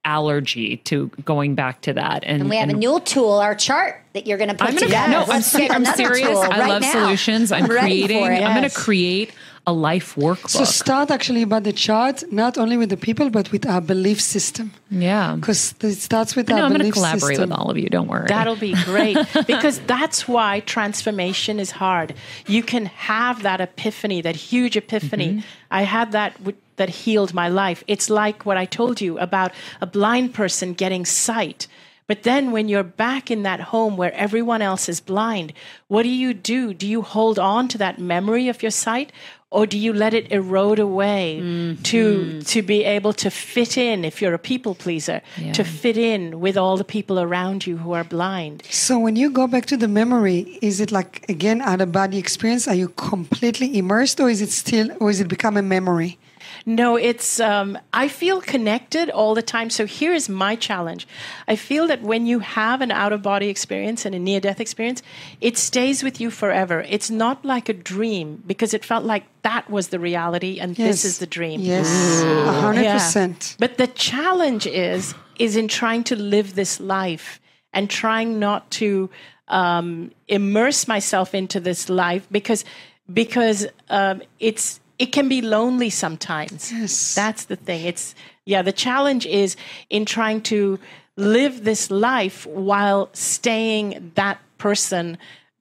allergy 0.05 0.77
to 0.77 1.07
going 1.25 1.55
back 1.55 1.81
to 1.81 1.93
that 1.93 2.23
and, 2.23 2.41
And 2.41 2.49
we 2.49 2.55
have 2.57 2.69
a 2.69 2.73
new 2.73 2.99
tool, 3.01 3.33
our 3.33 3.55
chart 3.55 4.01
that 4.13 4.27
you're 4.27 4.37
going 4.37 4.49
to 4.49 4.55
put 4.55 4.67
I'm 4.69 4.75
gonna, 4.75 4.85
together. 4.85 5.11
no, 5.11 5.21
I'm, 5.23 5.27
Let's 5.27 5.47
ser- 5.47 5.57
get 5.59 5.71
I'm 5.71 5.83
serious. 5.85 6.37
I 6.37 6.47
right 6.59 6.69
love 6.69 6.81
now. 6.83 6.91
solutions. 6.91 7.51
I'm, 7.51 7.65
for 7.65 7.77
creating. 7.77 8.23
it. 8.23 8.43
I'm 8.43 8.55
going 8.55 8.69
to 8.69 8.75
create 8.75 9.31
a 9.67 9.73
life 9.73 10.15
workbook. 10.15 10.49
So 10.49 10.63
start 10.63 11.09
actually 11.09 11.41
about 11.41 11.63
the 11.63 11.73
chart, 11.73 12.23
not 12.31 12.57
only 12.57 12.77
with 12.77 12.89
the 12.89 12.97
people, 12.97 13.29
but 13.29 13.51
with 13.51 13.65
our 13.65 13.81
belief 13.81 14.21
system. 14.21 14.71
yeah. 14.91 15.35
Because 15.35 15.73
it 15.81 15.95
starts 15.95 16.35
with 16.35 16.49
No, 16.49 16.55
our 16.57 16.61
I'm 16.63 16.69
going 16.69 16.79
to 16.79 16.83
belief 16.83 16.93
collaborate 16.93 17.37
system. 17.37 17.49
with 17.49 17.57
all 17.59 17.71
of 17.71 17.77
you. 17.77 17.89
Don't 17.89 18.07
worry. 18.07 18.27
That'll 18.27 18.55
be 18.55 18.73
great 18.83 19.17
because 19.47 19.79
that's 19.87 20.27
why 20.27 20.59
transformation 20.61 21.59
is 21.59 21.71
hard. 21.71 22.13
You 22.47 22.61
can 22.63 22.85
have 22.85 23.41
that 23.43 23.59
epiphany, 23.59 24.21
that 24.21 24.35
huge 24.35 24.77
epiphany. 24.77 25.29
Mm-hmm. 25.29 25.39
I 25.71 25.81
had 25.83 26.11
that 26.11 26.39
with, 26.41 26.55
that 26.75 26.89
healed 26.89 27.33
my 27.33 27.47
life. 27.49 27.83
It's 27.87 28.09
like 28.09 28.45
what 28.45 28.57
I 28.57 28.65
told 28.65 29.01
you 29.01 29.17
about 29.19 29.51
a 29.81 29.87
blind 29.87 30.33
person 30.33 30.73
getting 30.73 31.05
sight. 31.05 31.67
But 32.07 32.21
then 32.21 32.51
when 32.51 32.69
you're 32.69 32.83
back 32.83 33.31
in 33.31 33.41
that 33.43 33.59
home 33.59 33.97
where 33.97 34.13
everyone 34.13 34.61
else 34.61 34.87
is 34.87 35.01
blind, 35.01 35.53
what 35.87 36.03
do 36.03 36.09
you 36.09 36.35
do? 36.35 36.71
Do 36.71 36.85
you 36.87 37.01
hold 37.01 37.39
on 37.39 37.67
to 37.69 37.79
that 37.79 37.97
memory 37.97 38.47
of 38.47 38.61
your 38.61 38.69
sight 38.69 39.11
or 39.51 39.65
do 39.65 39.77
you 39.77 39.93
let 39.93 40.13
it 40.13 40.31
erode 40.31 40.79
away 40.79 41.39
mm-hmm. 41.41 41.81
to 41.83 42.41
to 42.41 42.61
be 42.61 42.83
able 42.83 43.13
to 43.13 43.29
fit 43.29 43.77
in 43.77 44.03
if 44.03 44.21
you're 44.21 44.33
a 44.33 44.39
people 44.39 44.75
pleaser, 44.75 45.21
to 45.53 45.63
fit 45.63 45.97
in 45.97 46.39
with 46.39 46.57
all 46.57 46.77
the 46.77 46.83
people 46.83 47.19
around 47.19 47.65
you 47.65 47.77
who 47.77 47.93
are 47.93 48.03
blind? 48.03 48.63
So 48.69 48.99
when 48.99 49.15
you 49.15 49.29
go 49.29 49.47
back 49.47 49.65
to 49.67 49.77
the 49.77 49.87
memory, 49.87 50.59
is 50.61 50.79
it 50.79 50.91
like 50.91 51.25
again 51.29 51.61
out 51.61 51.81
of 51.81 51.91
body 51.91 52.17
experience? 52.17 52.67
Are 52.67 52.75
you 52.75 52.89
completely 52.89 53.77
immersed, 53.77 54.19
or 54.19 54.29
is 54.29 54.41
it 54.41 54.49
still, 54.49 54.89
or 54.99 55.09
is 55.09 55.21
it 55.21 55.27
become 55.27 55.57
a 55.57 55.61
memory? 55.61 56.17
No, 56.67 56.95
it's, 56.95 57.39
um, 57.39 57.77
I 57.93 58.07
feel 58.07 58.41
connected 58.41 59.11
all 59.11 59.35
the 59.35 59.43
time. 59.43 59.69
So 59.69 59.85
here 59.85 60.13
is 60.13 60.27
my 60.27 60.55
challenge. 60.55 61.07
I 61.47 61.55
feel 61.55 61.85
that 61.87 62.01
when 62.01 62.25
you 62.25 62.39
have 62.39 62.81
an 62.81 62.89
out 62.91 63.13
of 63.13 63.21
body 63.21 63.49
experience 63.49 64.03
and 64.03 64.15
a 64.15 64.19
near 64.19 64.39
death 64.39 64.59
experience, 64.59 65.03
it 65.41 65.57
stays 65.57 66.01
with 66.03 66.19
you 66.19 66.31
forever. 66.31 66.83
It's 66.89 67.11
not 67.11 67.45
like 67.45 67.69
a 67.69 67.73
dream 67.73 68.41
because 68.47 68.73
it 68.73 68.83
felt 68.83 69.05
like 69.05 69.25
that 69.43 69.69
was 69.69 69.89
the 69.89 69.99
reality 69.99 70.59
and 70.59 70.77
Yes. 70.77 70.87
this 71.03 71.05
is 71.05 71.19
the 71.19 71.27
dream. 71.27 71.61
Yes, 71.61 71.87
a 72.23 72.51
hundred 72.53 72.83
Yeah. 72.83 72.93
percent. 72.93 73.55
But 73.59 73.77
the 73.77 73.87
challenge 73.87 74.65
is 74.65 75.13
is 75.37 75.55
in 75.55 75.67
trying 75.67 76.03
to 76.05 76.15
live 76.15 76.55
this 76.55 76.79
life 76.79 77.39
and 77.73 77.89
trying 77.89 78.39
not 78.39 78.71
to 78.71 79.09
um, 79.49 80.11
immerse 80.27 80.87
myself 80.87 81.35
into 81.35 81.59
this 81.59 81.89
life 81.89 82.25
because 82.31 82.65
because 83.13 83.67
um, 83.89 84.23
it's 84.39 84.79
it 84.99 85.07
can 85.07 85.27
be 85.29 85.41
lonely 85.41 85.89
sometimes. 85.89 86.71
Yes. 86.71 87.15
That's 87.15 87.45
the 87.45 87.55
thing. 87.55 87.85
It's 87.85 88.15
yeah. 88.45 88.61
The 88.61 88.71
challenge 88.71 89.25
is 89.25 89.55
in 89.89 90.05
trying 90.05 90.41
to 90.43 90.79
live 91.17 91.63
this 91.63 91.89
life 91.91 92.45
while 92.45 93.09
staying 93.13 94.11
that 94.15 94.39
person 94.57 95.17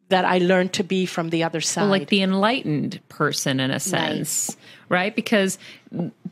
that 0.09 0.24
I 0.24 0.39
learned 0.39 0.72
to 0.74 0.85
be 0.85 1.07
from 1.07 1.30
the 1.30 1.43
other 1.45 1.61
side. 1.61 1.89
like 1.89 2.09
the 2.09 2.22
enlightened 2.22 3.01
person 3.09 3.59
in 3.59 3.70
a 3.70 3.80
sense 3.80 4.57
right 4.89 5.16
because 5.16 5.59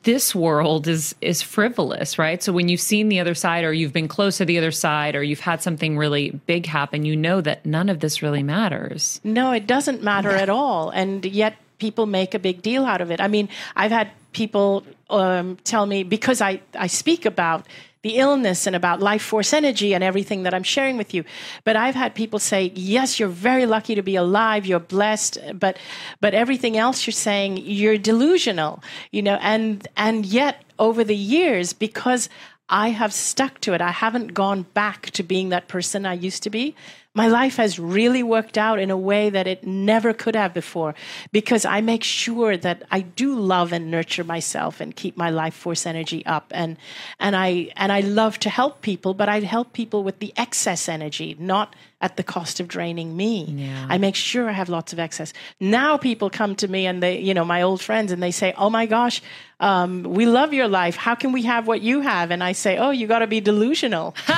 this 0.02 0.34
world 0.34 0.86
is 0.86 1.14
is 1.20 1.40
frivolous 1.40 2.18
right 2.18 2.42
so 2.42 2.52
when 2.52 2.68
you've 2.68 2.80
seen 2.80 3.08
the 3.08 3.18
other 3.18 3.34
side 3.34 3.64
or 3.64 3.72
you've 3.72 3.92
been 3.92 4.08
close 4.08 4.36
to 4.38 4.44
the 4.44 4.58
other 4.58 4.70
side 4.70 5.16
or 5.16 5.22
you've 5.22 5.40
had 5.40 5.62
something 5.62 5.96
really 5.96 6.30
big 6.46 6.66
happen 6.66 7.04
you 7.04 7.16
know 7.16 7.40
that 7.40 7.64
none 7.64 7.88
of 7.88 8.00
this 8.00 8.22
really 8.22 8.42
matters 8.42 9.20
No, 9.24 9.52
it 9.52 9.66
doesn't 9.66 10.02
matter 10.02 10.30
at 10.30 10.48
all. 10.50 10.90
And 10.90 11.24
yet 11.24 11.54
people 11.86 12.06
make 12.06 12.32
a 12.34 12.38
big 12.48 12.62
deal 12.62 12.84
out 12.92 13.00
of 13.00 13.10
it. 13.10 13.20
I 13.20 13.28
mean, 13.28 13.48
I've 13.74 13.94
had 13.98 14.08
people 14.32 14.84
um, 15.10 15.56
tell 15.64 15.84
me 15.92 16.04
because 16.04 16.40
I, 16.50 16.60
I 16.86 16.88
speak 16.88 17.26
about 17.26 17.66
the 18.02 18.14
illness 18.24 18.66
and 18.66 18.74
about 18.76 19.00
life 19.00 19.22
force 19.22 19.52
energy 19.52 19.94
and 19.94 20.02
everything 20.04 20.44
that 20.44 20.54
I'm 20.54 20.62
sharing 20.64 20.96
with 20.96 21.14
you. 21.14 21.22
But 21.64 21.74
I've 21.76 21.94
had 22.02 22.14
people 22.14 22.38
say, 22.38 22.72
yes, 22.74 23.18
you're 23.18 23.36
very 23.50 23.66
lucky 23.66 23.94
to 23.94 24.02
be 24.02 24.16
alive. 24.16 24.66
You're 24.66 24.86
blessed. 24.96 25.38
But, 25.54 25.76
but 26.20 26.34
everything 26.34 26.76
else 26.76 27.06
you're 27.06 27.22
saying, 27.30 27.58
you're 27.58 27.98
delusional, 27.98 28.82
you 29.10 29.22
know, 29.22 29.38
and, 29.40 29.86
and 29.96 30.26
yet 30.26 30.54
over 30.78 31.04
the 31.04 31.16
years, 31.36 31.72
because 31.72 32.28
I 32.68 32.88
have 32.90 33.12
stuck 33.12 33.60
to 33.60 33.74
it. 33.74 33.80
I 33.80 33.90
haven't 33.90 34.34
gone 34.34 34.62
back 34.74 35.10
to 35.16 35.22
being 35.22 35.50
that 35.50 35.68
person 35.68 36.06
I 36.06 36.14
used 36.14 36.42
to 36.44 36.50
be. 36.50 36.74
My 37.14 37.28
life 37.28 37.56
has 37.56 37.78
really 37.78 38.22
worked 38.22 38.56
out 38.56 38.78
in 38.78 38.90
a 38.90 38.96
way 38.96 39.28
that 39.28 39.46
it 39.46 39.66
never 39.66 40.14
could 40.14 40.34
have 40.34 40.54
before 40.54 40.94
because 41.30 41.66
I 41.66 41.82
make 41.82 42.02
sure 42.02 42.56
that 42.56 42.84
I 42.90 43.00
do 43.00 43.38
love 43.38 43.70
and 43.70 43.90
nurture 43.90 44.24
myself 44.24 44.80
and 44.80 44.96
keep 44.96 45.14
my 45.14 45.28
life 45.28 45.52
force 45.52 45.84
energy 45.84 46.24
up. 46.24 46.50
And 46.54 46.78
and 47.20 47.36
I 47.36 47.70
and 47.76 47.92
I 47.92 48.00
love 48.00 48.38
to 48.40 48.50
help 48.50 48.80
people 48.80 49.12
but 49.12 49.28
I 49.28 49.40
help 49.40 49.74
people 49.74 50.02
with 50.02 50.20
the 50.20 50.32
excess 50.38 50.88
energy 50.88 51.36
not 51.38 51.76
at 52.02 52.16
the 52.16 52.22
cost 52.22 52.60
of 52.60 52.66
draining 52.68 53.16
me. 53.16 53.44
Yeah. 53.48 53.86
I 53.88 53.96
make 53.96 54.16
sure 54.16 54.48
I 54.48 54.52
have 54.52 54.68
lots 54.68 54.92
of 54.92 54.98
excess. 54.98 55.32
Now 55.60 55.96
people 55.96 56.28
come 56.30 56.56
to 56.56 56.68
me 56.68 56.84
and 56.86 57.02
they, 57.02 57.20
you 57.20 57.32
know, 57.32 57.44
my 57.44 57.62
old 57.62 57.80
friends, 57.80 58.12
and 58.12 58.20
they 58.22 58.32
say, 58.32 58.52
"Oh 58.58 58.68
my 58.68 58.86
gosh, 58.86 59.22
um, 59.60 60.02
we 60.02 60.26
love 60.26 60.52
your 60.52 60.66
life. 60.68 60.96
How 60.96 61.14
can 61.14 61.32
we 61.32 61.42
have 61.44 61.66
what 61.68 61.80
you 61.80 62.00
have?" 62.02 62.30
And 62.32 62.42
I 62.42 62.52
say, 62.52 62.76
"Oh, 62.76 62.90
you 62.90 63.06
got 63.06 63.20
to 63.20 63.26
be 63.28 63.40
delusional." 63.40 64.14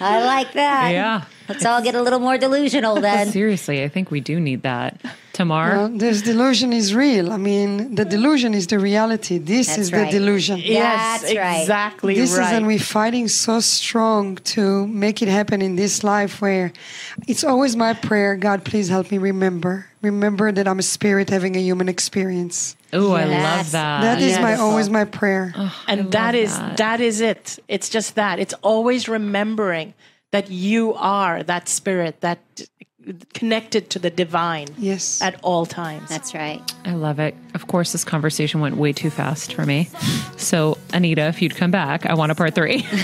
I 0.00 0.22
like 0.24 0.52
that. 0.54 0.90
yeah 0.92 1.24
Let's 1.48 1.64
all 1.64 1.82
get 1.82 1.94
a 1.94 2.02
little 2.02 2.20
more 2.20 2.38
delusional 2.38 3.00
then. 3.00 3.28
seriously 3.30 3.82
i 3.84 3.88
think 3.88 4.10
we 4.10 4.20
do 4.20 4.40
need 4.40 4.62
that 4.62 5.00
tamar 5.34 5.68
Well, 5.76 5.88
this 6.04 6.22
delusion 6.22 6.72
is 6.72 6.94
real. 6.94 7.26
I 7.32 7.36
mean, 7.50 7.94
the 7.98 8.06
delusion 8.16 8.54
is 8.54 8.64
the 8.72 8.78
reality. 8.90 9.36
This 9.54 9.66
That's 9.66 9.78
is 9.82 9.92
right. 9.92 10.10
the 10.10 10.18
delusion. 10.18 10.56
yes, 10.58 11.22
That's 11.22 11.34
right. 11.36 11.60
exactly 11.60 12.14
This 12.14 12.32
right. 12.38 12.46
is, 12.46 12.52
and 12.56 12.66
we're 12.70 12.78
fighting 13.00 13.26
so 13.28 13.54
strong 13.60 14.36
to 14.54 14.86
make 15.04 15.16
it 15.24 15.28
happen 15.38 15.58
in 15.68 15.72
this 15.82 15.94
life 16.14 16.40
where 16.44 16.72
it's 17.30 17.44
always 17.44 17.72
my 17.86 17.92
prayer 18.08 18.36
God, 18.36 18.58
please 18.64 18.88
help 18.88 19.06
me 19.10 19.18
remember. 19.18 19.74
Remember 20.02 20.46
that 20.56 20.66
I'm 20.70 20.78
a 20.78 20.88
spirit 20.96 21.26
having 21.36 21.54
a 21.56 21.62
human 21.70 21.88
experience. 21.96 22.56
oh 22.92 23.12
i 23.22 23.24
love 23.24 23.66
that 23.78 23.98
That 24.06 24.20
is 24.28 24.34
my 24.48 24.54
always 24.64 24.88
my 24.98 25.04
prayer. 25.18 25.46
and 25.90 26.00
that 26.18 26.34
is 26.44 26.52
that. 26.56 26.76
that 26.84 26.98
is 27.08 27.16
it. 27.32 27.44
It's 27.74 27.88
just 27.96 28.10
that. 28.20 28.34
It's 28.44 28.54
always 28.70 29.02
remembering 29.18 29.88
that 30.34 30.46
you 30.50 30.82
are 31.18 31.36
that 31.52 31.64
spirit 31.78 32.14
that 32.26 32.38
connected 33.32 33.90
to 33.90 33.98
the 33.98 34.10
divine 34.10 34.68
Yes. 34.78 35.20
at 35.22 35.38
all 35.42 35.66
times. 35.66 36.08
That's 36.08 36.34
right. 36.34 36.60
I 36.84 36.92
love 36.94 37.18
it. 37.18 37.34
Of 37.54 37.66
course, 37.66 37.92
this 37.92 38.04
conversation 38.04 38.60
went 38.60 38.76
way 38.76 38.92
too 38.92 39.10
fast 39.10 39.52
for 39.54 39.64
me. 39.66 39.88
So, 40.36 40.78
Anita, 40.92 41.26
if 41.28 41.40
you'd 41.42 41.54
come 41.56 41.70
back, 41.70 42.06
I 42.06 42.14
want 42.14 42.32
a 42.32 42.34
part 42.34 42.54
three. 42.54 42.86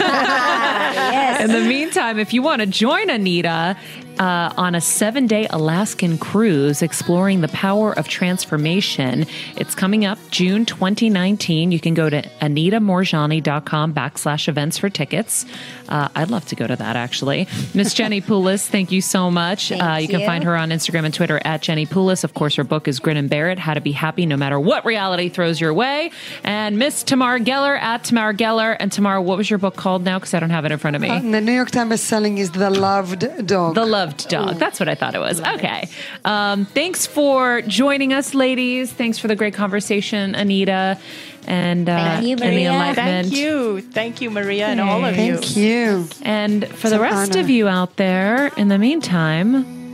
Yes. 0.90 1.40
In 1.42 1.52
the 1.52 1.68
meantime, 1.68 2.18
if 2.18 2.32
you 2.34 2.42
want 2.42 2.60
to 2.60 2.66
join 2.66 3.08
Anita 3.10 3.76
uh, 4.18 4.52
on 4.56 4.74
a 4.74 4.80
seven 4.80 5.26
day 5.28 5.46
Alaskan 5.50 6.18
cruise 6.18 6.82
exploring 6.82 7.42
the 7.42 7.48
power 7.48 7.96
of 7.96 8.08
transformation, 8.08 9.24
it's 9.56 9.74
coming 9.76 10.04
up 10.04 10.18
June 10.30 10.66
2019. 10.66 11.70
You 11.70 11.78
can 11.80 11.94
go 11.94 12.10
to 12.10 12.22
anitamoorjani.com 12.40 13.94
backslash 13.94 14.48
events 14.48 14.78
for 14.78 14.90
tickets. 14.90 15.46
Uh, 15.88 16.08
I'd 16.14 16.30
love 16.30 16.44
to 16.46 16.56
go 16.56 16.66
to 16.66 16.76
that 16.76 16.96
actually. 16.96 17.46
Miss 17.72 17.94
Jenny 18.00 18.20
Poulos, 18.20 18.66
thank 18.66 18.90
you 18.92 19.00
so 19.00 19.30
much. 19.30 19.70
Thank 19.94 20.10
uh, 20.10 20.12
you 20.12 20.18
can 20.18 20.26
find 20.26 20.44
her 20.44 20.56
on 20.56 20.70
Instagram 20.70 21.04
and 21.04 21.14
Twitter 21.14 21.40
at 21.44 21.62
Jenny 21.62 21.86
Poulos. 21.86 22.24
Of 22.24 22.34
course, 22.34 22.54
her 22.56 22.64
book 22.64 22.88
is 22.88 22.98
Grin 23.00 23.16
and 23.16 23.28
Bear 23.28 23.50
It 23.50 23.58
How 23.58 23.74
to 23.74 23.80
Be 23.80 23.92
Happy 23.92 24.26
No 24.26 24.36
Matter 24.36 24.58
What 24.58 24.84
Reality 24.84 25.28
Throws 25.28 25.60
Your 25.60 25.74
Way. 25.74 26.12
And 26.44 26.78
Miss 26.78 27.02
Tamar 27.02 27.38
Geller 27.38 27.78
at 27.78 28.04
Tamar 28.04 28.32
Geller. 28.34 28.76
And 28.78 28.92
Tamar, 28.92 29.20
what 29.20 29.36
was 29.36 29.50
your 29.50 29.58
book 29.58 29.76
called 29.76 30.04
now? 30.04 30.18
Because 30.18 30.34
I 30.34 30.40
don't 30.40 30.50
have 30.50 30.64
it 30.64 30.72
in 30.72 30.78
front 30.78 30.96
of 30.96 31.02
me. 31.02 31.08
And 31.08 31.34
the 31.34 31.40
New 31.40 31.52
York 31.52 31.70
Times 31.70 31.92
bestselling 31.92 32.38
is 32.38 32.50
The 32.52 32.70
Loved 32.70 33.46
Dog. 33.46 33.74
The 33.74 33.86
Loved 33.86 34.28
Dog. 34.28 34.56
That's 34.56 34.78
what 34.78 34.88
I 34.88 34.94
thought 34.94 35.14
it 35.14 35.20
was. 35.20 35.40
Okay. 35.40 35.88
Um, 36.24 36.66
thanks 36.66 37.06
for 37.06 37.62
joining 37.62 38.12
us, 38.12 38.34
ladies. 38.34 38.92
Thanks 38.92 39.18
for 39.18 39.28
the 39.28 39.36
great 39.36 39.54
conversation, 39.54 40.34
Anita, 40.34 40.98
and 41.46 41.88
uh, 41.88 41.96
Thank 41.96 42.26
you, 42.26 42.32
and 42.32 42.40
Maria. 42.40 42.72
enlightenment. 42.72 43.28
Thank 43.28 43.40
you. 43.40 43.80
Thank 43.80 44.20
you, 44.20 44.30
Maria, 44.30 44.66
and 44.66 44.80
all 44.80 45.04
of 45.04 45.16
you. 45.16 45.36
Thank 45.38 45.56
you. 45.56 46.08
And 46.22 46.68
for 46.68 46.90
the 46.90 47.00
rest 47.00 47.32
honor. 47.32 47.40
of 47.40 47.50
you 47.50 47.66
out 47.66 47.96
there, 47.96 48.48
in 48.56 48.68
the 48.68 48.78
meantime, 48.78 49.79